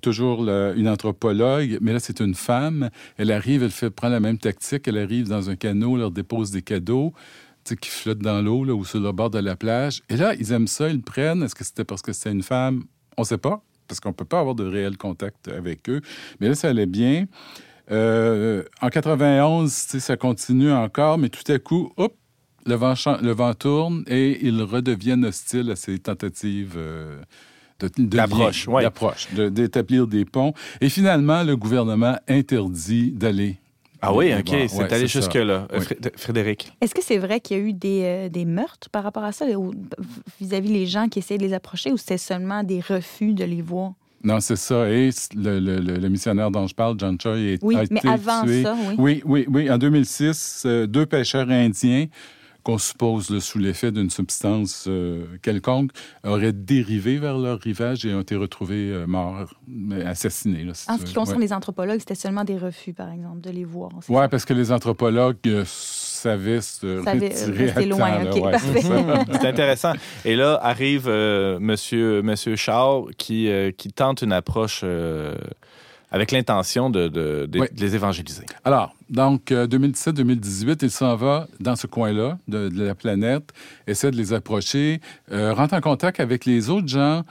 toujours 0.00 0.48
une 0.48 0.88
anthropologue, 0.88 1.78
mais 1.80 1.92
là, 1.92 2.00
c'est 2.00 2.20
une 2.20 2.34
femme. 2.34 2.90
Elle 3.16 3.30
arrive, 3.30 3.62
elle 3.62 3.90
prend 3.90 4.08
la 4.08 4.20
même 4.20 4.38
tactique. 4.38 4.88
Elle 4.88 4.98
arrive 4.98 5.28
dans 5.28 5.50
un 5.50 5.56
canot, 5.56 5.96
leur 5.96 6.10
dépose 6.10 6.50
des 6.50 6.62
cadeaux 6.62 7.12
qui 7.76 7.90
flottent 7.90 8.18
dans 8.18 8.40
l'eau 8.42 8.64
ou 8.64 8.84
sur 8.84 9.00
le 9.00 9.12
bord 9.12 9.30
de 9.30 9.38
la 9.38 9.56
plage. 9.56 10.02
Et 10.08 10.16
là, 10.16 10.34
ils 10.34 10.52
aiment 10.52 10.66
ça, 10.66 10.88
ils 10.88 10.96
le 10.96 11.02
prennent. 11.02 11.42
Est-ce 11.42 11.54
que 11.54 11.64
c'était 11.64 11.84
parce 11.84 12.02
que 12.02 12.12
c'était 12.12 12.32
une 12.32 12.42
femme? 12.42 12.84
On 13.16 13.22
ne 13.22 13.26
sait 13.26 13.38
pas, 13.38 13.62
parce 13.86 14.00
qu'on 14.00 14.10
ne 14.10 14.14
peut 14.14 14.24
pas 14.24 14.40
avoir 14.40 14.54
de 14.54 14.64
réel 14.64 14.96
contact 14.96 15.48
avec 15.48 15.88
eux. 15.88 16.00
Mais 16.40 16.48
là, 16.48 16.54
ça 16.54 16.68
allait 16.68 16.86
bien. 16.86 17.26
Euh, 17.90 18.62
en 18.80 18.88
91, 18.88 19.70
tu 19.70 19.76
sais, 19.92 20.00
ça 20.00 20.16
continue 20.16 20.72
encore, 20.72 21.18
mais 21.18 21.30
tout 21.30 21.50
à 21.50 21.58
coup, 21.58 21.92
hop, 21.96 22.14
le 22.66 22.74
vent, 22.74 22.94
le 23.22 23.32
vent 23.32 23.54
tourne 23.54 24.04
et 24.06 24.46
ils 24.46 24.62
redeviennent 24.62 25.24
hostiles 25.24 25.70
à 25.70 25.76
ces 25.76 25.98
tentatives 25.98 26.74
euh, 26.76 27.22
de, 27.80 27.88
de 27.96 28.04
D'approche, 28.16 28.66
ouais. 28.68 28.84
de- 29.34 29.48
d'établir 29.48 30.06
des 30.06 30.24
ponts. 30.24 30.52
Et 30.80 30.88
finalement, 30.88 31.42
le 31.44 31.56
gouvernement 31.56 32.16
interdit 32.28 33.12
d'aller. 33.12 33.56
Ah 34.00 34.14
oui, 34.14 34.32
OK, 34.32 34.46
c'est 34.68 34.76
Ouais, 34.78 34.92
allé 34.92 35.06
jusque-là. 35.08 35.66
Euh, 35.72 35.78
Oui. 35.80 36.10
Frédéric. 36.16 36.72
Est-ce 36.80 36.94
que 36.94 37.02
c'est 37.02 37.18
vrai 37.18 37.40
qu'il 37.40 37.56
y 37.56 37.60
a 37.60 37.62
eu 37.64 37.72
des, 37.72 38.02
euh, 38.04 38.28
des 38.28 38.44
meurtres 38.44 38.88
par 38.90 39.02
rapport 39.02 39.24
à 39.24 39.32
ça, 39.32 39.44
ou- 39.58 39.72
vis-à-vis 40.40 40.68
les 40.72 40.86
gens 40.86 41.08
qui 41.08 41.18
essayaient 41.18 41.38
de 41.38 41.44
les 41.44 41.52
approcher, 41.52 41.90
ou 41.92 41.96
c'était 41.96 42.18
seulement 42.18 42.62
des 42.62 42.80
refus 42.80 43.32
de 43.34 43.44
les 43.44 43.60
voir? 43.62 43.92
Non, 44.22 44.40
c'est 44.40 44.56
ça. 44.56 44.88
Et 44.90 45.10
le, 45.36 45.58
le- 45.60 45.78
le- 45.78 45.96
le 45.96 46.08
missionnaire 46.08 46.50
dont 46.50 46.66
je 46.66 46.74
parle, 46.74 46.96
John 46.98 47.16
Choi, 47.20 47.38
est, 47.38 47.58
Oui, 47.62 47.76
a 47.76 47.84
mais 47.90 47.98
été 47.98 48.08
avant 48.08 48.42
tué. 48.44 48.62
ça, 48.64 48.76
oui. 48.88 48.94
Oui, 48.98 49.22
oui, 49.24 49.46
oui. 49.48 49.70
En 49.70 49.78
2006, 49.78 50.62
euh, 50.66 50.86
deux 50.86 51.06
pêcheurs 51.06 51.48
indiens 51.50 52.06
qu'on 52.68 52.76
suppose 52.76 53.30
là, 53.30 53.40
sous 53.40 53.58
l'effet 53.58 53.90
d'une 53.92 54.10
substance 54.10 54.84
euh, 54.88 55.24
quelconque 55.40 55.90
auraient 56.22 56.52
dérivé 56.52 57.16
vers 57.16 57.38
leur 57.38 57.58
rivage 57.60 58.04
et 58.04 58.12
ont 58.12 58.20
été 58.20 58.36
retrouvés 58.36 58.90
euh, 58.90 59.06
morts, 59.06 59.54
assassinés. 60.04 60.64
Là, 60.64 60.74
si 60.74 60.90
En 60.90 60.98
ce 60.98 61.04
qui 61.04 61.14
concerne 61.14 61.38
Ouais. 61.38 61.44
les 61.46 61.52
anthropologues, 61.54 62.00
c'était 62.00 62.14
seulement 62.14 62.44
des 62.44 62.58
refus, 62.58 62.92
par 62.92 63.10
exemple, 63.10 63.40
de 63.40 63.48
les 63.50 63.64
voir. 63.64 63.90
ça? 64.02 64.28
parce 64.28 64.44
que 64.44 64.52
les 64.52 64.70
anthropologues 64.70 65.38
euh, 65.46 65.64
savaient 65.66 66.60
se 66.60 67.02
Savaient, 67.04 67.28
retirer 67.28 67.64
rester 67.64 67.82
à 67.84 67.86
loin, 67.86 67.98
temps, 67.98 68.24
là. 68.24 68.30
ok, 68.36 68.44
Ouais, 68.44 68.50
parfait. 68.52 68.82
c'est 69.40 69.46
intéressant. 69.46 69.92
Et 70.26 70.36
là 70.36 70.58
arrive 70.62 71.04
euh, 71.08 71.58
Monsieur, 71.60 72.20
Monsieur 72.20 72.54
Charles 72.56 73.14
qui, 73.16 73.48
euh, 73.48 73.70
qui 73.70 73.90
tente 73.92 74.20
une 74.20 74.32
approche 74.32 74.82
euh, 74.84 75.34
avec 76.10 76.32
l'intention 76.32 76.90
de, 76.90 77.08
de- 77.08 77.46
de- 77.46 77.60
Oui. 77.60 77.66
de 77.72 77.80
les 77.80 77.94
évangéliser. 77.94 78.44
Alors, 78.64 78.94
donc, 79.10 79.52
euh, 79.52 79.66
2017-2018, 79.66 80.78
il 80.82 80.90
s'en 80.90 81.16
va 81.16 81.48
dans 81.60 81.76
ce 81.76 81.86
coin-là 81.86 82.38
de, 82.48 82.68
de 82.68 82.82
la 82.84 82.94
planète, 82.94 83.52
essaie 83.86 84.10
de 84.10 84.16
les 84.16 84.32
approcher, 84.32 85.00
euh, 85.32 85.52
rentre 85.52 85.74
en 85.74 85.80
contact 85.80 86.20
avec 86.20 86.44
les 86.46 86.70
autres 86.70 86.88
gens 86.88 87.24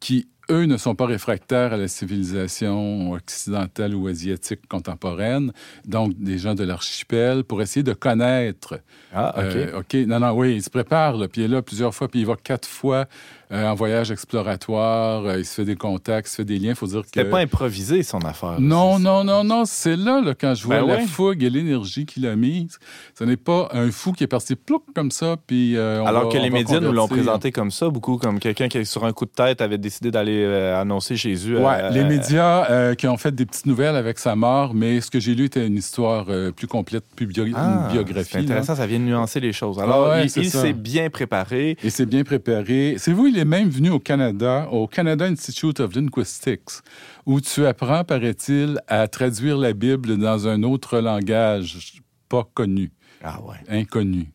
qui, 0.00 0.28
eux, 0.50 0.64
ne 0.66 0.76
sont 0.76 0.94
pas 0.94 1.06
réfractaires 1.06 1.72
à 1.72 1.76
la 1.76 1.86
civilisation 1.88 3.12
occidentale 3.12 3.94
ou 3.94 4.06
asiatique 4.08 4.66
contemporaine, 4.68 5.52
donc 5.86 6.14
des 6.18 6.38
gens 6.38 6.54
de 6.54 6.64
l'archipel, 6.64 7.44
pour 7.44 7.62
essayer 7.62 7.82
de 7.82 7.92
connaître. 7.92 8.80
Ah, 9.14 9.34
OK. 9.38 9.44
Euh, 9.56 9.78
OK, 9.80 9.94
non, 10.06 10.20
non, 10.20 10.30
oui, 10.32 10.56
il 10.56 10.62
se 10.62 10.70
prépare, 10.70 11.16
là, 11.16 11.28
puis 11.28 11.42
il 11.42 11.44
est 11.44 11.48
là 11.48 11.62
plusieurs 11.62 11.94
fois, 11.94 12.08
puis 12.08 12.20
il 12.20 12.26
va 12.26 12.36
quatre 12.36 12.68
fois 12.68 13.06
euh, 13.52 13.68
en 13.68 13.74
voyage 13.74 14.10
exploratoire, 14.10 15.24
euh, 15.26 15.38
il 15.38 15.44
se 15.44 15.54
fait 15.54 15.64
des 15.64 15.76
contacts, 15.76 16.28
il 16.28 16.30
se 16.30 16.36
fait 16.36 16.44
des 16.44 16.58
liens, 16.58 16.70
il 16.70 16.74
faut 16.76 16.86
dire 16.86 17.02
que... 17.02 17.08
C'était 17.14 17.24
pas 17.28 17.40
improvisé, 17.40 18.02
son 18.02 18.18
affaire. 18.20 18.56
Non, 18.60 18.98
non, 18.98 19.24
non, 19.24 19.44
non, 19.44 19.64
c'est 19.66 19.96
là, 19.96 20.20
là, 20.20 20.34
quand 20.38 20.54
je 20.54 20.64
vois 20.64 20.80
Ben 20.80 20.86
la 20.86 20.94
ouais. 20.96 21.06
fougue 21.06 21.42
et 21.42 21.50
l'énergie 21.50 22.06
qu'il 22.06 22.26
a 22.26 22.34
mise. 22.36 22.78
Ce 23.18 23.24
n'est 23.24 23.36
pas 23.36 23.68
un 23.72 23.90
fou 23.90 24.12
qui 24.12 24.24
est 24.24 24.28
parti 24.28 24.56
plouc 24.56 24.82
comme 24.94 25.10
ça, 25.10 25.36
puis 25.46 25.76
euh, 25.76 26.02
Alors 26.04 26.24
va- 26.24 26.32
que 26.32 26.38
les 26.38 26.50
médias 26.50 26.80
nous 26.80 26.92
l'ont 26.92 27.08
présenté 27.08 27.52
comme 27.52 27.70
ça, 27.70 27.88
beaucoup 27.88 28.16
comme 28.16 28.38
quelqu'un 28.38 28.68
qui, 28.68 28.84
sur 28.86 29.04
un 29.04 29.12
coup 29.12 29.26
de 29.26 29.30
tête, 29.30 29.60
avait 29.60 29.78
décidé 29.78 30.10
d'aller 30.10 30.42
euh, 30.44 30.80
annoncer 30.80 31.16
Jésus. 31.16 31.56
Ouais, 31.56 31.90
les 31.90 32.04
médias 32.04 32.94
qui 32.94 33.06
ont 33.06 33.16
fait 33.16 33.34
des 33.34 33.46
petites 33.46 33.66
nouvelles 33.66 33.96
avec 33.96 34.18
sa 34.18 34.34
mort, 34.34 34.74
mais 34.74 35.00
ce 35.00 35.10
que 35.10 35.20
j'ai 35.20 35.34
lu 35.34 35.44
était 35.44 35.66
une 35.66 35.76
histoire 35.76 36.26
plus 36.56 36.66
complète, 36.66 37.04
plus 37.14 37.26
bio- 37.26 37.44
Ah, 37.54 37.86
une 37.88 37.92
biographie. 37.92 38.30
C'est 38.32 38.38
intéressant, 38.38 38.76
ça 38.76 38.86
vient 38.86 38.98
de 38.98 39.04
nuancer 39.04 39.40
les 39.40 39.52
choses. 39.52 39.78
Alors, 39.78 40.08
Ouais, 40.08 40.24
il, 40.24 40.30
s'est 40.50 40.72
bien 40.72 41.10
préparé. 41.10 41.76
Et 41.82 41.90
c'est 41.90 42.06
bien 42.06 42.24
préparé. 42.24 42.96
C'est 42.98 43.12
vous, 43.12 43.26
il 43.26 43.38
est 43.38 43.41
même 43.44 43.68
venu 43.68 43.90
au 43.90 43.98
Canada, 43.98 44.68
au 44.70 44.86
Canada 44.86 45.24
Institute 45.26 45.80
of 45.80 45.94
Linguistics, 45.94 46.82
où 47.26 47.40
tu 47.40 47.66
apprends, 47.66 48.04
paraît-il, 48.04 48.80
à 48.88 49.08
traduire 49.08 49.56
la 49.56 49.72
Bible 49.72 50.18
dans 50.18 50.48
un 50.48 50.62
autre 50.62 50.98
langage 50.98 52.02
pas 52.28 52.48
connu. 52.54 52.90
Ah 53.22 53.40
ouais. 53.42 53.56
inconnu. 53.68 54.28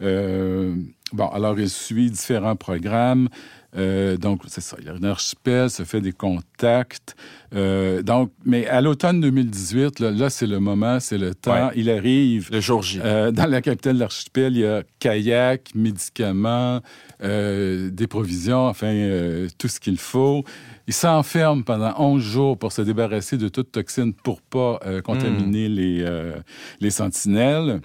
Euh, 0.00 0.74
bon, 1.12 1.26
alors 1.28 1.58
il 1.58 1.68
suit 1.68 2.10
différents 2.10 2.56
programmes. 2.56 3.28
Euh, 3.76 4.16
donc, 4.16 4.42
c'est 4.46 4.60
ça. 4.60 4.76
Il 4.80 4.86
y 4.86 4.88
a 4.88 4.94
un 4.94 5.02
archipel, 5.02 5.70
se 5.70 5.84
fait 5.84 6.00
des 6.00 6.12
contacts. 6.12 7.14
Euh, 7.54 8.02
donc, 8.02 8.32
mais 8.44 8.66
à 8.66 8.80
l'automne 8.80 9.20
2018, 9.20 10.00
là, 10.00 10.10
là, 10.10 10.30
c'est 10.30 10.46
le 10.46 10.60
moment, 10.60 11.00
c'est 11.00 11.18
le 11.18 11.34
temps. 11.34 11.68
Ouais. 11.68 11.72
Il 11.76 11.90
arrive. 11.90 12.48
Le 12.50 12.60
jour 12.60 12.82
J. 12.82 13.00
Euh, 13.02 13.30
dans 13.30 13.46
la 13.46 13.60
capitale 13.60 13.94
de 13.94 14.00
l'archipel, 14.00 14.56
il 14.56 14.60
y 14.60 14.66
a 14.66 14.82
kayak, 14.98 15.74
médicaments, 15.74 16.80
des 17.20 18.06
provisions, 18.08 18.66
enfin, 18.66 19.46
tout 19.58 19.68
ce 19.68 19.80
qu'il 19.80 19.98
faut. 19.98 20.44
Il 20.86 20.94
s'enferme 20.94 21.64
pendant 21.64 21.94
11 21.98 22.22
jours 22.22 22.58
pour 22.58 22.72
se 22.72 22.82
débarrasser 22.82 23.36
de 23.36 23.48
toute 23.48 23.72
toxine 23.72 24.12
pour 24.12 24.40
pas 24.40 24.80
contaminer 25.02 25.68
les, 25.68 26.02
euh, 26.02 26.36
les 26.80 26.90
sentinelles. 26.90 27.80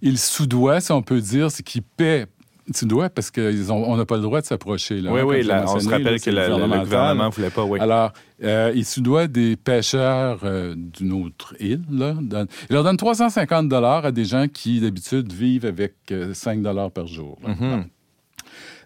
Il 0.00 0.18
soudoie, 0.18 0.80
si 0.80 0.92
on 0.92 1.02
peut 1.02 1.20
dire, 1.20 1.50
c'est 1.50 1.62
qu'il 1.62 1.82
paie. 1.82 2.26
Soudoie 2.74 3.08
parce 3.10 3.30
qu'on 3.30 3.96
n'a 3.96 4.04
pas 4.04 4.16
le 4.16 4.22
droit 4.22 4.40
de 4.40 4.46
s'approcher. 4.46 5.00
oui, 5.00 5.20
hein, 5.20 5.24
oui, 5.24 5.42
là, 5.42 5.64
on 5.66 5.80
se 5.80 5.88
rappelle 5.88 6.14
là, 6.14 6.18
que 6.18 6.30
le, 6.30 6.78
gouvernement 6.84 7.26
ne 7.26 7.30
voulait 7.30 7.50
pas. 7.50 7.64
Oui. 7.64 7.78
Alors, 7.80 8.12
euh, 8.42 8.72
il 8.74 8.84
soudoie 8.84 9.26
des 9.26 9.56
pêcheurs 9.56 10.40
euh, 10.44 10.74
d'une 10.76 11.12
autre 11.12 11.54
île. 11.60 11.82
Là, 11.90 12.14
Dans- 12.20 12.46
leur 12.70 12.84
donne 12.84 12.96
350 12.96 13.72
à 13.72 14.12
des 14.12 14.24
gens 14.24 14.46
qui, 14.52 14.80
d'habitude, 14.80 15.32
vivent 15.32 15.66
avec 15.66 15.94
euh, 16.10 16.34
5 16.34 16.62
par 16.92 17.06
jour. 17.06 17.38
là. 17.42 17.54
Mhm. 17.54 17.84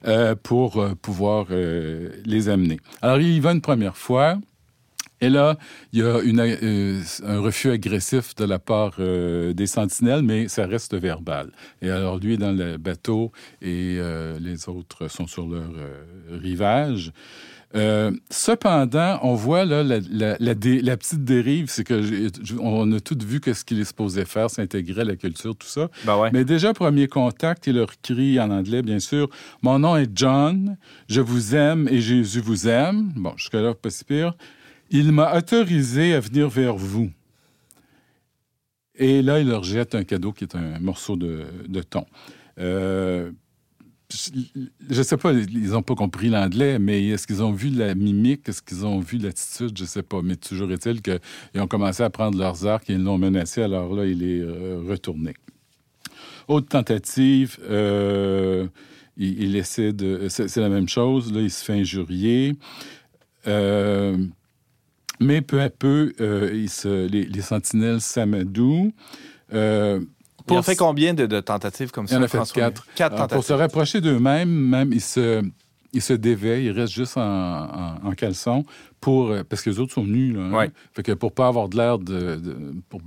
Euh, 0.04 0.34
pour 0.34 0.78
euh, 0.78 0.94
pouvoir 1.00 1.46
euh, 1.52 2.08
les 2.24 2.48
amener. 2.48 2.80
Alors, 3.02 3.20
il 3.20 3.36
y 3.36 3.38
va 3.38 3.52
une 3.52 3.60
première 3.60 3.96
fois 3.96 4.36
Et 5.22 5.30
là, 5.30 5.56
il 5.92 6.00
y 6.00 6.02
a 6.02 6.20
une, 6.20 6.40
euh, 6.40 7.00
un 7.24 7.38
refus 7.40 7.70
agressif 7.70 8.34
de 8.34 8.44
la 8.44 8.58
part 8.58 8.94
euh, 8.98 9.52
des 9.54 9.66
sentinelles, 9.68 10.22
mais 10.22 10.48
ça 10.48 10.66
reste 10.66 10.94
verbal. 10.94 11.50
Et 11.80 11.88
alors, 11.90 12.18
lui 12.18 12.34
est 12.34 12.38
dans 12.38 12.52
le 12.52 12.76
bateau 12.76 13.32
et 13.62 13.96
euh, 13.98 14.38
les 14.40 14.68
autres 14.68 15.08
sont 15.08 15.26
sur 15.26 15.46
leur 15.46 15.70
rivage. 16.30 17.12
Cependant, 18.30 19.18
on 19.22 19.34
voit 19.34 19.64
là 19.64 19.82
la, 19.82 19.98
la- 20.10 20.36
la 20.38 20.54
dé- 20.54 20.82
la 20.82 20.96
petite 20.98 21.24
dérive, 21.24 21.66
c'est 21.70 21.84
que 21.84 22.02
on 22.60 22.90
a 22.92 23.00
tout 23.00 23.16
vu 23.24 23.40
que 23.40 23.54
ce 23.54 23.64
qu'il 23.64 23.80
est 23.80 23.84
supposé 23.84 24.24
faire, 24.26 24.50
s'intégrer 24.50 25.00
à 25.00 25.04
la 25.04 25.16
culture, 25.16 25.56
tout 25.56 25.66
ça. 25.66 25.88
Ben 26.04 26.18
ouais. 26.18 26.30
Mais 26.32 26.44
déjà, 26.44 26.74
premier 26.74 27.08
contact, 27.08 27.66
il 27.66 27.76
leur 27.76 27.88
crie 28.02 28.38
en 28.40 28.50
anglais, 28.50 28.82
bien 28.82 28.98
sûr. 28.98 29.28
Mon 29.62 29.78
nom 29.78 29.96
est 29.96 30.10
John, 30.14 30.76
je 31.08 31.20
vous 31.22 31.54
aime 31.54 31.88
et 31.90 32.00
Jésus 32.00 32.40
vous 32.40 32.68
aime. 32.68 33.12
Bon, 33.16 33.32
jusque-là, 33.36 33.74
pas 33.74 33.90
si 33.90 34.04
pire. 34.04 34.34
Il 34.92 35.10
m'a 35.10 35.36
autorisé 35.36 36.14
à 36.14 36.20
venir 36.20 36.50
vers 36.50 36.76
vous. 36.76 37.10
Et 38.94 39.22
là, 39.22 39.40
il 39.40 39.48
leur 39.48 39.64
jette 39.64 39.94
un 39.94 40.04
cadeau 40.04 40.32
qui 40.32 40.44
est 40.44 40.54
un 40.54 40.78
morceau 40.80 41.16
de, 41.16 41.46
de 41.66 41.80
thon. 41.80 42.04
Euh, 42.58 43.32
je 44.10 44.98
ne 44.98 45.02
sais 45.02 45.16
pas, 45.16 45.32
ils 45.32 45.70
n'ont 45.70 45.82
pas 45.82 45.94
compris 45.94 46.28
l'anglais, 46.28 46.78
mais 46.78 47.06
est-ce 47.08 47.26
qu'ils 47.26 47.42
ont 47.42 47.52
vu 47.52 47.70
la 47.70 47.94
mimique, 47.94 48.46
est-ce 48.50 48.60
qu'ils 48.60 48.84
ont 48.84 49.00
vu 49.00 49.16
l'attitude, 49.16 49.76
je 49.76 49.82
ne 49.82 49.88
sais 49.88 50.02
pas. 50.02 50.20
Mais 50.22 50.36
toujours 50.36 50.70
est-il 50.70 51.00
qu'ils 51.00 51.20
ont 51.54 51.66
commencé 51.66 52.02
à 52.02 52.10
prendre 52.10 52.38
leurs 52.38 52.66
arcs 52.66 52.90
et 52.90 52.92
ils 52.92 53.02
l'ont 53.02 53.16
menacé, 53.16 53.62
alors 53.62 53.94
là, 53.94 54.04
il 54.04 54.22
est 54.22 54.40
euh, 54.40 54.82
retourné. 54.86 55.32
Autre 56.48 56.68
tentative, 56.68 57.56
euh, 57.62 58.68
il, 59.16 59.56
essaie 59.56 59.94
de... 59.94 60.26
C'est 60.28 60.54
la 60.56 60.68
même 60.68 60.88
chose, 60.88 61.32
là, 61.32 61.40
il 61.40 61.50
se 61.50 61.64
fait 61.64 61.80
injurier. 61.80 62.56
Mais 65.22 65.40
peu 65.40 65.60
à 65.60 65.70
peu, 65.70 66.12
euh, 66.20 66.50
il 66.52 66.68
se- 66.68 67.06
les, 67.06 67.24
les 67.24 67.40
sentinelles 67.42 68.00
s'amadouent. 68.00 68.92
Euh, 69.52 70.00
Il 70.00 70.44
pour 70.46 70.56
en 70.58 70.62
fait 70.62 70.76
combien 70.76 71.14
de, 71.14 71.26
de 71.26 71.40
tentatives 71.40 71.90
comme 71.90 72.06
il 72.06 72.10
ça? 72.10 72.18
en 72.18 72.22
a 72.22 72.28
fait 72.28 72.38
François? 72.38 72.62
quatre. 72.62 72.86
Quatre 72.94 73.14
Alors, 73.14 73.28
pour 73.28 73.44
se 73.44 73.48
tentatives. 73.52 73.60
rapprocher 73.60 74.00
d'eux-mêmes, 74.00 74.48
même, 74.50 74.92
ils 74.92 75.00
se, 75.00 75.42
ils 75.92 76.02
se 76.02 76.12
déveillent, 76.14 76.66
ils 76.66 76.72
restent 76.72 76.94
juste 76.94 77.16
en, 77.16 77.22
en, 77.22 77.94
en 78.08 78.12
caleçon 78.12 78.64
pour, 79.02 79.30
euh, 79.32 79.42
parce 79.46 79.60
que 79.60 79.68
les 79.68 79.78
autres 79.80 79.92
sont 79.92 80.04
nus. 80.06 80.32
Là, 80.32 80.40
hein. 80.40 80.52
Ouais. 80.54 80.70
Fait 80.94 81.02
que 81.02 81.12
pour 81.12 81.32
pas 81.32 81.48
avoir 81.48 81.68
de 81.68 81.76
l'air 81.76 81.98
de, 81.98 82.36
de- 82.36 82.56
pour 82.88 83.02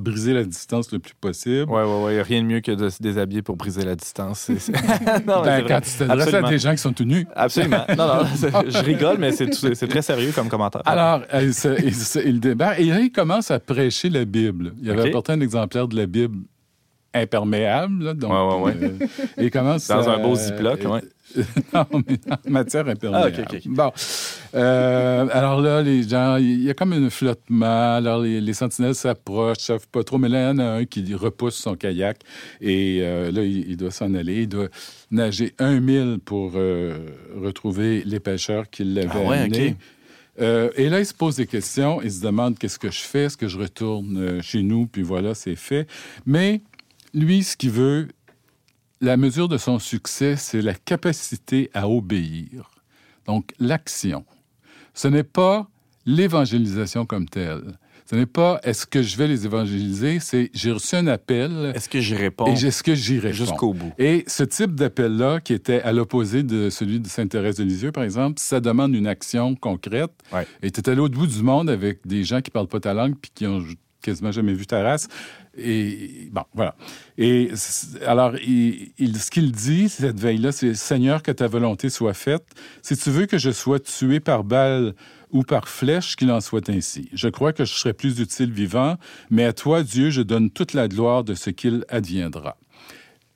briser 0.00 0.32
la 0.32 0.42
distance 0.42 0.90
le 0.90 0.98
plus 0.98 1.14
possible. 1.14 1.66
Oui, 1.70 1.82
oui, 1.84 1.92
oui. 2.06 2.10
Il 2.10 2.14
n'y 2.14 2.20
a 2.20 2.22
rien 2.24 2.42
de 2.42 2.46
mieux 2.46 2.60
que 2.60 2.72
de 2.72 2.88
se 2.88 3.00
déshabiller 3.00 3.42
pour 3.42 3.56
briser 3.56 3.84
la 3.84 3.94
distance. 3.94 4.50
Non, 5.26 5.42
mais 5.44 5.44
Ben, 5.44 5.44
c'est 5.44 5.60
vrai. 5.60 5.64
quand 5.68 5.80
tu 5.82 5.90
t'adresses 5.98 6.00
à 6.00 6.12
Absolument. 6.12 6.48
des 6.48 6.58
gens 6.58 6.72
qui 6.72 6.78
sont 6.78 6.92
tout 6.92 7.04
nus. 7.04 7.26
Absolument. 7.36 7.84
Non, 7.96 8.06
non, 8.06 8.24
je 8.68 8.84
rigole, 8.84 9.18
mais 9.18 9.30
c'est 9.32 9.86
très 9.88 10.02
sérieux 10.02 10.32
comme 10.34 10.48
commentaire. 10.48 10.82
Alors, 10.86 11.22
euh, 11.32 11.42
il, 11.44 11.54
se- 11.54 11.80
il 11.84 11.94
se- 11.94 12.18
il 12.26 12.40
débarque 12.40 12.80
et 12.80 12.86
là, 12.86 13.00
il 13.00 13.12
commence 13.12 13.50
à 13.50 13.60
prêcher 13.60 14.08
la 14.10 14.24
Bible. 14.24 14.72
Il 14.82 14.90
avait 14.90 15.08
apporté 15.10 15.32
un 15.32 15.40
exemplaire 15.40 15.86
de 15.88 15.96
la 15.96 16.06
Bible 16.06 16.38
imperméable. 17.14 18.04
là, 18.04 18.14
donc, 18.14 18.32
Ouais, 18.32 18.72
ouais, 18.72 18.76
euh, 18.82 19.06
et 19.38 19.44
il 19.44 19.50
commence 19.50 19.88
Dans 19.88 20.08
un 20.08 20.18
beau 20.18 20.34
ziploc, 20.34 20.80
ouais. 20.84 21.00
non, 21.74 21.86
mais 22.06 22.18
en 22.30 22.50
matière 22.50 22.86
imperméable. 22.86 23.44
Ah. 23.50 23.56
Bon. 23.66 23.92
Euh, 24.54 25.26
alors 25.32 25.60
là, 25.60 25.82
les 25.82 26.02
gens, 26.08 26.36
il 26.36 26.62
y 26.62 26.70
a 26.70 26.74
comme 26.74 26.92
un 26.92 27.10
flottement. 27.10 27.96
Alors, 27.96 28.20
les, 28.20 28.40
les 28.40 28.52
sentinelles 28.52 28.94
s'approchent, 28.94 29.58
ne 29.58 29.62
savent 29.62 29.88
pas 29.90 30.04
trop. 30.04 30.18
Mais 30.18 30.28
là, 30.28 30.42
il 30.42 30.46
y 30.46 30.50
en 30.50 30.58
a 30.58 30.64
un 30.64 30.84
qui 30.84 31.12
repousse 31.14 31.56
son 31.56 31.74
kayak. 31.74 32.18
Et 32.60 33.00
euh, 33.02 33.32
là, 33.32 33.42
il, 33.42 33.68
il 33.70 33.76
doit 33.76 33.90
s'en 33.90 34.14
aller. 34.14 34.42
Il 34.42 34.48
doit 34.48 34.68
nager 35.10 35.54
un 35.58 35.80
mille 35.80 36.18
pour 36.24 36.52
euh, 36.54 36.98
retrouver 37.42 38.02
les 38.04 38.20
pêcheurs 38.20 38.70
qui 38.70 38.84
l'avaient 38.84 39.08
Ah 39.12 39.28
ouais, 39.28 39.38
amené. 39.38 39.76
Euh, 40.40 40.70
et 40.76 40.88
là, 40.88 41.00
il 41.00 41.06
se 41.06 41.14
pose 41.14 41.36
des 41.36 41.46
questions. 41.46 42.00
Il 42.02 42.12
se 42.12 42.22
demande 42.22 42.58
qu'est-ce 42.58 42.78
que 42.78 42.90
je 42.90 43.00
fais. 43.00 43.24
Est-ce 43.24 43.36
que 43.36 43.48
je 43.48 43.58
retourne 43.58 44.18
euh, 44.18 44.42
chez 44.42 44.62
nous? 44.62 44.86
Puis 44.86 45.02
voilà, 45.02 45.34
c'est 45.34 45.56
fait. 45.56 45.86
Mais 46.26 46.60
lui, 47.14 47.44
ce 47.44 47.56
qu'il 47.56 47.70
veut, 47.70 48.08
la 49.00 49.16
mesure 49.16 49.48
de 49.48 49.56
son 49.56 49.78
succès, 49.78 50.36
c'est 50.36 50.62
la 50.62 50.74
capacité 50.74 51.70
à 51.72 51.88
obéir. 51.88 52.70
Donc, 53.26 53.52
l'action. 53.58 54.24
Ce 54.92 55.08
n'est 55.08 55.24
pas 55.24 55.68
l'évangélisation 56.06 57.06
comme 57.06 57.28
telle. 57.28 57.78
Ce 58.06 58.14
n'est 58.16 58.26
pas 58.26 58.60
est-ce 58.64 58.86
que 58.86 59.02
je 59.02 59.16
vais 59.16 59.26
les 59.26 59.46
évangéliser, 59.46 60.20
c'est 60.20 60.50
j'ai 60.52 60.72
reçu 60.72 60.94
un 60.94 61.06
appel 61.06 61.72
Est-ce 61.74 61.88
que 61.88 62.00
j'y 62.00 62.14
réponds 62.14 62.46
et 62.46 62.52
est-ce 62.52 62.82
que 62.82 62.94
j'y 62.94 63.18
réponds. 63.18 63.34
jusqu'au 63.34 63.72
bout? 63.72 63.92
Et 63.98 64.24
ce 64.26 64.42
type 64.44 64.74
d'appel-là, 64.74 65.40
qui 65.40 65.54
était 65.54 65.80
à 65.80 65.92
l'opposé 65.92 66.42
de 66.42 66.68
celui 66.68 67.00
de 67.00 67.08
Sainte-Thérèse 67.08 67.56
de 67.56 67.64
Lisieux, 67.64 67.92
par 67.92 68.04
exemple, 68.04 68.38
ça 68.40 68.60
demande 68.60 68.94
une 68.94 69.06
action 69.06 69.54
concrète. 69.54 70.12
Ouais. 70.34 70.46
Et 70.62 70.70
tu 70.70 70.80
es 70.80 70.88
à 70.90 70.94
l'autre 70.94 71.16
bout 71.16 71.26
du 71.26 71.42
monde 71.42 71.70
avec 71.70 72.06
des 72.06 72.24
gens 72.24 72.42
qui 72.42 72.50
parlent 72.50 72.68
pas 72.68 72.80
ta 72.80 72.92
langue 72.92 73.14
puis 73.18 73.30
qui 73.34 73.46
ont 73.46 73.64
quasiment 74.04 74.30
jamais 74.30 74.52
vu 74.52 74.66
ta 74.66 74.82
race. 74.82 75.08
Et 75.56 76.28
bon, 76.30 76.44
voilà. 76.52 76.76
Et 77.16 77.50
alors, 78.06 78.36
il, 78.36 79.16
ce 79.18 79.30
qu'il 79.30 79.50
dit, 79.52 79.88
cette 79.88 80.20
veille-là, 80.20 80.52
c'est 80.52 80.74
Seigneur, 80.74 81.22
que 81.22 81.32
ta 81.32 81.48
volonté 81.48 81.90
soit 81.90 82.14
faite. 82.14 82.44
Si 82.82 82.96
tu 82.96 83.10
veux 83.10 83.26
que 83.26 83.38
je 83.38 83.50
sois 83.50 83.80
tué 83.80 84.20
par 84.20 84.44
balle 84.44 84.94
ou 85.30 85.42
par 85.42 85.68
flèche, 85.68 86.16
qu'il 86.16 86.30
en 86.30 86.40
soit 86.40 86.68
ainsi. 86.70 87.08
Je 87.12 87.28
crois 87.28 87.52
que 87.52 87.64
je 87.64 87.72
serai 87.72 87.92
plus 87.92 88.20
utile 88.20 88.52
vivant, 88.52 88.96
mais 89.30 89.44
à 89.44 89.52
toi, 89.52 89.82
Dieu, 89.82 90.10
je 90.10 90.22
donne 90.22 90.50
toute 90.50 90.74
la 90.74 90.86
gloire 90.86 91.24
de 91.24 91.34
ce 91.34 91.50
qu'il 91.50 91.84
adviendra. 91.88 92.56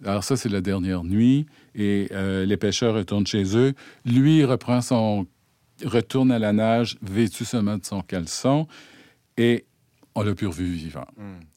Alors 0.05 0.23
ça, 0.23 0.37
c'est 0.37 0.49
la 0.49 0.61
dernière 0.61 1.03
nuit, 1.03 1.47
et 1.75 2.09
euh, 2.13 2.47
les 2.47 2.57
pêcheurs 2.57 2.95
retournent 2.95 3.27
chez 3.27 3.57
eux. 3.57 3.75
Lui, 4.05 4.45
reprend 4.45 4.81
son... 4.81 5.27
retourne 5.85 6.31
à 6.31 6.39
la 6.39 6.53
nage, 6.53 6.99
vêtu 7.03 7.45
seulement 7.45 7.79
de 7.79 7.85
son 7.85 8.03
caleçon, 8.03 8.69
et 9.37 9.65
on 10.19 10.23
l'a 10.23 10.35
plus 10.35 10.49
revu 10.49 10.67
vivant. 10.67 11.07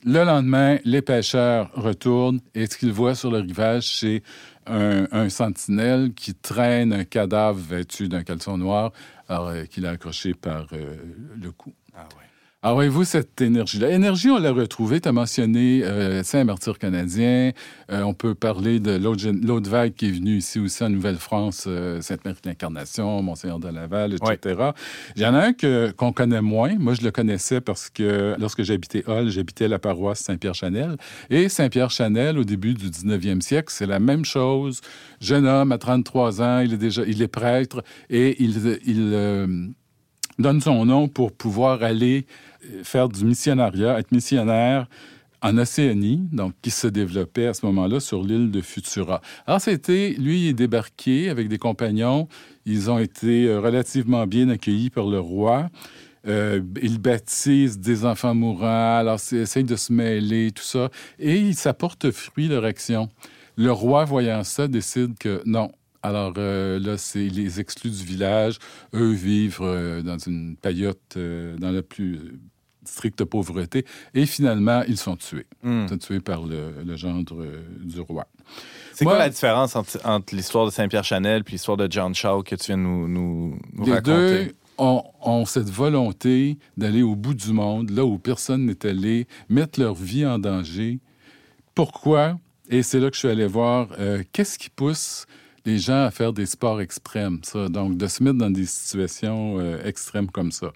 Le 0.05 0.23
lendemain, 0.23 0.77
les 0.85 1.01
pêcheurs 1.01 1.71
retournent, 1.73 2.41
et 2.53 2.67
ce 2.67 2.77
qu'ils 2.77 2.91
voient 2.91 3.15
sur 3.15 3.31
le 3.31 3.39
rivage, 3.39 3.95
c'est 3.97 4.21
un, 4.67 5.07
un 5.11 5.29
sentinelle 5.29 6.13
qui 6.13 6.35
traîne 6.35 6.93
un 6.93 7.03
cadavre 7.03 7.59
vêtu 7.59 8.07
d'un 8.07 8.23
caleçon 8.23 8.57
noir, 8.57 8.91
alors 9.27 9.49
euh, 9.49 9.65
qu'il 9.65 9.85
a 9.85 9.91
accroché 9.91 10.33
par 10.33 10.67
euh, 10.73 10.95
le 11.41 11.51
cou. 11.51 11.73
Ah 11.95 12.07
ouais. 12.17 12.30
Avez-vous 12.63 13.05
cette 13.05 13.41
énergie-là? 13.41 13.89
Énergie, 13.89 14.29
on 14.29 14.37
l'a 14.37 14.51
retrouvée. 14.51 15.01
Tu 15.01 15.09
as 15.09 15.11
mentionné 15.11 15.83
euh, 15.83 16.21
Saint-Martyr 16.21 16.77
canadien. 16.77 17.53
Euh, 17.91 18.03
on 18.03 18.13
peut 18.13 18.35
parler 18.35 18.79
de 18.79 18.99
l'autre 19.01 19.67
vague 19.67 19.95
qui 19.95 20.09
est 20.09 20.11
venue 20.11 20.37
ici 20.37 20.59
aussi 20.59 20.83
en 20.83 20.91
Nouvelle-France, 20.91 21.63
euh, 21.65 22.01
Sainte-Marie 22.01 22.37
de 22.43 22.49
l'Incarnation, 22.49 23.23
Monseigneur 23.23 23.57
de 23.57 23.67
Laval, 23.67 24.13
etc. 24.13 24.73
Il 25.15 25.23
y 25.23 25.25
en 25.25 25.33
a 25.33 25.47
un 25.47 25.53
qu'on 25.53 26.13
connaît 26.13 26.43
moins. 26.43 26.75
Moi, 26.77 26.93
je 26.93 27.01
le 27.01 27.09
connaissais 27.09 27.61
parce 27.61 27.89
que 27.89 28.35
lorsque 28.37 28.61
j'habitais 28.61 29.03
Hall, 29.07 29.29
j'habitais 29.29 29.67
la 29.67 29.79
paroisse 29.79 30.19
Saint-Pierre-Chanel. 30.19 30.97
Et 31.31 31.49
Saint-Pierre-Chanel, 31.49 32.37
au 32.37 32.43
début 32.43 32.75
du 32.75 32.91
19e 32.91 33.41
siècle, 33.41 33.73
c'est 33.75 33.87
la 33.87 33.99
même 33.99 34.23
chose. 34.23 34.81
Jeune 35.19 35.47
homme 35.47 35.71
à 35.71 35.79
33 35.79 36.43
ans, 36.43 36.59
il 36.59 36.73
est 36.73 36.77
déjà 36.77 37.01
il 37.07 37.23
est 37.23 37.27
prêtre 37.27 37.83
et 38.11 38.39
il, 38.43 38.79
il 38.85 39.13
euh, 39.13 39.47
donne 40.41 40.61
son 40.61 40.85
nom 40.85 41.07
pour 41.07 41.31
pouvoir 41.31 41.83
aller 41.83 42.25
euh, 42.65 42.83
faire 42.83 43.09
du 43.09 43.25
missionnariat, 43.25 43.99
être 43.99 44.11
missionnaire 44.11 44.87
en 45.41 45.57
Océanie, 45.57 46.27
donc 46.31 46.53
qui 46.61 46.69
se 46.69 46.87
développait 46.87 47.47
à 47.47 47.53
ce 47.53 47.65
moment-là 47.65 47.99
sur 47.99 48.23
l'île 48.23 48.51
de 48.51 48.61
Futura. 48.61 49.21
Alors, 49.47 49.59
c'était, 49.59 50.15
lui, 50.19 50.43
il 50.43 50.47
est 50.49 50.53
débarqué 50.53 51.29
avec 51.29 51.47
des 51.47 51.57
compagnons. 51.57 52.27
Ils 52.65 52.91
ont 52.91 52.99
été 52.99 53.45
euh, 53.45 53.59
relativement 53.59 54.27
bien 54.27 54.49
accueillis 54.49 54.91
par 54.91 55.07
le 55.07 55.19
roi. 55.19 55.69
Euh, 56.27 56.61
il 56.83 56.99
baptise 56.99 57.79
des 57.79 58.05
enfants 58.05 58.35
mourants, 58.35 58.97
alors 58.97 59.19
essaye 59.31 59.63
de 59.63 59.75
se 59.75 59.91
mêler, 59.91 60.51
tout 60.51 60.63
ça. 60.63 60.89
Et 61.17 61.53
ça 61.53 61.73
porte 61.73 62.11
fruit, 62.11 62.47
leur 62.47 62.63
action. 62.63 63.09
Le 63.55 63.71
roi, 63.71 64.05
voyant 64.05 64.43
ça, 64.43 64.67
décide 64.67 65.17
que 65.17 65.41
non. 65.45 65.71
Alors 66.03 66.33
euh, 66.37 66.79
là, 66.79 66.97
c'est 66.97 67.27
les 67.27 67.59
exclut 67.59 67.91
du 67.91 68.03
village. 68.03 68.57
Eux 68.93 69.11
vivent 69.11 69.59
euh, 69.61 70.01
dans 70.01 70.17
une 70.17 70.55
paillote 70.55 70.99
euh, 71.17 71.55
dans 71.57 71.71
la 71.71 71.81
plus 71.83 72.39
stricte 72.83 73.23
pauvreté. 73.23 73.85
Et 74.15 74.25
finalement, 74.25 74.81
ils 74.87 74.97
sont 74.97 75.15
tués. 75.15 75.45
Hmm. 75.61 75.83
Ils 75.83 75.89
sont 75.89 75.97
tués 75.99 76.19
par 76.19 76.43
le, 76.43 76.83
le 76.83 76.95
gendre 76.95 77.45
du 77.79 77.99
roi. 77.99 78.27
C'est 78.93 79.05
quoi 79.05 79.19
la 79.19 79.29
différence 79.29 79.75
entre, 79.75 79.99
entre 80.03 80.35
l'histoire 80.35 80.65
de 80.65 80.71
Saint-Pierre-Chanel 80.71 81.43
puis 81.43 81.53
l'histoire 81.53 81.77
de 81.77 81.87
John 81.89 82.13
Shaw 82.15 82.41
que 82.43 82.55
tu 82.55 82.67
viens 82.67 82.77
de 82.77 82.83
nous, 82.83 83.07
nous, 83.07 83.59
nous 83.73 83.85
Les 83.85 83.91
raconter? 83.93 84.45
deux 84.45 84.55
ont, 84.79 85.03
ont 85.21 85.45
cette 85.45 85.69
volonté 85.69 86.57
d'aller 86.75 87.03
au 87.03 87.15
bout 87.15 87.35
du 87.35 87.53
monde, 87.53 87.91
là 87.91 88.03
où 88.03 88.17
personne 88.17 88.65
n'est 88.65 88.85
allé, 88.85 89.27
mettre 89.47 89.79
leur 89.79 89.93
vie 89.93 90.25
en 90.25 90.39
danger. 90.39 90.99
Pourquoi? 91.75 92.39
Et 92.69 92.83
c'est 92.83 92.99
là 92.99 93.09
que 93.09 93.15
je 93.15 93.19
suis 93.19 93.27
allé 93.27 93.45
voir 93.45 93.89
euh, 93.99 94.23
qu'est-ce 94.31 94.57
qui 94.57 94.69
pousse 94.69 95.25
les 95.65 95.77
gens 95.77 96.03
à 96.05 96.11
faire 96.11 96.33
des 96.33 96.45
sports 96.45 96.81
extrêmes, 96.81 97.39
ça, 97.43 97.67
donc 97.69 97.97
de 97.97 98.07
se 98.07 98.23
mettre 98.23 98.37
dans 98.37 98.49
des 98.49 98.65
situations 98.65 99.59
euh, 99.59 99.83
extrêmes 99.83 100.29
comme 100.29 100.51
ça. 100.51 100.71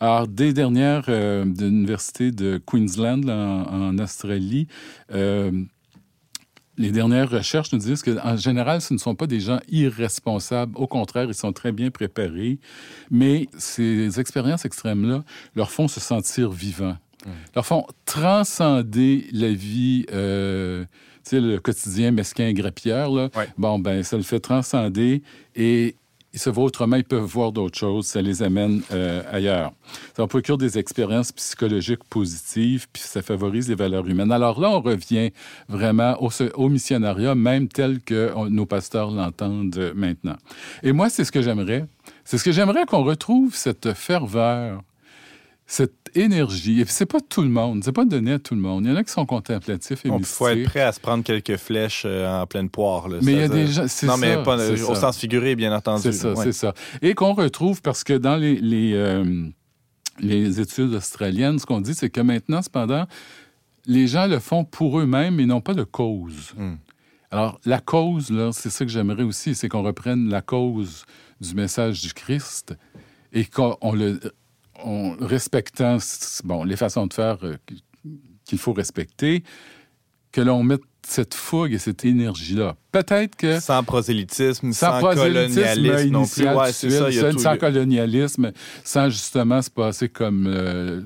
Alors, 0.00 0.26
des 0.26 0.52
dernières 0.52 1.06
euh, 1.08 1.44
de 1.44 1.66
l'université 1.66 2.30
de 2.30 2.60
Queensland 2.64 3.24
là, 3.24 3.34
en, 3.36 3.88
en 3.88 3.98
Australie, 3.98 4.66
euh, 5.12 5.50
les 6.80 6.92
dernières 6.92 7.28
recherches 7.28 7.72
nous 7.72 7.78
disent 7.78 8.02
qu'en 8.02 8.36
général, 8.36 8.80
ce 8.80 8.94
ne 8.94 8.98
sont 8.98 9.14
pas 9.14 9.26
des 9.26 9.40
gens 9.40 9.60
irresponsables. 9.68 10.72
Au 10.76 10.86
contraire, 10.86 11.26
ils 11.28 11.34
sont 11.34 11.52
très 11.52 11.72
bien 11.72 11.90
préparés. 11.90 12.58
Mais 13.10 13.48
ces 13.58 14.18
expériences 14.18 14.64
extrêmes-là 14.64 15.22
leur 15.54 15.70
font 15.70 15.88
se 15.88 16.00
sentir 16.00 16.50
vivants, 16.50 16.96
leur 17.54 17.66
font 17.66 17.86
transcender 18.06 19.26
la 19.32 19.52
vie. 19.52 20.06
Euh, 20.10 20.86
sais, 21.24 21.40
le 21.40 21.58
quotidien 21.58 22.10
mesquin 22.10 22.48
et 22.48 22.54
grappière, 22.54 23.10
là, 23.10 23.28
Ouais. 23.36 23.48
bon, 23.58 23.78
ben, 23.78 24.02
ça 24.02 24.16
le 24.16 24.22
fait 24.22 24.40
transcender 24.40 25.22
et 25.54 25.96
ils 26.32 26.38
se 26.38 26.48
voient 26.48 26.62
autrement, 26.62 26.94
ils 26.94 27.02
peuvent 27.02 27.24
voir 27.24 27.50
d'autres 27.50 27.76
choses, 27.76 28.06
ça 28.06 28.22
les 28.22 28.40
amène 28.44 28.82
euh, 28.92 29.20
ailleurs. 29.32 29.72
Ça 30.16 30.24
procure 30.28 30.58
des 30.58 30.78
expériences 30.78 31.32
psychologiques 31.32 32.04
positives, 32.08 32.86
puis 32.92 33.02
ça 33.04 33.20
favorise 33.20 33.68
les 33.68 33.74
valeurs 33.74 34.06
humaines. 34.06 34.30
Alors 34.30 34.60
là, 34.60 34.70
on 34.70 34.80
revient 34.80 35.32
vraiment 35.68 36.16
au, 36.22 36.30
au 36.54 36.68
missionnariat, 36.68 37.34
même 37.34 37.66
tel 37.66 38.00
que 38.00 38.30
on- 38.36 38.48
nos 38.48 38.64
pasteurs 38.64 39.10
l'entendent 39.10 39.92
maintenant. 39.96 40.36
Et 40.84 40.92
moi, 40.92 41.10
c'est 41.10 41.24
ce 41.24 41.32
que 41.32 41.42
j'aimerais. 41.42 41.86
C'est 42.24 42.38
ce 42.38 42.44
que 42.44 42.52
j'aimerais 42.52 42.86
qu'on 42.86 43.02
retrouve 43.02 43.56
cette 43.56 43.92
ferveur, 43.94 44.82
cette 45.66 45.99
énergie. 46.14 46.80
Et 46.80 46.84
c'est 46.86 47.06
pas 47.06 47.20
tout 47.20 47.42
le 47.42 47.48
monde, 47.48 47.82
c'est 47.84 47.92
pas 47.92 48.04
donné 48.04 48.32
à 48.32 48.38
tout 48.38 48.54
le 48.54 48.60
monde. 48.60 48.84
Il 48.84 48.90
y 48.90 48.92
en 48.92 48.96
a 48.96 49.04
qui 49.04 49.12
sont 49.12 49.26
contemplatifs 49.26 50.04
et 50.04 50.08
Il 50.08 50.24
faut 50.24 50.48
être 50.48 50.64
prêt 50.64 50.80
à 50.80 50.92
se 50.92 51.00
prendre 51.00 51.22
quelques 51.24 51.56
flèches 51.56 52.02
euh, 52.06 52.42
en 52.42 52.46
pleine 52.46 52.68
poire. 52.68 53.08
là. 53.08 53.18
Mais 53.22 53.32
il 53.32 53.38
y 53.38 53.42
a 53.42 53.48
des 53.48 53.66
gens, 53.66 53.86
Non, 54.04 54.16
mais 54.16 54.42
pas 54.42 54.58
c'est 54.58 54.82
au 54.82 54.94
ça. 54.94 55.00
sens 55.02 55.18
figuré, 55.18 55.56
bien 55.56 55.74
entendu. 55.74 56.02
C'est 56.02 56.12
ça, 56.12 56.32
Ouais. 56.32 56.44
c'est 56.44 56.52
ça. 56.52 56.74
Et 57.02 57.14
qu'on 57.14 57.34
retrouve 57.34 57.82
parce 57.82 58.04
que 58.04 58.14
dans 58.14 58.36
les, 58.36 58.56
les, 58.56 58.92
euh, 58.94 59.46
les 60.20 60.60
études 60.60 60.94
australiennes, 60.94 61.58
ce 61.58 61.66
qu'on 61.66 61.80
dit, 61.80 61.94
c'est 61.94 62.10
que 62.10 62.20
maintenant, 62.20 62.62
cependant, 62.62 63.06
les 63.86 64.06
gens 64.06 64.26
le 64.26 64.38
font 64.38 64.64
pour 64.64 65.00
eux-mêmes 65.00 65.40
et 65.40 65.46
non 65.46 65.60
pas 65.60 65.74
de 65.74 65.84
cause. 65.84 66.52
Hmm. 66.56 66.74
Alors, 67.30 67.60
la 67.64 67.78
cause, 67.78 68.30
là, 68.30 68.50
c'est 68.52 68.70
ça 68.70 68.84
que 68.84 68.90
j'aimerais 68.90 69.22
aussi, 69.22 69.54
c'est 69.54 69.68
qu'on 69.68 69.82
reprenne 69.82 70.28
la 70.28 70.42
cause 70.42 71.04
du 71.40 71.54
message 71.54 72.02
du 72.02 72.12
Christ 72.12 72.74
et 73.32 73.44
qu'on 73.44 73.76
on 73.80 73.92
le 73.92 74.18
en 74.84 75.16
respectant 75.20 75.98
bon, 76.44 76.64
les 76.64 76.76
façons 76.76 77.06
de 77.06 77.14
faire 77.14 77.38
euh, 77.42 77.56
qu'il 78.44 78.58
faut 78.58 78.72
respecter, 78.72 79.44
que 80.32 80.40
l'on 80.40 80.62
mette 80.62 80.82
cette 81.06 81.34
fougue 81.34 81.72
et 81.72 81.78
cette 81.78 82.04
énergie-là. 82.04 82.76
Peut-être 82.92 83.36
que 83.36 83.58
Sans 83.58 83.82
prosélytisme, 83.82 84.72
sans, 84.72 85.00
colonialisme 85.00 86.10
non 86.10 86.26
plus. 86.26 86.48
Ouais, 86.48 86.72
ça. 86.72 87.32
sans, 87.38 87.56
colonialisme, 87.56 88.52
sans 88.84 89.08
justement 89.08 89.60
se 89.62 89.70
passer 89.70 90.08
comme 90.08 90.46
euh, 90.46 91.00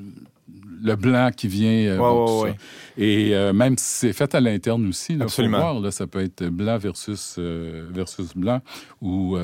le 0.84 0.94
blanc 0.96 1.30
qui 1.36 1.48
vient. 1.48 1.68
euh, 1.68 1.92
Ouais, 1.94 1.98
bon, 1.98 2.24
ouais, 2.24 2.26
tout 2.26 2.44
ouais. 2.44 2.50
ça. 2.50 3.02
Et 3.02 3.34
euh, 3.34 3.52
même 3.52 3.76
si 3.76 3.84
c'est 3.84 4.12
fait 4.12 4.32
à 4.34 4.40
l'interne 4.40 4.86
aussi, 4.88 5.12
là, 5.14 5.18
faut 5.20 5.24
Absolument. 5.24 5.58
voir, 5.58 5.80
là, 5.80 5.90
ça 5.90 6.06
peut 6.06 6.22
être 6.22 6.44
blanc 6.44 6.78
versus, 6.78 7.36
euh, 7.38 7.86
versus 7.90 8.36
blanc 8.36 8.60
ou 9.00 9.36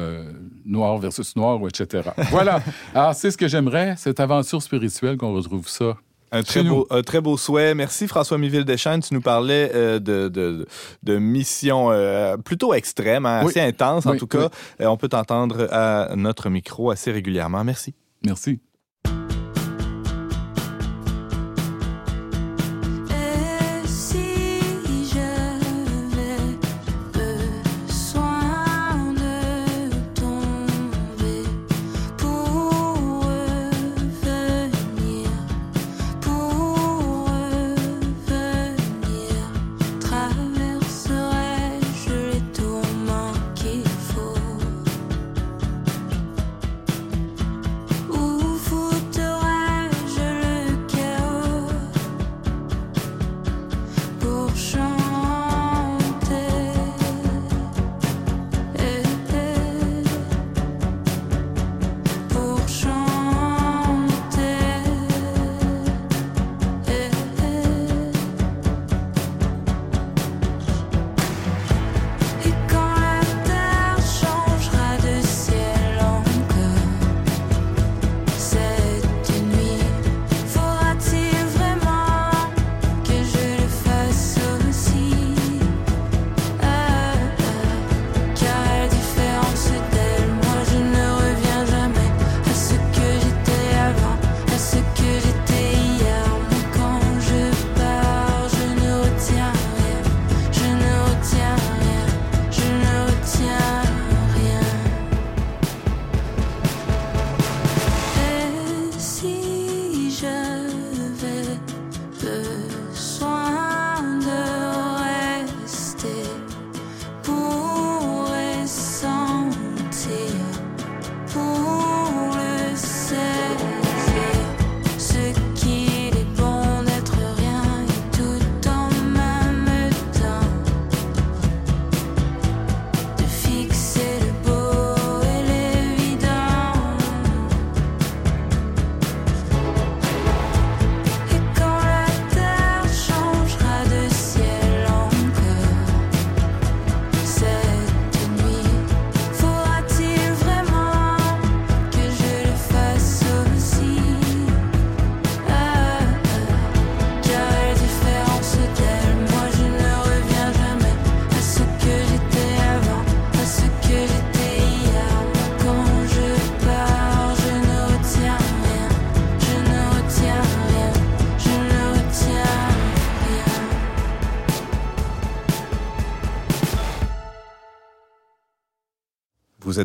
noir 0.64 0.98
versus 0.98 1.34
noir, 1.34 1.58
etc. 1.66 2.10
voilà. 2.30 2.62
Alors, 2.94 3.14
c'est 3.14 3.30
ce 3.32 3.36
que 3.36 3.48
j'aimerais, 3.48 3.94
cette 3.96 4.20
aventure 4.20 4.62
spirituelle, 4.62 5.16
qu'on 5.16 5.34
retrouve 5.34 5.66
ça. 5.68 5.96
Un 6.32 6.44
très, 6.44 6.62
beau, 6.62 6.86
un 6.90 7.02
très 7.02 7.20
beau 7.20 7.36
souhait. 7.36 7.74
Merci 7.74 8.06
François 8.06 8.38
Miville 8.38 8.64
Deschênes. 8.64 9.00
Tu 9.00 9.12
nous 9.14 9.20
parlais 9.20 9.72
euh, 9.74 9.98
de, 9.98 10.28
de, 10.28 10.64
de 11.02 11.18
missions 11.18 11.90
euh, 11.90 12.36
plutôt 12.36 12.72
extrêmes, 12.72 13.26
hein, 13.26 13.40
Oui. 13.42 13.50
assez 13.50 13.60
intenses 13.60 14.06
en 14.06 14.12
Oui, 14.12 14.18
tout 14.18 14.28
cas. 14.28 14.48
Euh, 14.80 14.86
on 14.86 14.96
peut 14.96 15.08
t'entendre 15.08 15.66
à 15.72 16.14
notre 16.14 16.48
micro 16.48 16.92
assez 16.92 17.10
régulièrement. 17.10 17.64
Merci. 17.64 17.94
Merci. 18.24 18.60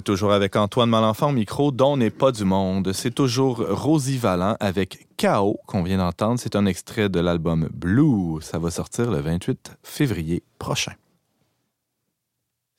Toujours 0.06 0.32
avec 0.32 0.56
Antoine 0.56 0.90
Malenfant 0.90 1.34
micro, 1.34 1.72
dont 1.72 1.98
n'est 1.98 2.12
pas 2.12 2.32
du 2.32 2.46
monde. 2.46 2.94
C'est 2.94 3.14
toujours 3.14 3.66
Rosie 3.68 4.18
Vallant 4.18 4.56
avec 4.60 5.08
Chaos 5.18 5.60
qu'on 5.66 5.84
vient 5.84 5.98
d'entendre. 5.98 6.40
C'est 6.40 6.56
un 6.56 6.66
extrait 6.66 7.10
de 7.10 7.20
l'album 7.20 7.68
Blue. 7.74 8.40
Ça 8.42 8.60
va 8.60 8.70
sortir 8.70 9.12
le 9.12 9.20
28 9.20 9.78
février 9.84 10.44
prochain. 10.60 10.94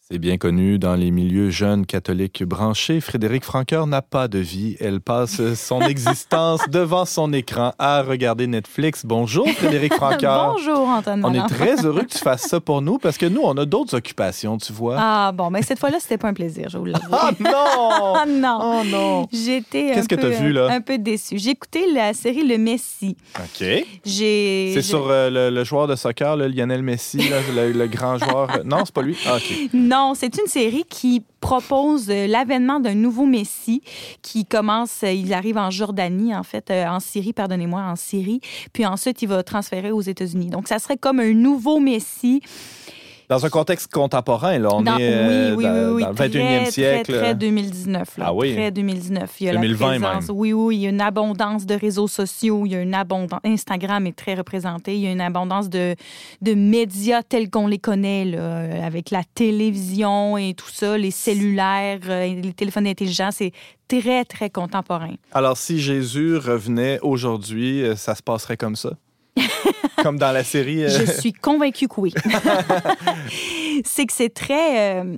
C'est 0.08 0.18
bien 0.20 0.36
connu 0.38 0.78
dans 0.78 0.94
les 0.94 1.10
milieux 1.10 1.50
jeunes 1.50 1.84
catholiques 1.84 2.44
branchés. 2.44 3.00
Frédéric 3.00 3.42
Francoeur 3.42 3.88
n'a 3.88 4.02
pas 4.02 4.28
de 4.28 4.38
vie. 4.38 4.76
Elle 4.78 5.00
passe 5.00 5.40
son 5.54 5.80
existence 5.88 6.60
devant 6.70 7.04
son 7.04 7.32
écran 7.32 7.72
à 7.80 8.02
regarder 8.02 8.46
Netflix. 8.46 9.04
Bonjour, 9.04 9.48
Frédéric 9.48 9.94
Francoeur. 9.96 10.54
Bonjour, 10.54 10.88
Antoine. 10.88 11.24
On 11.24 11.34
est 11.34 11.48
très 11.48 11.74
heureux 11.84 12.02
que 12.02 12.12
tu 12.12 12.18
fasses 12.18 12.42
ça 12.42 12.60
pour 12.60 12.82
nous 12.82 12.98
parce 12.98 13.18
que 13.18 13.26
nous, 13.26 13.40
on 13.42 13.56
a 13.56 13.64
d'autres 13.64 13.96
occupations, 13.96 14.58
tu 14.58 14.72
vois. 14.72 14.94
Ah 14.96 15.32
bon, 15.32 15.50
mais 15.50 15.62
cette 15.62 15.80
fois-là, 15.80 15.96
c'était 15.98 16.18
pas 16.18 16.28
un 16.28 16.34
plaisir, 16.34 16.68
je 16.68 16.78
vous 16.78 16.84
l'avoue. 16.84 17.08
Ah 17.10 17.32
non! 17.40 18.14
Ah 18.14 18.24
non! 18.28 18.58
Oh 18.62 18.82
non! 18.86 19.28
J'étais 19.32 19.90
Qu'est-ce 19.92 20.08
que 20.08 20.14
t'as 20.14 20.28
vu, 20.28 20.52
là? 20.52 20.68
Un 20.70 20.82
peu 20.82 20.98
déçue. 20.98 21.36
J'ai 21.38 21.50
écouté 21.50 21.84
la 21.92 22.14
série 22.14 22.46
Le 22.46 22.58
Messie. 22.58 23.16
OK. 23.40 23.66
J'ai. 24.04 24.70
C'est 24.72 24.82
sur 24.82 25.08
euh, 25.10 25.30
le, 25.30 25.50
le 25.52 25.64
joueur 25.64 25.88
de 25.88 25.96
soccer, 25.96 26.36
là, 26.36 26.46
Lionel 26.46 26.82
Messi, 26.82 27.28
là, 27.28 27.38
le, 27.56 27.72
le 27.72 27.86
grand 27.88 28.18
joueur. 28.18 28.60
Non, 28.64 28.84
c'est 28.84 28.94
pas 28.94 29.02
lui? 29.02 29.16
Ah, 29.26 29.38
OK. 29.38 29.70
Non, 29.74 29.95
c'est 30.14 30.38
une 30.38 30.46
série 30.46 30.84
qui 30.88 31.22
propose 31.40 32.10
euh, 32.10 32.26
l'avènement 32.26 32.80
d'un 32.80 32.94
nouveau 32.94 33.24
Messie 33.26 33.82
qui 34.22 34.44
commence, 34.44 35.02
euh, 35.04 35.12
il 35.12 35.32
arrive 35.32 35.58
en 35.58 35.70
Jordanie, 35.70 36.34
en 36.34 36.42
fait, 36.42 36.70
euh, 36.70 36.86
en 36.86 37.00
Syrie, 37.00 37.32
pardonnez-moi, 37.32 37.80
en 37.80 37.96
Syrie, 37.96 38.40
puis 38.72 38.84
ensuite 38.84 39.22
il 39.22 39.28
va 39.28 39.42
transférer 39.42 39.92
aux 39.92 40.00
États-Unis. 40.00 40.50
Donc 40.50 40.68
ça 40.68 40.78
serait 40.78 40.96
comme 40.96 41.20
un 41.20 41.32
nouveau 41.32 41.78
Messie. 41.78 42.42
Dans 43.28 43.44
un 43.44 43.48
contexte 43.48 43.92
contemporain, 43.92 44.56
là, 44.58 44.68
on 44.72 44.82
Dans- 44.82 44.96
est 44.98 45.12
euh, 45.12 45.54
oui, 45.56 45.56
oui, 45.56 45.64
dans, 45.64 45.72
oui, 45.72 45.92
oui, 45.94 46.02
dans 46.02 46.08
le 46.10 46.14
très, 46.14 46.28
21e 46.28 46.62
Très, 46.62 46.70
siècle. 46.70 47.12
très 47.18 47.34
2019. 47.34 48.18
Là, 48.18 48.24
Ah 48.28 48.32
oui? 48.34 48.54
Très 48.54 48.70
2019. 48.70 49.30
Il 49.40 49.46
y 49.46 49.48
a 49.48 49.52
2020 49.54 49.98
la 49.98 49.98
présence, 50.08 50.28
même. 50.28 50.36
Oui, 50.38 50.52
oui, 50.52 50.76
il 50.76 50.82
y 50.82 50.86
a 50.86 50.90
une 50.90 51.00
abondance 51.00 51.66
de 51.66 51.74
réseaux 51.74 52.06
sociaux, 52.06 52.62
il 52.66 52.72
y 52.72 52.76
a 52.76 52.80
une 52.82 52.94
abondance. 52.94 53.40
Instagram 53.44 54.06
est 54.06 54.16
très 54.16 54.34
représenté, 54.34 54.94
il 54.94 55.00
y 55.00 55.06
a 55.08 55.10
une 55.10 55.20
abondance 55.20 55.68
de, 55.68 55.96
de 56.42 56.54
médias 56.54 57.22
tels 57.24 57.50
qu'on 57.50 57.66
les 57.66 57.78
connaît, 57.78 58.24
là, 58.26 58.38
euh, 58.38 58.86
avec 58.86 59.10
la 59.10 59.22
télévision 59.34 60.38
et 60.38 60.54
tout 60.54 60.70
ça, 60.72 60.96
les 60.96 61.10
cellulaires, 61.10 61.98
euh, 62.08 62.26
les 62.40 62.52
téléphones 62.52 62.86
intelligents, 62.86 63.30
c'est 63.32 63.50
très, 63.88 64.24
très 64.24 64.50
contemporain. 64.50 65.14
Alors, 65.32 65.56
si 65.56 65.80
Jésus 65.80 66.36
revenait 66.36 67.00
aujourd'hui, 67.02 67.82
euh, 67.82 67.96
ça 67.96 68.14
se 68.14 68.22
passerait 68.22 68.56
comme 68.56 68.76
ça? 68.76 68.90
comme 70.02 70.18
dans 70.18 70.32
la 70.32 70.44
série. 70.44 70.84
euh, 70.84 70.88
Je 70.88 71.10
suis 71.10 71.32
convaincue 71.32 71.88
que 71.88 72.00
oui. 72.00 72.14
c'est 73.84 74.06
que 74.06 74.12
c'est 74.12 74.32
très. 74.32 75.00
euh, 75.02 75.16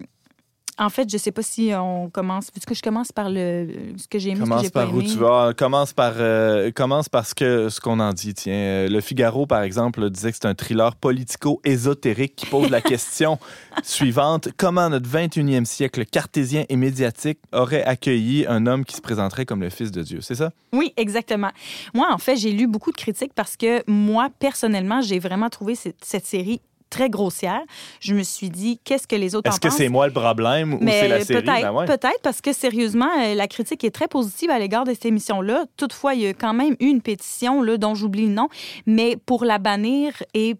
en 0.78 0.88
fait, 0.90 1.10
je 1.10 1.16
sais 1.18 1.32
pas 1.32 1.42
si 1.42 1.72
on 1.74 2.08
commence. 2.10 2.50
Vu 2.54 2.60
que 2.66 2.74
je 2.74 2.82
commence 2.82 3.10
par 3.12 3.28
le 3.30 3.68
ce 3.96 4.06
que 4.08 4.18
j'ai 4.18 4.30
aimé, 4.30 4.36
ce 4.38 4.44
que 4.44 4.48
Commence 4.48 4.62
j'ai 4.62 4.70
pas 4.70 4.84
par 4.86 4.94
où 4.94 5.02
tu 5.02 5.18
vas. 5.18 5.52
Commence 5.56 5.92
par, 5.92 6.12
euh, 6.18 6.70
commence 6.70 7.08
par 7.08 7.26
ce 7.26 7.34
que- 7.34 7.68
ce 7.68 7.80
qu'on 7.80 7.98
en 8.00 8.12
dit. 8.12 8.34
Tiens, 8.34 8.52
Euh, 8.54 8.88
le 8.88 9.00
Figaro, 9.00 9.46
par 9.46 9.62
exemple, 9.62 10.08
disait 10.10 10.30
que 10.30 10.38
c'est 10.40 10.46
un 10.48 10.54
thriller 10.54 10.94
politico-ésotérique 10.96 12.36
qui 12.36 12.46
pose 12.46 12.70
la 12.70 12.80
question 12.80 13.38
suivante. 13.82 14.48
Comment 14.56 14.88
notre 14.90 15.08
21e 15.08 15.64
siècle 15.64 16.04
cartésien 16.04 16.64
et 16.68 16.76
médiatique 16.76 17.38
aurait 17.52 17.82
accueilli 17.84 18.46
un 18.46 18.66
homme 18.66 18.84
qui 18.84 18.96
se 18.96 19.00
présenterait 19.00 19.46
comme 19.46 19.60
le 19.62 19.70
Fils 19.70 19.90
de 19.90 20.02
Dieu? 20.02 20.20
C'est 20.20 20.34
ça? 20.34 20.52
Oui, 20.72 20.92
exactement. 20.96 21.50
Moi, 21.94 22.06
en 22.10 22.18
fait, 22.18 22.36
j'ai 22.36 22.52
lu 22.52 22.66
beaucoup 22.66 22.90
de 22.92 22.96
critiques 22.96 23.32
parce 23.34 23.56
que 23.56 23.82
moi, 23.90 24.28
personnellement, 24.38 25.00
j'ai 25.00 25.18
vraiment 25.18 25.48
trouvé 25.48 25.74
cette, 25.74 26.04
cette 26.04 26.26
série 26.26 26.60
très 26.90 27.10
grossière. 27.10 27.60
Je 28.00 28.14
me 28.14 28.22
suis 28.22 28.50
dit, 28.50 28.78
qu'est-ce 28.84 29.06
que 29.06 29.16
les 29.16 29.34
autres 29.34 29.48
en 29.50 29.52
Est-ce 29.52 29.60
que 29.60 29.70
c'est 29.70 29.88
moi 29.88 30.06
le 30.06 30.12
problème 30.12 30.74
ou 30.74 30.80
c'est 30.86 31.08
la 31.08 31.24
série? 31.24 31.42
peut-être, 31.44 31.62
Ben 31.62 31.72
ouais. 31.72 31.86
peut-être 31.86 32.20
parce 32.22 32.40
que 32.40 32.52
sérieusement, 32.52 33.08
euh, 33.20 33.34
la 33.34 33.46
critique 33.48 33.84
est 33.84 33.90
très 33.90 34.08
positive 34.08 34.50
à 34.50 34.58
l'égard 34.58 34.84
de 34.84 34.92
cette 34.92 35.06
émission-là. 35.06 35.64
Toutefois, 35.76 36.14
il 36.14 36.20
y 36.22 36.26
a 36.26 36.34
quand 36.34 36.54
même 36.54 36.74
eu 36.80 36.86
une 36.86 37.02
pétition 37.02 37.62
là, 37.62 37.76
dont 37.76 37.94
j'oublie 37.94 38.26
le 38.26 38.32
nom, 38.32 38.48
mais 38.86 39.16
pour 39.26 39.44
la 39.44 39.58
bannir 39.58 40.12
et 40.34 40.56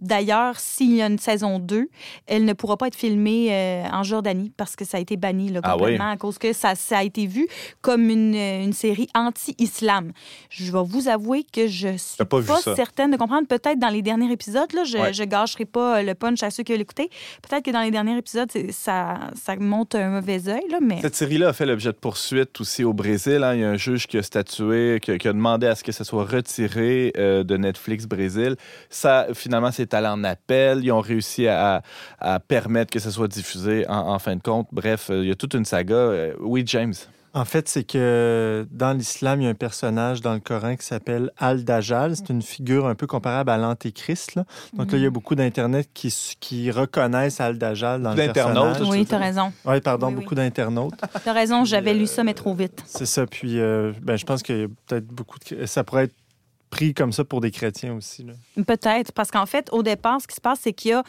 D'ailleurs, 0.00 0.58
s'il 0.60 0.94
y 0.94 1.02
a 1.02 1.06
une 1.06 1.18
saison 1.18 1.58
2, 1.58 1.88
elle 2.26 2.44
ne 2.44 2.52
pourra 2.52 2.76
pas 2.76 2.86
être 2.88 2.94
filmée 2.96 3.48
euh, 3.50 3.84
en 3.92 4.02
Jordanie 4.02 4.52
parce 4.56 4.76
que 4.76 4.84
ça 4.84 4.96
a 4.98 5.00
été 5.00 5.16
banni 5.16 5.48
là, 5.50 5.60
Ah 5.62 5.74
oui? 5.76 5.80
complètement 5.82 6.10
à 6.10 6.16
cause 6.16 6.38
que 6.38 6.52
ça, 6.52 6.74
ça 6.74 6.98
a 6.98 7.02
été 7.04 7.26
vu 7.26 7.46
comme 7.80 8.08
une, 8.10 8.34
euh, 8.34 8.64
une 8.64 8.72
série 8.72 9.08
anti-islam. 9.14 10.12
Je 10.50 10.70
vais 10.72 10.82
vous 10.84 11.08
avouer 11.08 11.44
que 11.44 11.66
je 11.66 11.96
suis 11.96 12.24
pas 12.24 12.40
certaine 12.74 13.10
de 13.10 13.16
comprendre. 13.16 13.46
Peut-être 13.48 13.78
dans 13.78 13.88
les 13.88 14.02
derniers 14.02 14.30
épisodes, 14.32 14.72
là, 14.74 14.84
je 14.84 14.98
Ouais. 14.98 15.12
ne 15.12 15.24
gâcherai 15.24 15.64
pas 15.64 16.02
le 16.02 16.14
punch 16.14 16.42
à 16.42 16.50
ceux 16.50 16.62
qui 16.62 16.76
l'écouter. 16.76 17.08
Peut-être 17.48 17.64
que 17.64 17.70
dans 17.70 17.82
les 17.82 17.90
derniers 17.90 18.16
épisodes, 18.18 18.50
ça, 18.70 19.18
ça 19.34 19.56
monte 19.56 19.94
un 19.94 20.10
mauvais 20.10 20.48
œil, 20.48 20.62
là, 20.70 20.78
mais... 20.80 21.00
Cette 21.00 21.14
série-là 21.16 21.48
a 21.48 21.52
fait 21.52 21.66
l'objet 21.66 21.92
de 21.92 21.96
poursuites 21.96 22.60
aussi 22.60 22.84
au 22.84 22.92
Brésil. 22.92 23.42
hein. 23.42 23.54
Il 23.54 23.60
y 23.60 23.64
a 23.64 23.70
un 23.70 23.76
juge 23.76 24.06
qui 24.06 24.18
a 24.18 24.22
statué, 24.22 24.98
qui, 25.02 25.16
qui 25.18 25.28
a 25.28 25.32
demandé 25.32 25.66
à 25.66 25.74
ce 25.74 25.82
que 25.82 25.92
ça 25.92 26.04
soit 26.04 26.24
retiré 26.24 27.12
euh, 27.16 27.42
de 27.44 27.56
Netflix 27.56 28.06
Brésil. 28.06 28.56
Ça, 28.90 29.26
finalement, 29.34 29.72
c'est 29.78 29.94
allé 29.94 30.08
en 30.08 30.24
appel. 30.24 30.80
Ils 30.84 30.90
ont 30.92 31.00
réussi 31.00 31.46
à, 31.46 31.82
à 32.18 32.40
permettre 32.40 32.90
que 32.90 32.98
ça 32.98 33.10
soit 33.12 33.28
diffusé 33.28 33.86
en, 33.88 34.08
en 34.14 34.18
fin 34.18 34.34
de 34.34 34.42
compte. 34.42 34.66
Bref, 34.72 35.08
euh, 35.10 35.22
il 35.22 35.28
y 35.28 35.30
a 35.30 35.36
toute 35.36 35.54
une 35.54 35.64
saga. 35.64 35.94
Euh, 35.94 36.34
oui, 36.40 36.64
James. 36.66 36.94
En 37.34 37.44
fait, 37.44 37.68
c'est 37.68 37.84
que 37.84 38.66
dans 38.72 38.92
l'islam, 38.96 39.40
il 39.40 39.44
y 39.44 39.46
a 39.46 39.50
un 39.50 39.54
personnage 39.54 40.22
dans 40.22 40.32
le 40.32 40.40
Coran 40.40 40.74
qui 40.76 40.84
s'appelle 40.84 41.30
Al-Dajjal. 41.36 42.16
C'est 42.16 42.30
une 42.30 42.42
figure 42.42 42.88
un 42.88 42.94
peu 42.96 43.06
comparable 43.06 43.50
à 43.50 43.58
l'Antéchrist. 43.58 44.34
là. 44.34 44.44
Donc 44.72 44.90
là, 44.90 44.98
il 44.98 45.04
y 45.04 45.06
a 45.06 45.10
beaucoup 45.10 45.34
d'Internet 45.36 45.88
qui, 45.94 46.70
reconnaissent 46.70 47.40
Al-Dajjal 47.40 48.02
dans 48.02 48.10
le 48.10 48.16
D'internautes, 48.16 48.78
personnage. 48.78 48.90
Oui, 48.90 49.06
tu 49.06 49.14
as 49.14 49.18
raison. 49.18 49.52
Oui, 49.66 49.80
pardon, 49.80 50.08
Oui, 50.08 50.14
oui. 50.16 50.22
beaucoup 50.22 50.34
d'internautes. 50.34 50.94
Tu 51.22 51.28
as 51.28 51.32
raison, 51.32 51.64
j'avais 51.64 51.94
lu 51.94 52.06
ça, 52.06 52.24
mais 52.24 52.34
trop 52.34 52.54
vite. 52.54 52.82
C'est 52.86 53.06
ça. 53.06 53.26
Puis, 53.26 53.60
euh, 53.60 53.92
ben, 54.02 54.16
je 54.16 54.24
pense 54.24 54.42
qu'il 54.42 54.58
y 54.58 54.64
a 54.64 54.68
peut-être 54.86 55.06
beaucoup 55.06 55.38
de... 55.38 55.66
Ça 55.66 55.84
pourrait 55.84 56.04
être 56.04 56.14
pris 56.70 56.94
comme 56.94 57.12
ça 57.12 57.24
pour 57.24 57.40
des 57.40 57.50
chrétiens 57.50 57.94
aussi. 57.94 58.26
Peut-être, 58.66 59.12
parce 59.12 59.30
qu'en 59.30 59.46
fait, 59.46 59.68
au 59.72 59.82
départ, 59.82 60.20
ce 60.20 60.26
qui 60.26 60.34
se 60.34 60.40
passe, 60.40 60.60
c'est 60.62 60.72
qu'il 60.72 60.90
y 60.90 60.94
a 60.94 61.02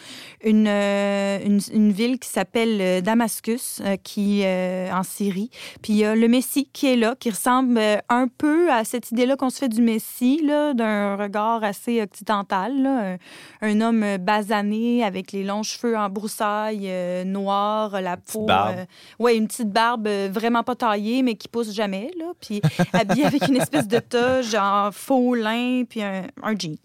une, 0.44 0.68
euh, 0.68 1.40
une, 1.46 1.60
une 1.74 1.92
ville 1.92 2.20
qui 2.20 2.30
s'appelle 2.30 2.80
euh, 2.82 3.02
Damascus, 3.02 3.82
euh, 3.84 3.96
qui 4.04 4.42
euh, 4.44 4.92
en 4.92 5.04
Syrie. 5.04 5.50
Puis 5.82 5.94
il 5.94 5.98
y 5.98 6.06
a 6.06 6.16
le 6.16 6.28
Messie 6.28 6.70
qui 6.72 6.88
est 6.88 6.96
là, 6.96 7.16
qui 7.20 7.30
ressemble 7.30 7.80
un 8.10 8.28
peu 8.28 8.72
à 8.72 8.84
cette 8.84 9.12
idée-là 9.12 9.36
qu'on 9.36 9.50
se 9.50 9.60
fait 9.60 9.70
du 9.70 9.82
Messie, 9.82 10.42
d'un 10.46 11.16
regard 11.16 11.64
assez 11.64 12.02
occidental. 12.02 12.82
là. 12.82 13.16
Un, 13.62 13.70
un 13.70 13.82
homme 13.82 14.18
basané 14.18 15.04
avec 15.04 15.32
les 15.32 15.44
longs 15.44 15.64
cheveux 15.64 15.98
en 15.98 16.10
broussailles, 16.10 16.92
noirs, 17.26 18.02
la 18.02 18.18
peau. 18.18 18.46
barbe. 18.46 18.86
ouais, 19.20 19.36
une 19.36 19.48
petite 19.48 19.72
barbe 19.72 20.08
vraiment 20.08 20.64
pas 20.64 20.76
taillée, 20.76 21.24
mais 21.24 21.36
qui 21.36 21.48
pousse 21.48 21.74
jamais. 21.74 22.12
Là, 22.18 22.26
puis 22.40 22.62
habillé 22.94 23.26
avec 23.26 23.48
une 23.48 23.58
espèce 23.58 23.88
de 23.88 24.00
toge 24.00 24.56
en 24.56 24.92
faux 24.92 25.36
lin, 25.36 25.49
puis 25.90 26.02
un, 26.02 26.24
un 26.44 26.56
jeans. 26.58 26.78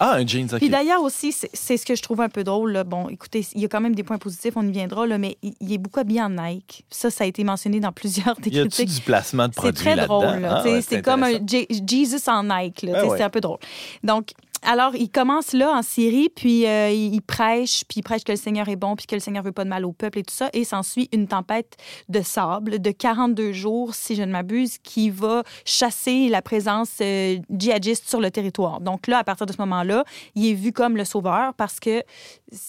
Ah, 0.00 0.14
un 0.16 0.26
jeans, 0.26 0.48
OK. 0.50 0.58
Puis 0.58 0.70
d'ailleurs 0.70 1.02
aussi, 1.02 1.32
c'est 1.32 1.50
c'est 1.52 1.76
ce 1.76 1.84
que 1.84 1.94
je 1.94 2.00
trouve 2.02 2.22
un 2.22 2.30
peu 2.30 2.44
drôle. 2.44 2.72
là. 2.72 2.82
Bon, 2.82 3.10
écoutez, 3.10 3.46
il 3.54 3.60
y 3.60 3.64
a 3.66 3.68
quand 3.68 3.80
même 3.82 3.94
des 3.94 4.02
points 4.02 4.16
positifs, 4.16 4.54
on 4.56 4.66
y 4.66 4.70
viendra, 4.72 5.06
là, 5.06 5.18
mais 5.18 5.36
il, 5.42 5.52
il 5.60 5.70
est 5.72 5.78
beaucoup 5.78 6.00
habillé 6.00 6.22
en 6.22 6.30
Nike. 6.30 6.84
Ça, 6.88 7.10
ça 7.10 7.24
a 7.24 7.26
été 7.26 7.44
mentionné 7.44 7.78
dans 7.78 7.92
plusieurs 7.92 8.34
des 8.36 8.48
y 8.48 8.52
critiques. 8.60 8.88
du 8.88 9.00
placement 9.02 9.48
de 9.48 9.52
C'est 9.54 9.60
produits 9.60 9.82
très 9.84 9.94
là-dedans? 9.96 10.22
drôle. 10.22 10.40
là. 10.40 10.62
Ah, 10.64 10.64
ouais, 10.64 10.80
c'est 10.80 11.02
comme 11.02 11.22
un 11.22 11.32
Jesus 11.46 12.26
en 12.28 12.42
Nike. 12.44 12.84
ouais. 12.84 13.08
C'est 13.18 13.22
un 13.22 13.30
peu 13.30 13.40
drôle. 13.42 13.58
Donc, 14.02 14.30
alors, 14.62 14.94
il 14.94 15.10
commence 15.10 15.52
là 15.52 15.72
en 15.72 15.82
Syrie, 15.82 16.28
puis 16.28 16.66
euh, 16.66 16.90
il 16.90 17.20
prêche, 17.20 17.84
puis 17.88 17.98
il 17.98 18.02
prêche 18.02 18.22
que 18.22 18.32
le 18.32 18.36
Seigneur 18.36 18.68
est 18.68 18.76
bon, 18.76 18.94
puis 18.94 19.06
que 19.06 19.14
le 19.14 19.20
Seigneur 19.20 19.42
veut 19.42 19.52
pas 19.52 19.64
de 19.64 19.68
mal 19.68 19.84
au 19.84 19.92
peuple 19.92 20.20
et 20.20 20.22
tout 20.22 20.34
ça. 20.34 20.50
Et 20.52 20.64
s'ensuit 20.64 21.08
une 21.12 21.26
tempête 21.26 21.76
de 22.08 22.22
sable 22.22 22.80
de 22.80 22.90
42 22.90 23.52
jours, 23.52 23.94
si 23.94 24.14
je 24.14 24.22
ne 24.22 24.30
m'abuse, 24.30 24.78
qui 24.78 25.10
va 25.10 25.42
chasser 25.64 26.28
la 26.28 26.42
présence 26.42 26.98
euh, 27.00 27.38
djihadiste 27.50 28.08
sur 28.08 28.20
le 28.20 28.30
territoire. 28.30 28.80
Donc 28.80 29.08
là, 29.08 29.18
à 29.18 29.24
partir 29.24 29.46
de 29.46 29.52
ce 29.52 29.58
moment-là, 29.58 30.04
il 30.34 30.46
est 30.46 30.54
vu 30.54 30.72
comme 30.72 30.96
le 30.96 31.04
sauveur 31.04 31.54
parce 31.54 31.80
que 31.80 32.02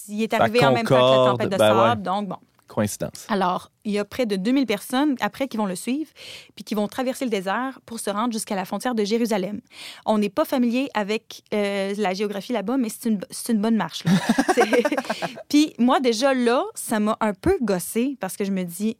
il 0.08 0.24
est 0.24 0.34
arrivé 0.34 0.66
en 0.66 0.72
même 0.72 0.86
temps 0.86 0.96
que 0.96 1.02
la 1.02 1.32
tempête 1.32 1.50
de 1.50 1.58
ben 1.58 1.76
ouais. 1.76 1.90
sable. 1.90 2.02
Donc, 2.02 2.28
bon. 2.28 2.38
Alors, 3.30 3.72
il 3.86 3.92
y 3.92 4.00
a 4.00 4.06
près 4.06 4.26
de 4.26 4.36
2000 4.36 4.66
personnes 4.66 5.16
après 5.22 5.48
qui 5.48 5.58
vont 5.58 5.66
le 5.66 5.76
suivre, 5.76 6.10
puis 6.56 6.64
qui 6.64 6.76
vont 6.76 6.88
traverser 6.88 7.26
le 7.26 7.32
désert 7.32 7.80
pour 7.86 8.00
se 8.00 8.10
rendre 8.10 8.34
jusqu'à 8.34 8.56
la 8.56 8.66
frontière 8.66 8.96
de 8.96 9.04
Jérusalem. 9.04 9.62
On 10.06 10.18
n'est 10.18 10.30
pas 10.30 10.46
familier 10.46 10.90
avec 10.94 11.44
euh, 11.54 11.94
la 11.98 12.14
géographie 12.14 12.54
là-bas, 12.54 12.78
mais 12.78 12.90
c'est 12.90 13.10
une, 13.10 13.20
une 13.50 13.62
bonne 13.62 13.76
marche. 13.76 14.04
puis 15.50 15.74
moi, 15.78 16.00
déjà 16.00 16.34
là, 16.34 16.64
ça 16.76 17.00
m'a 17.00 17.18
un 17.20 17.34
peu 17.34 17.58
gossé 17.62 18.18
parce 18.20 18.38
que 18.38 18.46
je 18.46 18.52
me 18.52 18.64
dis, 18.64 18.98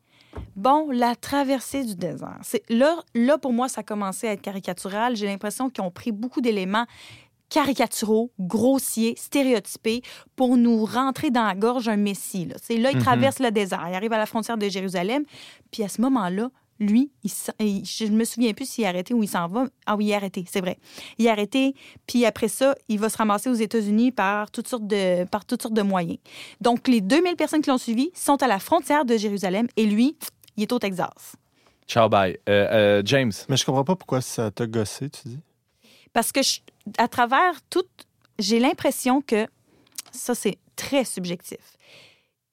bon, 0.56 0.90
la 0.92 1.16
traversée 1.16 1.84
du 1.84 1.96
désert. 1.96 2.40
C'est, 2.42 2.64
là, 2.70 3.02
là, 3.14 3.38
pour 3.38 3.54
moi, 3.54 3.70
ça 3.70 3.82
a 3.82 3.84
commencé 3.84 4.28
à 4.28 4.34
être 4.34 4.42
caricatural. 4.42 5.16
J'ai 5.16 5.28
l'impression 5.28 5.70
qu'ils 5.70 5.84
ont 5.84 5.92
pris 5.92 6.12
beaucoup 6.12 6.42
d'éléments 6.42 6.86
caricaturaux, 7.50 8.32
grossiers, 8.40 9.16
stéréotypés 9.18 10.02
pour 10.36 10.58
nous 10.58 10.86
rentrer 10.86 11.30
dans 11.32 11.44
la 11.46 11.56
gorge 11.56 11.88
un 11.88 11.98
messie. 11.98 12.46
Là, 12.46 12.56
C'est 12.62 12.78
là 12.78 12.92
il 12.92 12.98
Mhm. 12.98 13.04
traverse 13.04 13.40
le 13.40 13.52
désert, 13.52 13.86
il 13.90 13.96
arrive 13.96 14.14
à 14.14 14.18
la 14.18 14.26
frontière 14.26 14.58
de 14.58 14.68
Jérusalem, 14.70 15.24
puis 15.72 15.84
à 15.84 15.88
ce 15.90 16.02
moment-là, 16.02 16.50
lui, 16.80 17.12
il, 17.24 17.32
il- 17.60 17.86
je 17.86 18.06
ne 18.06 18.18
me 18.18 18.26
souviens 18.26 18.52
plus 18.54 18.68
s'il 18.68 18.84
est 18.84 18.88
arrêté 18.88 19.14
ou 19.14 19.22
il 19.24 19.28
s'en 19.30 19.48
va. 19.48 19.66
Ah 19.86 19.96
oui, 19.96 20.06
il 20.06 20.12
est 20.12 20.16
arrêté, 20.16 20.44
c'est 20.50 20.60
vrai. 20.60 20.78
Il 21.20 21.28
est 21.28 21.30
arrêté, 21.30 21.76
puis 22.08 22.26
après 22.26 22.48
ça, 22.48 22.76
il 22.90 23.00
va 23.00 23.10
se 23.10 23.18
ramasser 23.18 23.50
aux 23.50 23.54
États-Unis 23.54 24.12
par 24.12 24.50
toutes 24.50 24.68
sortes 24.68 24.88
de, 24.88 25.24
par 25.26 25.46
toutes 25.46 25.62
sortes 25.62 25.76
de 25.76 25.84
moyens. 25.84 26.18
Donc, 26.60 26.88
les 26.88 27.00
2000 27.00 27.36
personnes 27.36 27.62
qui 27.62 27.70
l'ont 27.70 27.78
suivi 27.78 28.10
sont 28.16 28.42
à 28.42 28.48
la 28.48 28.58
frontière 28.60 29.06
de 29.06 29.16
Jérusalem 29.16 29.68
et 29.78 29.86
lui, 29.86 30.18
il 30.58 30.64
est 30.64 30.72
au 30.72 30.80
Texas. 30.80 31.36
Ciao, 31.88 32.10
bye. 32.10 32.38
Euh, 32.50 32.68
euh, 32.72 33.02
James. 33.06 33.32
Mais 33.50 33.56
je 33.58 33.66
comprends 33.66 33.84
pas 33.84 33.96
pourquoi 33.96 34.22
ça 34.22 34.50
t'a 34.50 34.66
gossé, 34.66 35.10
tu 35.12 35.22
dis. 35.28 35.40
Parce 36.12 36.32
que 36.32 36.42
je- 36.42 36.60
à 36.98 37.08
travers 37.08 37.62
tout, 37.70 37.86
j'ai 38.40 38.60
l'impression 38.60 39.22
que 39.22 39.48
ça, 40.12 40.36
c'est 40.36 40.58
très 40.76 41.06
subjectif. 41.06 41.78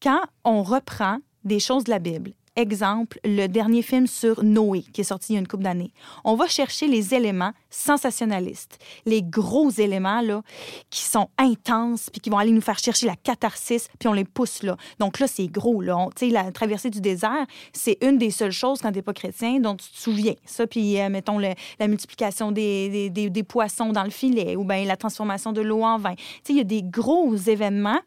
quand 0.02 0.22
on 0.44 0.62
reprend 0.62 1.18
des 1.44 1.60
choses 1.60 1.84
de 1.84 1.90
la 1.90 1.98
Bible, 1.98 2.32
exemple, 2.56 3.18
le 3.24 3.46
dernier 3.46 3.82
film 3.82 4.06
sur 4.06 4.42
Noé, 4.44 4.82
qui 4.92 5.00
est 5.00 5.04
sorti 5.04 5.32
il 5.32 5.34
y 5.34 5.38
a 5.38 5.40
une 5.40 5.48
couple 5.48 5.62
d'années. 5.62 5.92
On 6.24 6.34
va 6.34 6.46
chercher 6.48 6.86
les 6.88 7.14
éléments 7.14 7.52
sensationnalistes, 7.70 8.78
les 9.06 9.22
gros 9.22 9.70
éléments 9.70 10.20
là, 10.20 10.42
qui 10.90 11.02
sont 11.02 11.28
intenses, 11.38 12.08
puis 12.10 12.20
qui 12.20 12.30
vont 12.30 12.38
aller 12.38 12.52
nous 12.52 12.60
faire 12.60 12.78
chercher 12.78 13.06
la 13.06 13.16
catharsis, 13.16 13.88
puis 13.98 14.08
on 14.08 14.12
les 14.12 14.24
pousse 14.24 14.62
là. 14.62 14.76
Donc 14.98 15.18
là, 15.20 15.26
c'est 15.26 15.46
gros. 15.46 15.80
Là. 15.80 16.06
Sais, 16.16 16.28
la 16.30 16.50
traversée 16.52 16.90
du 16.90 17.00
désert, 17.00 17.46
c'est 17.72 17.98
une 18.02 18.18
des 18.18 18.30
seules 18.30 18.52
choses, 18.52 18.80
quand 18.80 18.90
tu 18.90 18.96
n'es 18.96 19.02
pas 19.02 19.12
chrétien, 19.12 19.60
dont 19.60 19.76
tu 19.76 19.88
te 19.90 19.98
souviens. 19.98 20.34
Ça, 20.44 20.66
puis, 20.66 21.00
euh, 21.00 21.08
mettons, 21.08 21.38
le- 21.38 21.54
la 21.78 21.88
multiplication 21.88 22.52
des, 22.52 22.88
des, 22.88 23.10
des- 23.10 23.30
des 23.30 23.42
poissons 23.42 23.90
dans 23.92 24.04
le 24.04 24.10
filet, 24.10 24.56
ou 24.56 24.64
bien 24.64 24.84
la 24.84 24.96
transformation 24.96 25.52
de 25.52 25.60
l'eau 25.60 25.82
en 25.84 25.98
vin. 25.98 26.14
Il 26.48 26.56
y 26.56 26.60
a 26.60 26.64
des 26.64 26.82
gros 26.82 27.34
événements 27.36 28.00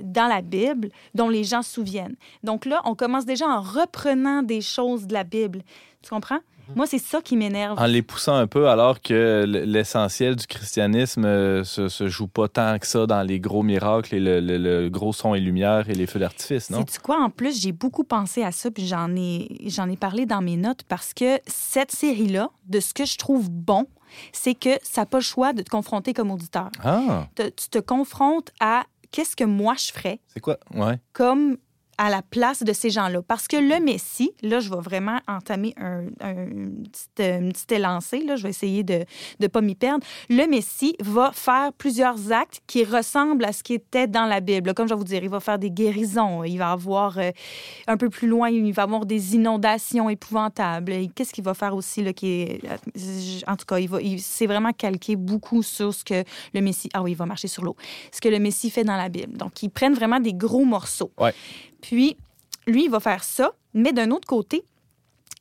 dans 0.00 0.26
la 0.28 0.40
Bible 0.42 0.90
dont 1.14 1.28
les 1.28 1.42
gens 1.44 1.62
se 1.62 1.72
souviennent. 1.72 2.14
Donc 2.44 2.64
là, 2.64 2.80
on 2.84 2.94
commence 2.94 3.24
déjà 3.24 3.46
en 3.46 3.60
reprenant 3.92 4.42
des 4.42 4.60
choses 4.60 5.06
de 5.06 5.14
la 5.14 5.24
Bible. 5.24 5.62
Tu 6.02 6.10
comprends? 6.10 6.38
Moi, 6.76 6.86
c'est 6.86 6.98
ça 6.98 7.22
qui 7.22 7.34
m'énerve. 7.38 7.78
En 7.80 7.86
les 7.86 8.02
poussant 8.02 8.34
un 8.36 8.46
peu, 8.46 8.68
alors 8.68 9.00
que 9.00 9.44
l'essentiel 9.46 10.36
du 10.36 10.46
christianisme 10.46 11.24
euh, 11.24 11.64
se, 11.64 11.88
se 11.88 12.08
joue 12.08 12.28
pas 12.28 12.46
tant 12.48 12.78
que 12.78 12.86
ça 12.86 13.06
dans 13.06 13.22
les 13.22 13.40
gros 13.40 13.62
miracles 13.62 14.14
et 14.14 14.20
le, 14.20 14.40
le- 14.40 14.58
le 14.58 14.90
gros 14.90 15.14
son 15.14 15.34
et 15.34 15.40
lumière 15.40 15.88
et 15.88 15.94
les 15.94 16.06
feux 16.06 16.18
d'artifice, 16.18 16.68
non? 16.68 16.80
Sais-tu 16.80 17.00
quoi? 17.00 17.22
En 17.22 17.30
plus, 17.30 17.58
j'ai 17.62 17.72
beaucoup 17.72 18.04
pensé 18.04 18.42
à 18.42 18.52
ça, 18.52 18.70
puis 18.70 18.86
j'en 18.86 19.16
ai, 19.16 19.48
j'en 19.66 19.88
ai 19.88 19.96
parlé 19.96 20.26
dans 20.26 20.42
mes 20.42 20.58
notes 20.58 20.82
parce 20.86 21.14
que 21.14 21.38
cette 21.46 21.90
série-là, 21.90 22.50
de 22.66 22.80
ce 22.80 22.92
que 22.92 23.06
je 23.06 23.16
trouve 23.16 23.48
bon, 23.50 23.86
c'est 24.32 24.54
que 24.54 24.78
ça 24.82 25.02
n'a 25.02 25.06
pas 25.06 25.18
le 25.18 25.24
choix 25.24 25.54
de 25.54 25.62
te 25.62 25.70
confronter 25.70 26.12
comme 26.12 26.30
auditeur. 26.30 26.68
Ah, 26.84 27.28
Te- 27.34 27.48
tu 27.48 27.70
te 27.70 27.78
confrontes 27.78 28.50
à 28.60 28.84
qu'est-ce 29.10 29.36
que 29.36 29.44
moi 29.44 29.74
je 29.78 29.90
ferais 29.90 30.20
c'est 30.26 30.40
quoi? 30.40 30.58
Ouais. 30.74 30.98
comme 31.14 31.56
à 31.98 32.10
la 32.10 32.22
place 32.22 32.62
de 32.62 32.72
ces 32.72 32.90
gens-là. 32.90 33.20
Parce 33.22 33.48
que 33.48 33.56
le 33.56 33.84
Messie, 33.84 34.30
là, 34.42 34.60
je 34.60 34.70
vais 34.70 34.80
vraiment 34.80 35.18
entamer 35.28 35.74
un, 35.76 36.06
un- 36.20 36.46
une, 36.48 36.84
petite, 36.84 37.20
une 37.20 37.52
élancée, 37.76 38.20
là, 38.24 38.36
je 38.36 38.44
vais 38.44 38.50
essayer 38.50 38.84
de 38.84 39.04
ne 39.40 39.46
pas 39.48 39.60
m'y 39.60 39.74
perdre. 39.74 40.06
Le 40.30 40.46
Messie 40.46 40.96
va 41.00 41.32
faire 41.32 41.72
plusieurs 41.72 42.32
actes 42.32 42.60
qui 42.66 42.84
ressemblent 42.84 43.44
à 43.44 43.52
ce 43.52 43.62
qui 43.62 43.74
était 43.74 44.06
dans 44.06 44.26
la 44.26 44.40
Bible. 44.40 44.74
Comme 44.74 44.88
je 44.88 44.94
vais 44.94 44.98
vous 44.98 45.04
dire, 45.04 45.22
il 45.22 45.28
va 45.28 45.40
faire 45.40 45.58
des 45.58 45.70
guérisons, 45.70 46.44
il 46.44 46.56
va 46.56 46.70
avoir, 46.70 47.18
euh, 47.18 47.30
un 47.86 47.96
peu 47.96 48.08
plus 48.08 48.28
loin, 48.28 48.48
il 48.48 48.72
va 48.72 48.84
avoir 48.84 49.04
des 49.04 49.34
inondations 49.34 50.08
épouvantables. 50.08 50.92
Qu'est-ce 51.14 51.32
qu'il 51.32 51.44
va 51.44 51.54
faire 51.54 51.74
aussi, 51.74 52.02
là, 52.02 52.12
qui 52.12 52.42
est... 52.42 52.60
En 53.46 53.56
tout 53.56 53.66
cas, 53.66 53.78
il 53.78 53.88
va, 53.88 53.98
c'est 54.18 54.46
vraiment 54.46 54.72
calqué 54.72 55.16
beaucoup 55.16 55.62
sur 55.62 55.92
ce 55.92 56.04
que 56.04 56.22
le 56.54 56.60
Messie... 56.60 56.88
Ah 56.94 57.02
oui, 57.02 57.12
il 57.12 57.16
va 57.16 57.26
marcher 57.26 57.48
sur 57.48 57.64
l'eau. 57.64 57.76
Ce 58.12 58.20
que 58.20 58.28
le 58.28 58.38
Messie 58.38 58.70
fait 58.70 58.84
dans 58.84 58.96
la 58.96 59.08
Bible. 59.08 59.36
Donc, 59.36 59.62
ils 59.62 59.68
prennent 59.70 59.94
vraiment 59.94 60.20
des 60.20 60.32
gros 60.34 60.64
morceaux. 60.64 61.10
Ouais. 61.18 61.34
Puis, 61.80 62.16
lui, 62.66 62.84
il 62.84 62.90
va 62.90 63.00
faire 63.00 63.24
ça, 63.24 63.52
mais 63.74 63.92
d'un 63.92 64.10
autre 64.10 64.26
côté, 64.26 64.64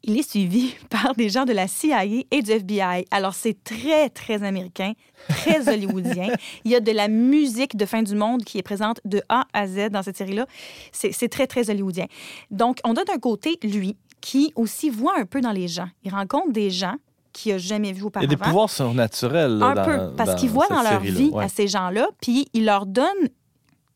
il 0.04 0.18
est 0.18 0.30
suivi 0.30 0.74
par 0.90 1.14
des 1.16 1.30
gens 1.30 1.46
de 1.46 1.54
la 1.54 1.68
CIA 1.68 2.06
et 2.06 2.42
du 2.42 2.52
FBI. 2.52 3.06
Alors, 3.12 3.34
c'est 3.34 3.62
très, 3.64 4.10
très 4.10 4.44
américain, 4.44 4.94
très 5.28 5.68
hollywoodien. 5.74 6.30
Il 6.64 6.72
y 6.72 6.76
a 6.76 6.80
de 6.80 6.92
la 6.92 7.08
musique 7.08 7.76
de 7.76 7.86
fin 7.86 8.04
du 8.04 8.16
monde 8.16 8.44
qui 8.44 8.58
est 8.58 8.64
présente 8.64 9.02
de 9.06 9.22
A 9.30 9.46
à 9.54 9.68
Z 9.68 9.90
dans 9.90 10.04
cette 10.04 10.18
série-là. 10.18 10.46
C'est 10.92 11.30
très, 11.30 11.48
très 11.48 11.70
hollywoodien. 11.70 12.06
Donc, 12.52 12.80
on 12.86 12.94
a 12.94 13.04
d'un 13.04 13.18
côté 13.20 13.58
lui 13.64 13.98
qui 14.22 14.52
aussi 14.56 14.90
voit 14.90 15.18
un 15.20 15.26
peu 15.26 15.42
dans 15.42 15.52
les 15.52 15.68
gens. 15.68 15.90
Il 16.04 16.12
rencontre 16.12 16.52
des 16.52 16.70
gens 16.70 16.96
qu'il 17.34 17.52
n'a 17.52 17.58
jamais 17.60 17.92
vus 17.92 17.98
Il 17.98 18.02
y 18.02 18.04
a 18.04 18.08
auparavant. 18.08 18.30
des 18.30 18.38
pouvoirs 18.38 18.70
surnaturels. 18.70 19.58
là, 19.58 19.66
Un 19.68 19.74
dans- 19.76 19.86
peu, 19.86 20.16
parce 20.16 20.36
qu'il 20.40 20.50
voit 20.50 20.68
dans 20.70 20.82
leur 20.82 21.02
vie 21.02 21.30
Ouais. 21.32 21.44
à 21.44 21.50
ces 21.50 21.68
gens-là, 21.68 22.08
puis 22.20 22.48
il 22.54 22.66
leur 22.66 22.86
donne, 22.88 23.06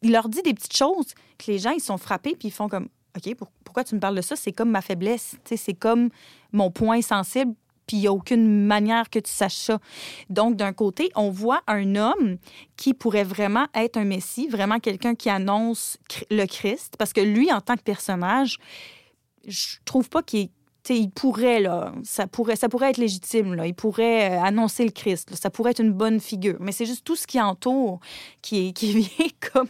il 0.04 0.12
leur 0.12 0.30
dit 0.30 0.42
des 0.44 0.54
petites 0.54 0.76
choses 0.78 1.08
que 1.46 1.52
les 1.52 1.60
gens, 1.60 1.72
ils 1.72 1.82
sont 1.82 1.98
frappés, 1.98 2.36
puis 2.38 2.50
ils 2.50 2.52
font 2.52 2.70
comme, 2.70 2.88
OK, 3.18 3.36
pour- 3.36 3.52
pourquoi 3.64 3.84
tu 3.84 3.96
me 3.96 4.00
parles 4.00 4.16
de 4.16 4.22
ça? 4.22 4.36
C'est 4.36 4.52
comme 4.52 4.70
ma 4.70 4.82
faiblesse, 4.82 5.36
c'est 5.46 5.74
comme 5.74 6.10
mon 6.52 6.72
point 6.72 7.02
sensible, 7.02 7.54
puis 7.88 7.98
il 7.98 8.00
n'y 8.02 8.08
a 8.08 8.14
aucune 8.14 8.66
manière 8.66 9.10
que 9.10 9.20
tu 9.20 9.32
saches 9.32 9.56
ça. 9.56 9.80
Donc, 10.30 10.56
d'un 10.56 10.72
côté, 10.72 11.12
on 11.16 11.30
voit 11.30 11.62
un 11.68 11.96
homme 11.96 12.38
qui 12.78 12.94
pourrait 12.94 13.24
vraiment 13.24 13.68
être 13.74 13.98
un 13.98 14.06
messie, 14.06 14.48
vraiment 14.48 14.80
quelqu'un 14.80 15.16
qui 15.16 15.30
annonce 15.30 15.98
le 16.30 16.46
Christ, 16.46 16.96
parce 16.98 17.12
que 17.12 17.22
lui, 17.22 17.52
en 17.52 17.60
tant 17.60 17.76
que 17.76 17.82
personnage, 17.82 18.58
je 19.48 19.78
trouve 19.84 20.10
pas 20.10 20.22
qu'il 20.22 20.42
est 20.42 20.52
il 20.89 21.09
pourrait, 21.11 21.59
là, 21.59 21.93
ça 22.03 22.27
pourrait, 22.27 22.55
ça 22.55 22.67
pourrait 22.69 22.89
être 22.89 22.97
légitime, 22.97 23.53
là. 23.53 23.67
Il 23.67 23.73
pourrait 23.73 24.32
euh, 24.32 24.41
annoncer 24.41 24.84
le 24.84 24.91
Christ, 24.91 25.32
là. 25.32 25.38
Ça 25.38 25.49
pourrait 25.49 25.71
être 25.71 25.79
une 25.82 25.93
bonne 25.93 26.19
figure. 26.19 26.57
Mais 26.59 26.71
c'est 26.71 26.86
juste 26.86 27.03
tout 27.05 27.15
ce 27.15 27.27
qui 27.27 27.39
entoure 27.39 27.99
qui, 28.41 28.67
est- 28.69 28.73
qui 28.73 28.91
vient 28.93 29.27
comme, 29.53 29.67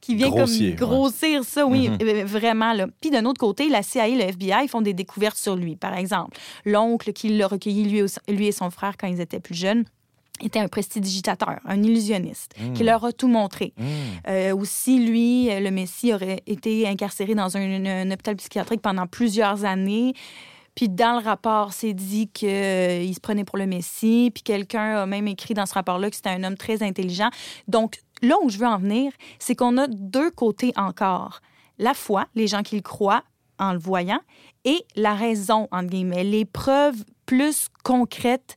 qui 0.00 0.14
vient 0.14 0.28
Grossier, 0.30 0.74
comme 0.76 0.88
ouais. 0.90 0.94
grossir 0.96 1.44
ça, 1.44 1.66
oui, 1.66 1.88
Mhm. 1.88 1.98
euh, 2.02 2.24
vraiment, 2.24 2.72
là. 2.72 2.86
Puis 3.00 3.10
d'un 3.10 3.24
autre 3.24 3.40
côté, 3.40 3.68
la 3.68 3.82
CIA 3.82 4.08
et 4.08 4.14
le 4.16 4.22
FBI 4.24 4.68
font 4.68 4.82
des 4.82 4.94
découvertes 4.94 5.36
sur 5.38 5.56
lui. 5.56 5.76
Par 5.76 5.96
exemple, 5.96 6.36
l'oncle 6.64 7.12
qui 7.12 7.28
l'a 7.30 7.46
recueilli, 7.46 7.84
lui 8.28 8.46
et 8.46 8.52
son 8.52 8.70
frère, 8.70 8.96
quand 8.98 9.06
ils 9.06 9.20
étaient 9.20 9.40
plus 9.40 9.54
jeunes, 9.54 9.84
était 10.42 10.58
un 10.58 10.68
prestidigitateur, 10.68 11.60
un 11.64 11.82
illusionniste, 11.82 12.54
qui 12.74 12.82
Mm. 12.82 12.86
leur 12.86 13.04
a 13.04 13.12
tout 13.12 13.28
montré. 13.28 13.72
Mm. 13.76 13.84
Euh, 14.28 14.56
aussi, 14.56 14.98
lui, 14.98 15.50
euh, 15.50 15.60
le 15.60 15.70
Messie, 15.70 16.12
aurait 16.12 16.42
été 16.46 16.88
incarcéré 16.88 17.34
dans 17.34 17.56
un, 17.56 17.84
un 17.86 18.10
hôpital 18.10 18.36
psychiatrique 18.36 18.82
pendant 18.82 19.06
plusieurs 19.06 19.64
années. 19.64 20.12
Puis 20.74 20.88
dans 20.88 21.20
le 21.20 21.24
rapport, 21.24 21.72
c'est 21.72 21.92
dit 21.94 22.26
qu'il 22.28 23.14
se 23.14 23.20
prenait 23.20 23.44
pour 23.44 23.58
le 23.58 23.66
Messie. 23.66 24.32
Puis 24.34 24.42
quelqu'un 24.42 25.02
a 25.02 25.06
même 25.06 25.28
écrit 25.28 25.54
dans 25.54 25.66
ce 25.66 25.74
rapport-là 25.74 26.10
que 26.10 26.16
c'était 26.16 26.30
un 26.30 26.42
homme 26.42 26.56
très 26.56 26.82
intelligent. 26.82 27.30
Donc 27.68 28.00
là 28.22 28.34
où 28.42 28.50
je 28.50 28.58
veux 28.58 28.66
en 28.66 28.78
venir, 28.78 29.12
c'est 29.38 29.54
qu'on 29.54 29.78
a 29.78 29.86
deux 29.86 30.32
côtés 30.32 30.72
encore. 30.76 31.42
La 31.78 31.94
foi, 31.94 32.26
les 32.34 32.48
gens 32.48 32.62
qui 32.62 32.74
le 32.74 32.82
croient 32.82 33.22
en 33.60 33.72
le 33.72 33.78
voyant, 33.78 34.18
et 34.64 34.84
la 34.96 35.14
raison, 35.14 35.68
entre 35.70 35.90
guillemets, 35.90 36.24
les 36.24 36.44
preuves 36.44 37.04
plus 37.34 37.68
concrètes 37.82 38.56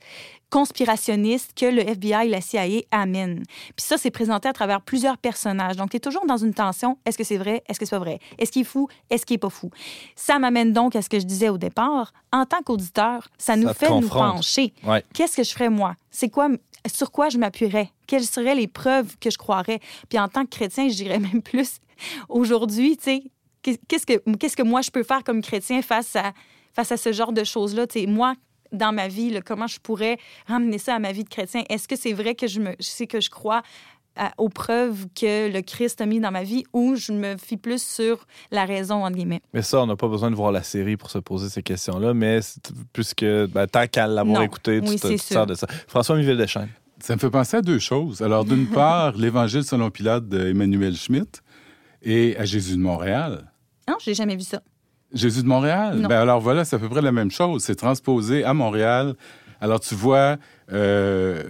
conspirationnistes 0.49 1.51
que 1.55 1.65
le 1.65 1.81
FBI 1.81 2.27
et 2.27 2.29
la 2.29 2.41
CIA 2.41 2.83
amènent. 2.91 3.43
Puis 3.75 3.85
ça, 3.85 3.97
c'est 3.97 4.11
présenté 4.11 4.47
à 4.47 4.53
travers 4.53 4.81
plusieurs 4.81 5.17
personnages. 5.17 5.75
Donc, 5.75 5.89
tu 5.89 5.97
es 5.97 5.99
toujours 5.99 6.25
dans 6.25 6.37
une 6.37 6.53
tension. 6.53 6.97
Est-ce 7.05 7.17
que 7.17 7.23
c'est 7.23 7.37
vrai? 7.37 7.63
Est-ce 7.67 7.79
que 7.79 7.85
c'est 7.85 7.95
pas 7.95 7.99
vrai? 7.99 8.19
Est-ce 8.37 8.51
qu'il 8.51 8.61
est 8.61 8.65
fou? 8.65 8.87
Est-ce 9.09 9.25
qu'il 9.25 9.33
est 9.33 9.39
pas 9.39 9.49
fou? 9.49 9.71
Ça 10.15 10.39
m'amène 10.39 10.71
donc 10.71 10.95
à 10.95 11.01
ce 11.01 11.09
que 11.09 11.19
je 11.19 11.25
disais 11.25 11.49
au 11.49 11.57
départ. 11.57 12.13
En 12.31 12.45
tant 12.45 12.61
qu'auditeur, 12.63 13.27
ça 13.37 13.57
nous 13.57 13.67
Ça 13.67 13.73
fait 13.73 13.89
nous 13.89 14.07
pencher. 14.07 14.73
Ouais. 14.85 15.03
Qu'est-ce 15.13 15.35
que 15.35 15.43
je 15.43 15.51
ferais 15.51 15.69
moi? 15.69 15.95
C'est 16.11 16.29
quoi, 16.29 16.49
sur 16.85 17.11
quoi 17.11 17.29
je 17.29 17.39
m'appuierais? 17.39 17.89
Quelles 18.05 18.25
seraient 18.25 18.55
les 18.55 18.67
preuves 18.67 19.17
que 19.19 19.29
je 19.29 19.37
croirais? 19.37 19.79
Puis 20.07 20.17
en 20.17 20.29
tant 20.29 20.43
que 20.45 20.51
chrétien, 20.51 20.87
je 20.87 20.95
dirais 20.95 21.19
même 21.19 21.41
plus 21.41 21.79
aujourd'hui, 22.29 22.95
tu 22.95 23.03
sais, 23.03 23.23
qu'est-ce 23.63 24.05
que, 24.05 24.35
qu'est-ce 24.35 24.55
que 24.55 24.63
moi 24.63 24.81
je 24.81 24.91
peux 24.91 25.03
faire 25.03 25.23
comme 25.23 25.41
chrétien 25.41 25.81
face 25.81 26.15
à, 26.15 26.31
face 26.73 26.91
à 26.93 26.97
ce 26.97 27.11
genre 27.11 27.33
de 27.33 27.43
choses-là? 27.43 27.85
Moi, 28.07 28.33
dans 28.71 28.91
ma 28.93 29.07
vie, 29.07 29.29
là, 29.29 29.41
comment 29.41 29.67
je 29.67 29.79
pourrais 29.79 30.17
ramener 30.47 30.77
ça 30.77 30.95
à 30.95 30.99
ma 30.99 31.11
vie 31.11 31.23
de 31.23 31.29
chrétien? 31.29 31.63
Est-ce 31.69 31.87
que 31.87 31.95
c'est 31.95 32.13
vrai 32.13 32.35
que 32.35 32.47
je 32.47 32.59
me, 32.59 32.75
c'est 32.79 33.07
que 33.07 33.19
je 33.21 33.29
crois 33.29 33.61
à- 34.19 34.31
aux 34.39 34.49
preuves 34.49 35.05
que 35.13 35.51
le 35.51 35.61
Christ 35.61 36.01
a 36.01 36.05
mis 36.07 36.19
dans 36.19 36.31
ma 36.31 36.41
vie 36.43 36.63
ou 36.73 36.95
je 36.95 37.11
me 37.11 37.37
fie 37.37 37.55
plus 37.57 37.81
sur 37.83 38.25
la 38.51 38.65
raison, 38.65 39.05
entre 39.05 39.15
guillemets? 39.15 39.41
Mais 39.53 39.61
ça, 39.61 39.79
on 39.81 39.85
n'a 39.85 39.95
pas 39.95 40.07
besoin 40.07 40.31
de 40.31 40.35
voir 40.35 40.51
la 40.51 40.63
série 40.63 40.97
pour 40.97 41.11
se 41.11 41.19
poser 41.19 41.49
ces 41.49 41.61
questions-là, 41.61 42.13
mais 42.15 42.39
puisque 42.93 43.23
ben, 43.23 43.67
tant 43.67 43.85
qu'à 43.87 44.07
l'avoir 44.07 44.41
écouté, 44.41 44.81
tu 44.81 44.89
Oui, 44.89 44.99
te, 44.99 45.07
tu 45.07 45.17
sers 45.19 45.45
de 45.45 45.53
ça. 45.53 45.67
François 45.87 46.15
Miville 46.17 46.37
Deschênes. 46.37 46.69
Ça 46.99 47.13
me 47.13 47.19
fait 47.19 47.29
penser 47.29 47.57
à 47.57 47.61
deux 47.61 47.77
choses. 47.77 48.23
Alors, 48.23 48.43
d'une 48.43 48.65
part, 48.71 49.11
l'Évangile 49.15 49.63
selon 49.63 49.91
Pilate 49.91 50.27
d'Emmanuel 50.27 50.95
Schmitt 50.95 51.43
et 52.01 52.35
à 52.37 52.45
Jésus 52.45 52.75
de 52.75 52.81
Montréal. 52.81 53.51
Non, 53.87 53.97
j'ai 54.03 54.15
jamais 54.15 54.35
vu 54.35 54.41
ça. 54.41 54.61
Jésus 55.13 55.43
de 55.43 55.47
Montréal? 55.47 55.95
Non. 55.97 56.07
Ben 56.09 56.19
alors 56.19 56.39
voilà, 56.41 56.65
c'est 56.65 56.75
à 56.75 56.79
peu 56.79 56.89
près 56.89 57.01
la 57.01 57.11
même 57.11 57.31
chose. 57.31 57.63
C'est 57.63 57.75
transposé 57.75 58.43
à 58.43 58.53
Montréal. 58.53 59.15
Alors 59.61 59.79
tu 59.79 59.95
vois 59.95 60.37
euh, 60.71 61.41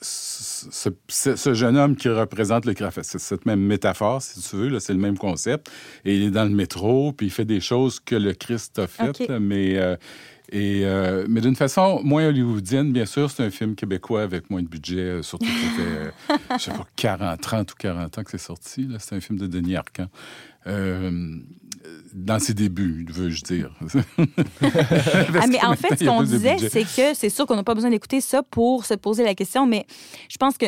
ce, 0.00 0.88
ce- 1.08 1.36
ce 1.36 1.54
jeune 1.54 1.76
homme 1.76 1.94
qui 1.96 2.08
représente 2.08 2.64
le 2.64 2.74
c'est 3.02 3.18
cette 3.18 3.46
même 3.46 3.60
métaphore, 3.60 4.22
si 4.22 4.40
tu 4.40 4.56
veux, 4.56 4.78
c'est 4.80 4.92
le 4.94 4.98
même 4.98 5.18
concept. 5.18 5.70
Et 6.04 6.16
il 6.16 6.22
est 6.24 6.30
dans 6.30 6.44
le 6.44 6.50
métro, 6.54 7.12
puis 7.12 7.26
il 7.26 7.30
fait 7.30 7.44
des 7.44 7.60
choses 7.60 8.00
que 8.00 8.14
le 8.16 8.32
Christ 8.32 8.78
a 8.78 8.86
faites, 8.86 9.28
mais... 9.30 9.76
euh, 9.78 9.96
et, 10.52 10.82
euh, 10.84 11.26
mais 11.28 11.40
d'une 11.40 11.54
façon 11.54 12.00
moins 12.02 12.26
hollywoodienne, 12.26 12.92
bien 12.92 13.06
sûr, 13.06 13.30
c'est 13.30 13.44
un 13.44 13.50
film 13.50 13.76
québécois 13.76 14.22
avec 14.22 14.50
moins 14.50 14.62
de 14.62 14.66
budget, 14.66 15.22
surtout 15.22 15.46
que 15.46 15.80
euh, 15.80 16.10
je 16.58 16.64
sais 16.64 16.70
pas, 16.72 16.86
40, 16.96 17.40
30 17.40 17.70
ou 17.72 17.74
40 17.78 18.18
ans 18.18 18.24
que 18.24 18.30
c'est 18.32 18.38
sorti. 18.38 18.88
C'est 18.98 19.14
un 19.14 19.20
film 19.20 19.38
de 19.38 19.46
Denis 19.46 19.76
Arcand. 19.76 20.08
Dans 22.14 22.38
ses 22.38 22.54
débuts, 22.54 23.06
veux-je 23.10 23.42
dire. 23.42 23.70
Ah, 24.62 25.46
mais 25.46 25.62
en 25.64 25.74
fait, 25.76 25.96
ce 25.98 26.04
qu'on 26.04 26.22
disait, 26.22 26.56
c'est 26.58 26.82
que 26.84 27.14
c'est 27.14 27.30
sûr 27.30 27.46
qu'on 27.46 27.56
n'a 27.56 27.64
pas 27.64 27.74
besoin 27.74 27.90
d'écouter 27.90 28.20
ça 28.20 28.42
pour 28.42 28.84
se 28.84 28.94
poser 28.94 29.24
la 29.24 29.34
question, 29.34 29.66
mais 29.66 29.86
je 30.28 30.36
pense 30.36 30.58
que 30.58 30.66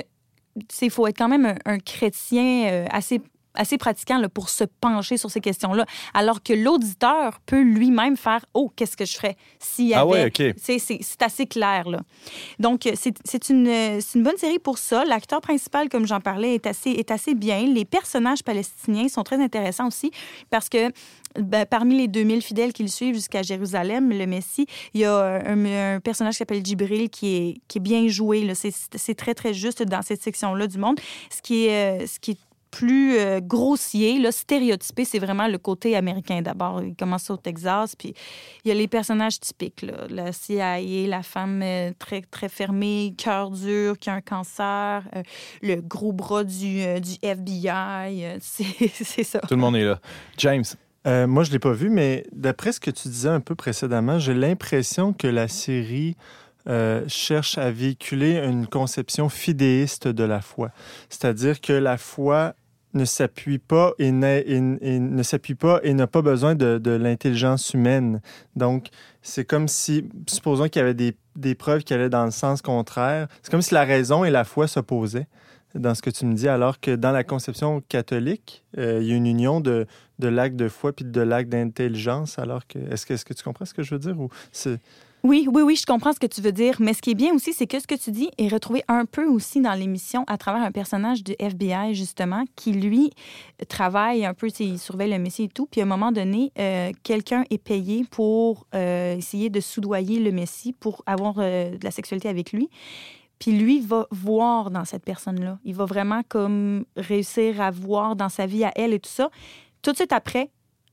il 0.81 0.91
faut 0.91 1.07
être 1.07 1.17
quand 1.17 1.29
même 1.29 1.47
un, 1.47 1.57
un 1.65 1.79
chrétien 1.79 2.67
euh, 2.67 2.87
assez 2.91 3.21
assez 3.55 3.79
pratiquant 3.79 4.19
là, 4.19 4.29
pour 4.29 4.49
se 4.49 4.65
pencher 4.81 5.17
sur 5.17 5.31
ces 5.31 5.41
questions-là. 5.41 5.85
Alors 6.15 6.43
que 6.43 6.53
l'auditeur 6.53 7.41
peut 7.47 7.61
lui-même 7.63 8.17
faire 8.17 8.45
Oh, 8.55 8.71
qu'est-ce 8.75 8.97
que 8.97 9.05
je 9.05 9.15
ferais 9.15 9.37
s'il 9.59 9.89
y 9.89 9.95
avait. 9.95 10.03
Ah 10.03 10.07
ouais, 10.07 10.27
OK. 10.27 10.55
C'est- 10.59 11.23
assez 11.23 11.47
clair. 11.47 11.89
Là. 11.89 12.01
Donc, 12.59 12.89
c'est 12.95 13.49
une, 13.49 13.69
une 13.69 14.23
bonne 14.23 14.37
série 14.37 14.59
pour 14.59 14.79
ça. 14.79 15.05
L'acteur 15.05 15.41
principal, 15.41 15.89
comme 15.89 16.07
j'en 16.07 16.21
parlais, 16.21 16.55
est 16.55 16.67
assez, 16.67 16.91
est 16.91 17.11
assez 17.11 17.35
bien. 17.35 17.67
Les 17.67 17.85
personnages 17.85 18.43
palestiniens 18.43 19.09
sont 19.09 19.23
très 19.23 19.41
intéressants 19.43 19.87
aussi 19.87 20.11
parce 20.51 20.69
que 20.69 20.91
ben, 21.39 21.65
parmi 21.65 21.97
les 21.97 22.09
2000 22.09 22.43
fidèles 22.43 22.73
qui 22.73 22.83
le 22.83 22.89
suivent 22.89 23.15
jusqu'à 23.15 23.43
Jérusalem, 23.43 24.11
le 24.11 24.27
Messie, 24.27 24.67
il 24.95 25.01
y 25.01 25.05
a 25.05 25.17
un, 25.47 25.95
un 25.97 26.01
personnage 26.01 26.35
qui 26.35 26.39
s'appelle 26.39 26.65
Djibril 26.65 27.09
qui 27.09 27.37
est, 27.37 27.57
qui 27.69 27.79
est 27.79 27.81
bien 27.81 28.07
joué. 28.09 28.53
C'est 28.55 29.15
très, 29.15 29.35
très 29.35 29.55
juste 29.55 29.83
dans 29.83 30.03
cette 30.03 30.23
section-là 30.23 30.67
du 30.67 30.79
monde. 30.79 30.99
Ce 31.31 31.41
qui 31.41 31.67
est, 31.67 32.07
ce 32.07 32.19
qui 32.21 32.33
est 32.33 32.39
plus 32.73 33.19
euh, 33.19 33.41
grossier, 33.41 34.19
là, 34.19 34.33
stéréotypé, 34.33 35.05
c'est 35.05 35.19
vraiment 35.19 35.47
le 35.47 35.59
côté 35.59 35.95
américain 35.95 36.41
d'abord. 36.43 36.83
Il 36.83 36.97
commence 36.97 37.31
au 37.31 37.37
Texas, 37.37 37.95
puis 37.95 38.15
il 38.65 38.69
y 38.69 38.71
a 38.73 38.75
les 38.75 38.89
personnages 38.89 39.39
typiques, 39.39 39.83
là. 39.83 40.07
la 40.09 40.33
CIA, 40.33 40.81
la 41.07 41.23
femme 41.23 41.61
euh, 41.63 41.93
très, 41.99 42.23
très 42.23 42.49
fermée, 42.49 43.15
cœur 43.17 43.51
dur, 43.51 43.99
qui 43.99 44.11
a 44.11 44.15
un 44.15 44.21
cancer, 44.23 45.05
euh, 45.15 45.23
le 45.63 45.77
gros 45.83 46.13
bras 46.13 46.45
du, 46.45 46.81
euh, 46.81 46.99
du 46.99 47.13
FBI, 47.23 48.25
euh, 48.25 48.39
c'est 48.41 49.25
ça. 49.25 49.39
Tout 49.41 49.55
le 49.55 49.61
monde 49.61 49.77
est 49.77 49.85
là. 49.85 50.01
James, 50.39 50.65
Euh, 51.05 51.27
moi, 51.27 51.43
je 51.43 51.51
ne 51.51 51.55
l'ai 51.55 51.59
pas 51.59 51.73
vu, 51.73 51.91
mais 51.91 52.25
d'après 52.31 52.71
ce 52.71 52.79
que 52.79 52.91
tu 52.91 53.09
disais 53.09 53.29
un 53.29 53.41
peu 53.41 53.57
précédemment, 53.57 54.21
j'ai 54.21 54.35
l'impression 54.35 55.13
que 55.13 55.27
la 55.27 55.49
série 55.49 56.17
euh, 56.69 57.03
cherche 57.09 57.59
à 57.59 57.73
véhiculer 57.73 58.37
une 58.37 58.69
conception 58.69 59.29
fidéiste 59.29 60.07
de 60.07 60.23
la 60.23 60.41
foi. 60.41 60.71
C'est-à-dire 61.09 61.61
que 61.61 61.73
la 61.73 61.99
foi 61.99 62.55
ne 62.95 63.05
s'appuie 63.05 63.59
pas 63.59 63.93
et, 63.99 64.09
et- 64.09 64.61
ne 65.01 65.23
s'appuie 65.23 65.55
pas 65.55 65.81
et 65.83 65.95
n'a 65.95 66.07
pas 66.07 66.23
besoin 66.23 66.55
de, 66.55 66.79
de 66.79 66.91
l'intelligence 66.91 67.73
humaine. 67.75 68.21
Donc, 68.57 68.89
c'est 69.23 69.45
comme 69.45 69.69
si, 69.69 70.09
supposons 70.29 70.69
qu'il 70.69 70.81
y 70.81 70.83
avait 70.83 70.95
des, 70.95 71.17
des 71.37 71.55
preuves 71.55 71.85
qui 71.85 71.95
allaient 71.95 72.11
dans 72.11 72.25
le 72.25 72.31
sens 72.31 72.63
contraire, 72.63 73.29
c'est 73.43 73.51
comme 73.51 73.63
si 73.63 73.75
la 73.75 73.85
raison 73.85 74.25
et 74.25 74.31
la 74.31 74.45
foi 74.45 74.67
s'opposaient 74.69 75.27
dans 75.75 75.95
ce 75.95 76.03
que 76.03 76.11
tu 76.11 76.27
me 76.27 76.35
dis, 76.35 76.49
alors 76.49 76.81
que 76.81 76.95
dans 76.95 77.13
la 77.13 77.25
conception 77.25 77.81
catholique, 77.89 78.63
euh, 78.77 78.99
il 79.01 79.09
y 79.09 79.13
a 79.13 79.17
une 79.17 79.27
union 79.27 79.61
de, 79.61 79.87
de 80.19 80.29
l'acte 80.29 80.57
de 80.57 80.69
foi 80.69 80.93
puis 80.93 81.07
de 81.07 81.21
l'acte 81.23 81.49
d'intelligence, 81.49 82.39
alors 82.39 82.67
que... 82.67 82.79
Est-ce 82.93 83.07
que, 83.07 83.15
est-ce 83.15 83.25
que 83.25 83.33
tu 83.33 83.43
comprends 83.43 83.65
ce 83.65 83.73
que 83.73 83.83
je 83.83 83.95
veux 83.95 83.99
dire? 83.99 84.15
Oui, 85.25 85.47
oui, 85.53 85.63
oui, 85.63 85.77
je 85.77 85.87
comprends 85.87 86.13
ce 86.13 86.19
que 86.19 86.27
tu 86.27 86.41
veux 86.41 86.51
dire. 86.51 86.77
Mais 86.81 86.95
ce 86.95 87.01
qui 87.01 87.11
est 87.11 87.15
bien 87.15 87.33
aussi, 87.33 87.53
c'est 87.53 87.69
que 87.69 87.79
ce 87.79 87.87
que 87.87 87.95
tu 87.95 88.11
dis 88.11 88.29
est 88.39 88.49
retrouvé 88.49 88.83
un 88.89 89.05
peu 89.05 89.25
aussi 89.25 89.61
dans 89.61 89.75
l'émission 89.75 90.25
à 90.27 90.37
travers 90.37 90.63
un 90.63 90.73
personnage 90.73 91.23
du 91.23 91.37
FBI, 91.39 91.95
justement, 91.95 92.45
qui, 92.57 92.73
lui, 92.73 93.11
travaille 93.69 94.25
un 94.25 94.35
peu, 94.35 94.49
il 94.59 94.81
surveille 94.81 95.13
le 95.13 95.21
Messie 95.21 95.45
et 95.45 95.49
tout. 95.49 95.69
Puis 95.71 95.81
à 95.81 95.85
un 95.85 95.87
moment 95.87 96.11
donné, 96.11 96.51
euh, 96.59 96.91
quelqu'un 97.05 97.45
est 97.51 97.63
payé 97.63 98.05
pour 98.11 98.67
euh, 98.75 99.17
essayer 99.17 99.49
de 99.49 99.61
soudoyer 99.61 100.19
le 100.19 100.33
Messie 100.33 100.73
pour 100.73 101.05
avoir 101.07 101.35
euh, 101.39 101.77
de 101.77 101.85
la 101.85 101.93
sexualité 101.93 102.29
avec 102.29 102.53
lui. 102.53 102.69
Puis 103.39 103.53
lui 103.53 103.79
va 103.81 104.09
voir 104.11 104.73
dans 104.73 104.85
cette 104.85 105.05
personne-là. 105.05 105.61
Il 105.65 105.77
va 105.77 105.85
vraiment 105.85 106.23
comme 106.29 106.85
réussir 106.97 107.61
à 107.61 107.71
voir 107.71 108.17
dans 108.17 108.29
sa 108.29 108.47
vie 108.47 108.65
à 108.65 108.73
elle 108.75 108.93
et 108.93 108.99
tout 108.99 109.11
ça. 109.11 109.31
Tout 109.83 109.93
de 109.93 109.97
suite 109.97 110.13
après, 110.13 110.51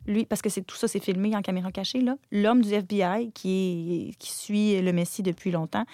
lui, 0.10 0.26
parce 0.26 0.41
que 0.41 0.49
c'est 0.49 0.62
tout 0.64 0.76
ça, 0.76 0.88
c'est 0.88 1.03
filmé 1.03 1.36
en 1.36 1.41
caméra 1.41 1.72
cachée, 1.72 2.01
là, 2.01 2.16
l'homme 2.32 2.62
du 2.62 2.74
FBI 2.74 3.32
qui, 3.34 4.10
est, 4.10 4.16
qui 4.18 4.32
suit 4.32 4.82
le 4.82 4.91
Messie 4.91 5.24
depuis 5.24 5.51
longtemps, 5.51 5.86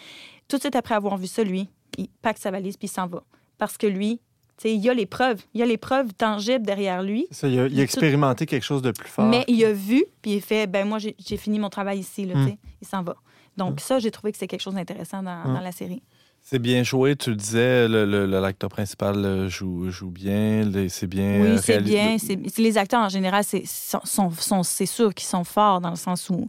tout 0.47 0.55
de 0.57 0.61
suite 0.61 0.75
après 0.75 0.95
avoir 0.95 1.17
vu 1.17 1.27
ça, 1.27 1.43
lui, 1.43 1.69
il 1.97 2.07
pack 2.21 2.37
sa 2.37 2.49
valise 2.51 2.77
puis 2.77 2.87
il 2.87 2.91
s'en 2.91 3.07
va. 3.07 3.23
Parce 3.57 3.77
que 3.77 3.87
lui, 3.87 4.19
il 4.63 4.77
y 4.77 4.89
a 4.89 4.93
les 4.93 5.05
preuves. 5.05 5.41
Il 5.53 5.59
y 5.59 5.63
a 5.63 5.65
les 5.65 5.77
preuves 5.77 6.13
tangibles 6.13 6.65
derrière 6.65 7.03
lui. 7.03 7.27
Ça, 7.31 7.47
il, 7.47 7.59
a, 7.59 7.67
il 7.67 7.79
a 7.79 7.83
expérimenté 7.83 8.45
quelque 8.45 8.63
chose 8.63 8.81
de 8.81 8.91
plus 8.91 9.09
fort. 9.09 9.25
Mais 9.25 9.43
il 9.47 9.63
a 9.65 9.73
vu, 9.73 10.05
puis 10.21 10.35
il 10.35 10.41
fait, 10.41 10.65
ben 10.67 10.87
moi, 10.87 10.97
j'ai 10.99 11.37
fini 11.37 11.59
mon 11.59 11.69
travail 11.69 11.99
ici, 11.99 12.25
là, 12.25 12.35
Hmm. 12.35 12.47
sais. 12.47 12.57
Il 12.81 12.87
s'en 12.87 13.03
va. 13.03 13.15
Donc, 13.57 13.79
ça, 13.79 13.99
j'ai 13.99 14.11
trouvé 14.11 14.31
que 14.33 14.37
c'est 14.37 14.47
quelque 14.47 14.61
chose 14.61 14.73
d'intéressant 14.75 15.23
dans, 15.23 15.43
Hmm. 15.49 15.53
dans 15.55 15.59
la 15.61 15.71
série. 15.71 16.01
C'est 16.47 16.59
bien 16.59 16.83
joué, 16.83 17.15
tu 17.15 17.31
le 17.31 17.35
disais, 17.35 17.87
le, 17.87 18.05
le- 18.05 18.27
l'acteur 18.27 18.69
principal 18.69 19.15
euh, 19.25 19.49
joue, 19.49 19.89
joue 19.89 20.11
bien, 20.11 20.63
les- 20.63 20.89
c'est 20.89 21.07
bien 21.07 21.41
Oui, 21.41 21.47
euh, 21.47 21.57
c'est 21.57 21.81
bien. 21.81 22.17
C'est 22.19 22.39
c'est- 22.47 22.61
les 22.61 22.77
acteurs, 22.77 23.01
en 23.01 23.09
général, 23.09 23.43
c'est 23.43 23.65
sont, 23.65 23.99
sont- 24.03 24.29
sont- 24.29 24.61
c'est 24.63 24.85
sûr 24.85 25.11
qu'ils 25.15 25.27
sont 25.27 25.43
forts 25.43 25.81
dans 25.81 25.89
le 25.89 25.95
sens 25.95 26.29
où 26.29 26.47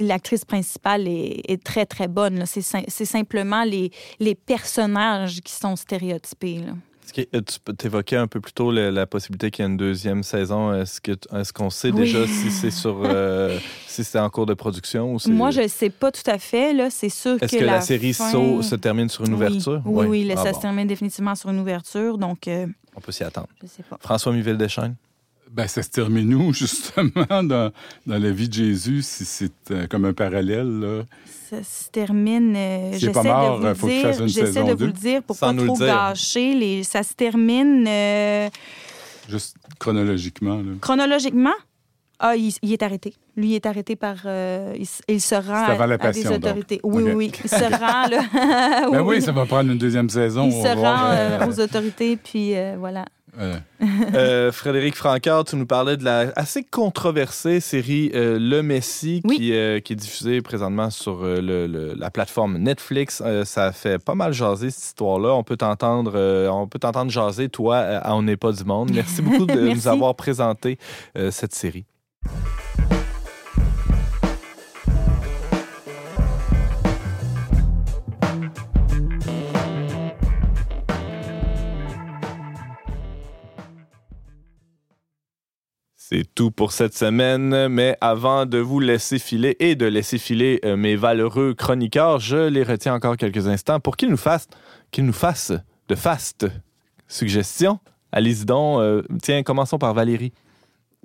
l'actrice 0.00 0.44
principale 0.44 1.06
est, 1.06 1.42
est 1.48 1.62
très, 1.62 1.86
très 1.86 2.08
bonne. 2.08 2.40
là. 2.40 2.46
C'est 2.46 2.62
c'est 2.88 3.04
simplement 3.04 3.62
les, 3.62 3.92
les 4.18 4.34
personnages 4.34 5.40
qui 5.42 5.52
sont 5.52 5.76
stéréotypés. 5.76 6.58
là. 6.58 6.72
Tu 7.12 7.86
évoquais 7.86 8.16
un 8.16 8.26
peu 8.26 8.40
plus 8.40 8.52
tôt 8.52 8.70
la 8.70 9.06
possibilité 9.06 9.50
qu'il 9.50 9.64
y 9.64 9.68
ait 9.68 9.70
une 9.70 9.76
deuxième 9.76 10.22
saison. 10.22 10.72
Est-ce 10.72 11.52
qu'on 11.52 11.70
sait 11.70 11.90
Oui. 11.90 12.00
déjà 12.00 12.26
si 12.26 12.50
c'est 12.50 12.70
sur 12.70 13.02
euh, 13.04 13.58
si 13.86 14.04
c'est 14.04 14.18
en 14.18 14.30
cours 14.30 14.46
de 14.46 14.54
production 14.54 15.14
ou 15.14 15.18
Moi, 15.30 15.50
je 15.50 15.62
ne 15.62 15.68
sais 15.68 15.90
pas 15.90 16.12
tout 16.12 16.22
à 16.30 16.38
fait. 16.38 16.74
C'est 16.90 17.08
sûr 17.08 17.36
Est-ce 17.42 17.52
que, 17.56 17.60
que 17.60 17.64
la, 17.64 17.74
la 17.74 17.80
série 17.80 18.12
fin- 18.12 18.30
se 18.62 18.74
termine 18.76 19.08
sur 19.08 19.24
une 19.24 19.30
Oui. 19.34 19.36
ouverture 19.36 19.82
Oui, 19.84 20.06
oui, 20.06 20.32
Ah 20.32 20.36
ça 20.42 20.52
bon, 20.52 20.56
se 20.56 20.62
termine 20.62 20.86
définitivement 20.86 21.34
sur 21.34 21.50
une 21.50 21.58
ouverture. 21.60 22.18
Donc, 22.18 22.46
euh, 22.48 22.66
On 22.96 23.00
peut 23.00 23.12
s'y 23.12 23.24
attendre. 23.24 23.48
je 23.62 23.66
sais 23.66 23.82
pas. 23.82 23.98
François 24.00 24.32
Miville 24.32 24.56
Deschênes. 24.56 24.94
Ben, 25.52 25.66
ça 25.68 25.82
se 25.82 25.90
termine 25.90 26.34
où, 26.34 26.52
justement, 26.54 27.42
dans, 27.42 27.70
dans 28.06 28.18
la 28.18 28.30
vie 28.30 28.48
de 28.48 28.54
Jésus, 28.54 29.02
si 29.02 29.24
c'est 29.26 29.52
euh, 29.70 29.86
comme 29.86 30.06
un 30.06 30.12
parallèle, 30.14 30.80
là? 30.80 31.02
Ça 31.50 31.62
se 31.62 31.90
termine. 31.90 32.54
euh, 32.56 32.92
est 32.92 32.98
J'essaie 32.98 33.12
pas 33.12 33.22
mort, 33.22 33.56
de 33.58 33.60
vous 33.60 33.66
euh, 33.66 33.68
le 33.68 33.74
faut 33.74 33.88
dire. 33.88 34.02
fasse 34.02 34.18
une 34.20 34.28
J'essaie 34.28 34.46
saison 34.52 34.66
de 34.66 34.72
vous 34.74 34.86
le 34.86 34.92
dire 34.92 35.22
pour 35.22 35.36
Sans 35.36 35.48
pas 35.54 35.60
le 35.60 35.66
trop 35.66 35.76
gâcher. 35.76 36.54
Les... 36.54 36.82
Ça 36.84 37.02
se 37.02 37.12
termine 37.12 37.84
euh, 37.86 38.48
Juste 39.28 39.56
chronologiquement, 39.78 40.56
là. 40.56 40.72
chronologiquement? 40.80 41.52
Ah, 42.18 42.36
il, 42.36 42.52
il 42.62 42.72
est 42.72 42.82
arrêté. 42.82 43.14
Lui, 43.36 43.48
il 43.50 43.54
est 43.56 43.66
arrêté 43.66 43.96
par. 43.96 44.16
euh, 44.26 44.74
il, 44.78 44.86
il 45.08 45.20
se 45.20 45.34
rend 45.34 45.64
à, 45.64 45.86
la 45.86 45.96
à 45.96 46.12
des 46.12 46.22
donc. 46.22 46.34
autorités. 46.34 46.80
Oui, 46.84 47.02
oui, 47.02 47.12
oui. 47.12 47.32
Il 47.42 47.50
se 47.50 47.56
rend, 47.56 48.06
là. 48.08 48.88
Ben 48.92 49.02
oui, 49.02 49.20
ça 49.20 49.32
va 49.32 49.44
prendre 49.44 49.70
une 49.72 49.78
deuxième 49.78 50.08
saison. 50.08 50.46
Il 50.46 50.52
se 50.52 50.68
rend 50.76 51.10
euh, 51.10 51.40
euh, 51.40 51.46
aux 51.48 51.60
autorités, 51.60 52.16
puis 52.16 52.56
euh, 52.56 52.76
voilà. 52.78 53.04
Euh, 53.38 54.52
Frédéric 54.52 54.94
Francard, 54.96 55.44
tu 55.44 55.56
nous 55.56 55.66
parlais 55.66 55.96
de 55.96 56.04
la 56.04 56.32
assez 56.36 56.62
controversée 56.64 57.60
série 57.60 58.10
euh, 58.14 58.38
Le 58.38 58.62
Messie 58.62 59.22
Oui. 59.24 59.36
qui, 59.36 59.52
euh, 59.54 59.80
qui 59.80 59.94
est 59.94 59.96
diffusée 59.96 60.42
présentement 60.42 60.90
sur 60.90 61.24
euh, 61.24 61.40
le- 61.40 61.66
le- 61.66 61.94
la 61.96 62.10
plateforme 62.10 62.58
Netflix. 62.58 63.22
Euh, 63.24 63.44
ça 63.44 63.72
fait 63.72 63.98
pas 63.98 64.14
mal 64.14 64.32
jaser 64.32 64.70
cette 64.70 64.84
histoire-là. 64.84 65.30
On 65.34 65.44
peut 65.44 65.56
t'entendre, 65.56 66.12
euh, 66.14 66.48
on 66.48 66.66
peut 66.68 66.78
t'entendre 66.78 67.10
jaser 67.10 67.48
toi 67.48 67.78
à 67.78 68.14
On 68.14 68.22
n'est 68.22 68.36
pas 68.36 68.52
du 68.52 68.64
monde. 68.64 68.90
Merci 68.92 69.22
beaucoup 69.22 69.46
de 69.46 69.52
Merci. 69.60 69.74
nous 69.74 69.88
avoir 69.88 70.14
présenté 70.14 70.78
euh, 71.16 71.30
cette 71.30 71.54
série. 71.54 71.84
C'est 86.12 86.26
tout 86.34 86.50
pour 86.50 86.72
cette 86.72 86.94
semaine, 86.94 87.68
mais 87.68 87.96
avant 88.02 88.44
de 88.44 88.58
vous 88.58 88.80
laisser 88.80 89.18
filer 89.18 89.56
et 89.60 89.76
de 89.76 89.86
laisser 89.86 90.18
filer 90.18 90.60
euh, 90.62 90.76
mes 90.76 90.94
valeureux 90.94 91.54
chroniqueurs, 91.54 92.20
je 92.20 92.48
les 92.48 92.64
retiens 92.64 92.92
encore 92.92 93.16
quelques 93.16 93.46
instants 93.46 93.80
pour 93.80 93.96
qu'ils 93.96 94.10
nous 94.10 94.18
fassent, 94.18 94.46
qu'ils 94.90 95.06
nous 95.06 95.14
de 95.88 95.94
fastes 95.94 96.46
suggestions. 97.08 97.78
Allez-y 98.12 98.44
donc. 98.44 98.80
euh, 98.80 99.02
tiens, 99.22 99.42
commençons 99.42 99.78
par 99.78 99.94
Valérie. 99.94 100.34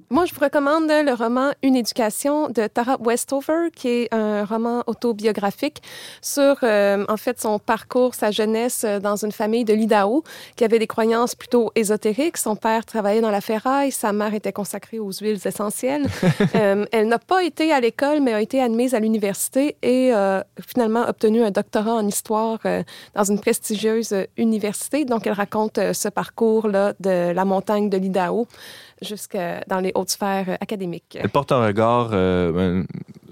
Moi, 0.09 0.23
je 0.25 0.33
vous 0.33 0.39
recommande 0.39 0.87
le 0.89 1.13
roman 1.13 1.51
Une 1.63 1.75
éducation 1.75 2.47
de 2.47 2.67
Tara 2.67 2.95
Westover, 3.01 3.71
qui 3.75 3.89
est 3.89 4.13
un 4.13 4.45
roman 4.45 4.83
autobiographique 4.87 5.81
sur, 6.21 6.55
euh, 6.63 7.03
en 7.09 7.17
fait, 7.17 7.41
son 7.41 7.59
parcours, 7.59 8.15
sa 8.15 8.31
jeunesse 8.31 8.85
euh, 8.85 8.99
dans 8.99 9.17
une 9.17 9.33
famille 9.33 9.65
de 9.65 9.73
l'Idaho 9.73 10.23
qui 10.55 10.63
avait 10.63 10.79
des 10.79 10.87
croyances 10.87 11.35
plutôt 11.35 11.71
ésotériques. 11.75 12.37
Son 12.37 12.55
père 12.55 12.85
travaillait 12.85 13.19
dans 13.19 13.31
la 13.31 13.41
ferraille, 13.41 13.91
sa 13.91 14.13
mère 14.13 14.33
était 14.33 14.53
consacrée 14.53 14.97
aux 14.99 15.11
huiles 15.11 15.41
essentielles. 15.45 16.07
Euh, 16.55 16.85
elle 16.91 17.07
n'a 17.07 17.19
pas 17.19 17.43
été 17.43 17.71
à 17.71 17.79
l'école, 17.79 18.21
mais 18.21 18.33
a 18.33 18.41
été 18.41 18.61
admise 18.61 18.95
à 18.95 18.99
l'université 18.99 19.75
et 19.81 20.13
euh, 20.13 20.41
finalement 20.65 21.07
obtenu 21.07 21.43
un 21.43 21.51
doctorat 21.51 21.95
en 21.95 22.07
histoire 22.07 22.59
euh, 22.65 22.83
dans 23.15 23.23
une 23.23 23.39
prestigieuse 23.39 24.13
université. 24.37 25.03
Donc, 25.03 25.27
elle 25.27 25.33
raconte 25.33 25.79
ce 25.93 26.07
parcours-là 26.07 26.93
de 26.99 27.31
la 27.31 27.45
montagne 27.45 27.89
de 27.89 27.97
l'Idaho 27.97 28.47
jusqu'à 29.01 29.61
dans 29.67 29.79
les 29.79 29.91
hautes 29.95 30.09
sphères 30.09 30.45
euh, 30.49 30.55
académiques. 30.61 31.17
Elle 31.19 31.29
porte 31.29 31.51
un 31.51 31.65
regard 31.65 32.09
euh, 32.13 32.51
euh, 32.55 32.83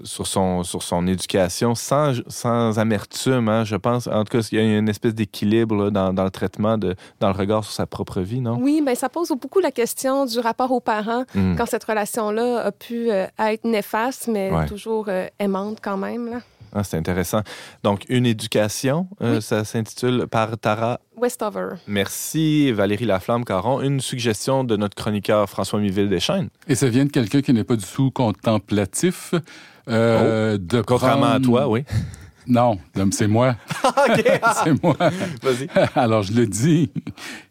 sur, 0.04 0.26
son, 0.26 0.62
sur 0.62 0.82
son 0.82 1.06
éducation 1.06 1.74
sans, 1.74 2.12
sans 2.28 2.78
amertume, 2.78 3.48
hein, 3.48 3.64
je 3.64 3.76
pense. 3.76 4.06
En 4.06 4.24
tout 4.24 4.38
cas, 4.38 4.48
il 4.52 4.58
y 4.58 4.60
a 4.60 4.78
une 4.78 4.88
espèce 4.88 5.14
d'équilibre 5.14 5.90
dans, 5.90 6.12
dans 6.12 6.24
le 6.24 6.30
traitement, 6.30 6.78
de, 6.78 6.94
dans 7.20 7.28
le 7.28 7.34
regard 7.34 7.64
sur 7.64 7.72
sa 7.72 7.86
propre 7.86 8.20
vie, 8.20 8.40
non? 8.40 8.56
Oui, 8.60 8.82
ben 8.84 8.94
ça 8.94 9.08
pose 9.08 9.30
beaucoup 9.40 9.60
la 9.60 9.70
question 9.72 10.24
du 10.26 10.38
rapport 10.38 10.70
aux 10.72 10.80
parents 10.80 11.24
Hmm. 11.34 11.56
quand 11.56 11.66
cette 11.66 11.84
relation-là 11.84 12.60
a 12.66 12.72
pu 12.72 13.10
euh, 13.10 13.26
être 13.38 13.64
néfaste, 13.64 14.28
mais 14.28 14.50
Ouais. 14.50 14.66
toujours 14.66 15.06
euh, 15.08 15.26
aimante 15.38 15.78
quand 15.82 15.96
même. 15.96 16.30
Là. 16.30 16.40
Ah, 16.74 16.84
c'est 16.84 16.96
intéressant. 16.96 17.42
Donc, 17.82 18.04
une 18.08 18.26
éducation, 18.26 19.08
euh, 19.22 19.36
Oui. 19.36 19.42
ça 19.42 19.64
s'intitule 19.64 20.26
par 20.30 20.56
Tara. 20.58 21.00
Westover. 21.16 21.70
Merci, 21.86 22.72
Valérie 22.72 23.06
Laflamme-Caron. 23.06 23.80
Une 23.80 24.00
suggestion 24.00 24.64
de 24.64 24.76
notre 24.76 24.94
chroniqueur 24.94 25.48
François 25.48 25.80
Miville-Deschênes. 25.80 26.48
Et 26.68 26.74
ça 26.74 26.88
vient 26.88 27.04
de 27.06 27.10
quelqu'un 27.10 27.40
qui 27.40 27.52
n'est 27.52 27.64
pas 27.64 27.76
du 27.76 27.84
tout 27.86 28.10
contemplatif. 28.10 29.34
euh, 29.88 30.58
de 30.58 30.78
Oh. 30.80 30.82
Contrairement 30.86 31.26
à 31.32 31.40
toi, 31.40 31.68
oui. 31.68 31.84
Non, 32.48 32.78
non, 32.94 33.08
c'est 33.12 33.26
moi. 33.26 33.56
c'est 34.64 34.82
moi. 34.82 34.96
Vas-y. 35.42 35.68
Alors, 35.94 36.22
je 36.22 36.32
le 36.32 36.46
dis. 36.46 36.90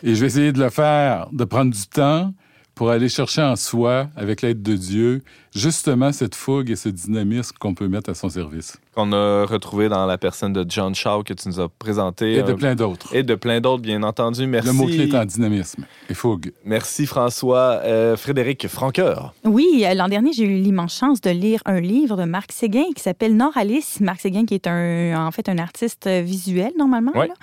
Et 0.04 0.16
je 0.16 0.22
vais 0.22 0.28
essayer 0.28 0.52
de 0.52 0.60
le 0.62 0.70
faire, 0.70 1.28
de 1.32 1.44
prendre 1.44 1.74
du 1.74 1.88
temps 1.88 2.34
pour 2.76 2.92
aller 2.92 3.08
chercher 3.10 3.42
en 3.42 3.56
soi, 3.56 4.10
avec 4.18 4.42
l'aide 4.42 4.62
de 4.62 4.76
Dieu, 4.76 5.24
justement 5.56 6.12
cette 6.12 6.36
fougue 6.36 6.70
et 6.70 6.76
ce 6.76 6.90
dynamisme 6.90 7.56
qu'on 7.60 7.74
peut 7.74 7.88
mettre 7.88 8.10
à 8.10 8.14
son 8.14 8.30
service. 8.30 8.78
Qu'on 8.94 9.12
a 9.14 9.46
retrouvé 9.46 9.90
dans 9.90 10.06
la 10.06 10.18
personne 10.18 10.54
de 10.54 10.66
John 10.68 10.94
Shaw 10.94 11.24
que 11.24 11.34
tu 11.34 11.48
nous 11.48 11.60
as 11.60 11.70
présenté. 11.70 12.34
Et 12.34 12.44
de 12.44 12.52
euh, 12.52 12.56
plein 12.56 12.76
d'autres. 12.76 13.16
et 13.16 13.24
de 13.24 13.36
plein 13.36 13.62
d'autres, 13.62 13.82
bien 13.82 14.04
entendu. 14.04 14.46
Merci. 14.48 14.68
Le 14.68 14.74
mot-clé 14.74 15.10
est 15.10 15.16
en 15.16 15.26
dynamisme 15.26 15.86
et 16.10 16.14
fougue. 16.14 16.52
Merci, 16.66 17.06
François. 17.06 17.80
Euh, 17.84 18.16
Frédéric 18.16 18.68
Franqueur. 18.68 19.34
Oui, 19.44 19.84
euh, 19.86 19.94
l'an 19.94 20.08
dernier, 20.08 20.34
j'ai 20.34 20.46
eu 20.46 20.62
l'immense 20.62 20.98
chance 20.98 21.22
de 21.22 21.30
lire 21.32 21.62
un 21.66 21.80
livre 21.80 22.18
de 22.18 22.24
Marc 22.24 22.52
Séguin 22.52 22.86
qui 22.96 23.02
s'appelle 23.02 23.36
Nord 23.36 23.58
Alice. 23.58 24.00
Marc 24.02 24.22
Séguin, 24.22 24.46
qui 24.46 24.54
est 24.54 24.68
un, 24.68 25.26
en 25.26 25.32
fait 25.32 25.50
un 25.50 25.58
artiste 25.58 26.08
visuel, 26.08 26.72
normalement. 26.78 27.12
Ouais. 27.16 27.28
là. 27.28 27.34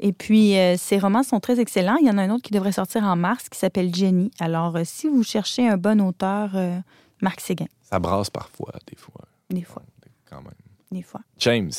Et 0.00 0.12
puis, 0.12 0.56
euh, 0.58 0.76
ses 0.76 0.98
romans 0.98 1.22
sont 1.22 1.40
très 1.40 1.60
excellents. 1.60 1.96
Il 2.00 2.06
y 2.06 2.10
en 2.10 2.18
a 2.18 2.22
un 2.22 2.30
autre 2.30 2.42
qui 2.42 2.52
devrait 2.52 2.72
sortir 2.72 3.04
en 3.04 3.16
mars 3.16 3.48
qui 3.48 3.58
s'appelle 3.58 3.94
Jenny. 3.94 4.30
Alors, 4.40 4.76
euh, 4.76 4.82
si 4.84 5.08
vous 5.08 5.22
cherchez 5.22 5.68
un 5.68 5.76
bon 5.76 6.00
auteur, 6.00 6.50
euh, 6.54 6.78
Marc 7.20 7.40
Séguin, 7.40 7.66
Ça 7.82 7.98
brasse 7.98 8.30
parfois, 8.30 8.72
des 8.86 8.96
fois. 8.96 9.22
des 9.50 9.62
fois, 9.62 9.82
Quand 10.28 10.42
même. 10.42 10.52
des 10.92 11.02
fois. 11.02 11.20
James. 11.38 11.70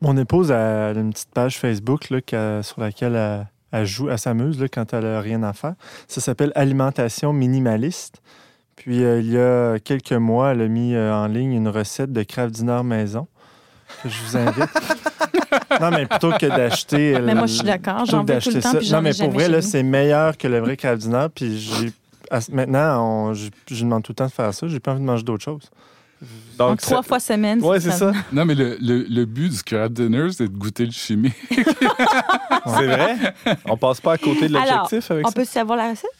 Mon 0.00 0.16
épouse 0.16 0.50
a 0.50 0.90
une 0.92 1.10
petite 1.12 1.30
page 1.30 1.58
Facebook 1.58 2.10
là, 2.10 2.62
sur 2.62 2.80
laquelle 2.80 3.14
elle, 3.14 3.46
elle 3.70 3.86
joue, 3.86 4.10
elle 4.10 4.18
s'amuse 4.18 4.60
là, 4.60 4.68
quand 4.68 4.92
elle 4.92 5.04
n'a 5.04 5.20
rien 5.20 5.42
à 5.42 5.52
faire. 5.52 5.74
Ça 6.08 6.20
s'appelle 6.20 6.52
Alimentation 6.54 7.32
minimaliste. 7.32 8.20
Puis 8.76 9.04
euh, 9.04 9.20
il 9.20 9.30
y 9.30 9.38
a 9.38 9.78
quelques 9.78 10.12
mois, 10.12 10.52
elle 10.52 10.62
a 10.62 10.68
mis 10.68 10.94
euh, 10.94 11.14
en 11.14 11.26
ligne 11.28 11.52
une 11.52 11.68
recette 11.68 12.12
de 12.12 12.22
craft 12.24 12.52
dinner 12.54 12.82
maison. 12.82 13.28
que 14.02 14.08
je 14.08 14.22
vous 14.24 14.36
invite. 14.36 14.70
non, 15.80 15.90
mais 15.90 16.06
plutôt 16.06 16.32
que 16.32 16.46
d'acheter. 16.46 17.12
Mais 17.20 17.32
euh, 17.32 17.34
moi, 17.36 17.46
je 17.46 17.52
suis 17.54 17.62
d'accord. 17.64 17.98
plutôt 17.98 18.10
J'en 18.12 18.24
veux 18.24 18.38
tout 18.40 18.50
le 18.50 18.60
temps, 18.60 18.80
ça. 18.80 18.96
Non, 18.96 19.02
mais 19.02 19.10
ai 19.14 19.24
pour 19.24 19.30
vrai, 19.32 19.48
là, 19.48 19.62
c'est 19.62 19.82
meilleur 19.82 20.36
que 20.36 20.48
le 20.48 20.58
vrai 20.58 20.76
craft 20.76 21.02
dinner. 21.02 21.26
Puis 21.32 21.58
j'ai- 21.58 21.92
maintenant, 22.52 23.04
on- 23.28 23.34
je, 23.34 23.48
je 23.70 23.84
demande 23.84 24.02
tout 24.02 24.12
le 24.12 24.16
temps 24.16 24.26
de 24.26 24.30
faire 24.32 24.52
ça. 24.54 24.66
J'ai 24.68 24.80
pas 24.80 24.92
envie 24.92 25.00
de 25.00 25.06
manger 25.06 25.22
d'autre 25.22 25.44
chose. 25.44 25.70
En 26.58 26.68
Donc, 26.70 26.80
trois 26.80 27.02
fois 27.02 27.18
semaine. 27.18 27.60
Ouais, 27.62 27.80
c'est 27.80 27.90
ça. 27.90 28.12
Non, 28.32 28.44
mais 28.44 28.54
le, 28.54 28.76
le- 28.80 29.02
le 29.08 29.24
but 29.24 29.48
du 29.50 29.62
craft 29.62 29.92
dinner, 29.94 30.28
c'est 30.30 30.44
de 30.48 30.56
goûter 30.56 30.86
le 30.86 30.92
chimie. 30.92 31.32
C'est 31.50 32.86
vrai? 32.86 33.16
On 33.64 33.76
passe 33.76 34.00
pas 34.00 34.12
à 34.12 34.18
côté 34.18 34.46
de 34.48 34.52
l'objectif 34.54 35.10
avec 35.10 35.26
On 35.26 35.30
ça? 35.30 35.34
peut 35.34 35.44
savoir 35.44 35.76
la 35.78 35.90
recette? 35.90 36.10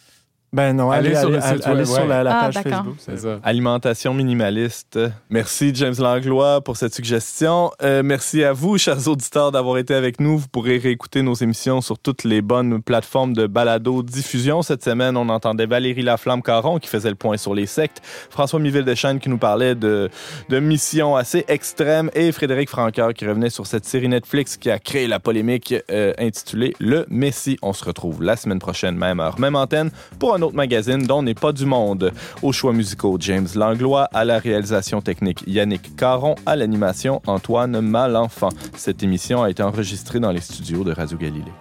Ben 0.55 0.77
non, 0.77 0.91
Allez 0.91 1.17
allez, 1.17 1.17
sur 1.19 1.29
allez, 1.29 1.37
le 1.37 1.41
site 1.41 1.67
allez 1.67 1.77
web, 1.79 1.87
sur 1.87 2.03
ouais. 2.03 2.09
la, 2.09 2.23
la 2.25 2.37
Ah, 2.39 2.41
page 2.45 2.55
d'accord. 2.57 2.85
Facebook. 2.99 3.19
Ça. 3.19 3.41
Alimentation 3.43 4.13
minimaliste. 4.13 4.99
Merci 5.31 5.75
James 5.75 5.95
Langlois 5.99 6.61
pour 6.61 6.77
cette 6.77 6.95
suggestion. 6.95 7.71
Euh, 7.83 8.03
merci 8.05 8.45
à 8.45 8.53
vous, 8.53 8.77
chers 8.77 9.09
auditeurs, 9.09 9.51
d'avoir 9.51 9.79
été 9.79 9.95
avec 9.95 10.21
nous. 10.21 10.37
Vous 10.37 10.49
pourrez 10.49 10.77
réécouter 10.77 11.23
nos 11.23 11.33
émissions 11.33 11.81
sur 11.81 11.99
toutes 11.99 12.25
les 12.25 12.43
bonnes 12.43 12.83
plateformes 12.83 13.33
de 13.33 13.47
balado 13.47 14.03
diffusion. 14.03 14.61
Cette 14.61 14.85
semaine, 14.85 15.17
on 15.17 15.31
entendait 15.31 15.65
Valérie 15.65 16.03
Laflamme-Caron 16.03 16.79
qui 16.81 16.89
faisait 16.91 17.09
le 17.09 17.15
point 17.15 17.39
sur 17.39 17.55
les 17.55 17.65
sectes, 17.65 18.03
François 18.29 18.61
Miville-Deschênes 18.61 19.21
qui 19.21 19.31
nous 19.31 19.39
parlait 19.39 19.75
de, 19.75 20.11
de 20.51 20.59
missions 20.61 21.17
assez 21.17 21.47
extrêmes 21.49 22.11
et 22.13 22.31
Frédéric 22.31 22.69
Franqueur 22.69 23.15
qui 23.15 23.27
revenait 23.27 23.49
sur 23.49 23.67
cette 23.67 23.87
série 23.87 24.09
Netflix 24.09 24.59
qui 24.59 24.71
a 24.71 24.79
créé 24.79 25.07
la 25.07 25.19
polémique 25.19 25.75
euh, 25.91 26.13
intitulée 26.19 26.75
Le 26.79 27.07
Messie. 27.09 27.57
On 27.63 27.73
se 27.73 27.87
retrouve 27.87 28.23
la 28.23 28.37
semaine 28.37 28.59
prochaine, 28.59 28.99
même 28.99 29.19
heure, 29.19 29.41
même 29.41 29.57
antenne, 29.57 29.91
pour 30.19 30.35
un 30.35 30.42
autre 30.43 30.55
magazine 30.55 31.07
dont 31.07 31.23
n'est 31.23 31.35
pas 31.35 31.53
du 31.53 31.67
monde. 31.67 32.13
Aux 32.43 32.53
choix 32.53 32.73
musicaux, 32.73 33.17
James 33.21 33.49
Langlois, 33.55 34.09
à 34.13 34.25
la 34.25 34.39
réalisation 34.39 35.01
technique, 35.01 35.45
Yannick 35.47 35.97
Caron, 35.97 36.35
à 36.47 36.57
l'animation, 36.57 37.23
Antoine 37.27 37.81
Malenfant. 37.81 38.51
Cette 38.77 39.03
émission 39.03 39.43
a 39.43 39.51
été 39.51 39.63
enregistrée 39.63 40.21
dans 40.21 40.33
les 40.33 40.41
studios 40.41 40.85
de 40.85 40.93
Radio 40.93 41.17
Galilée. 41.19 41.53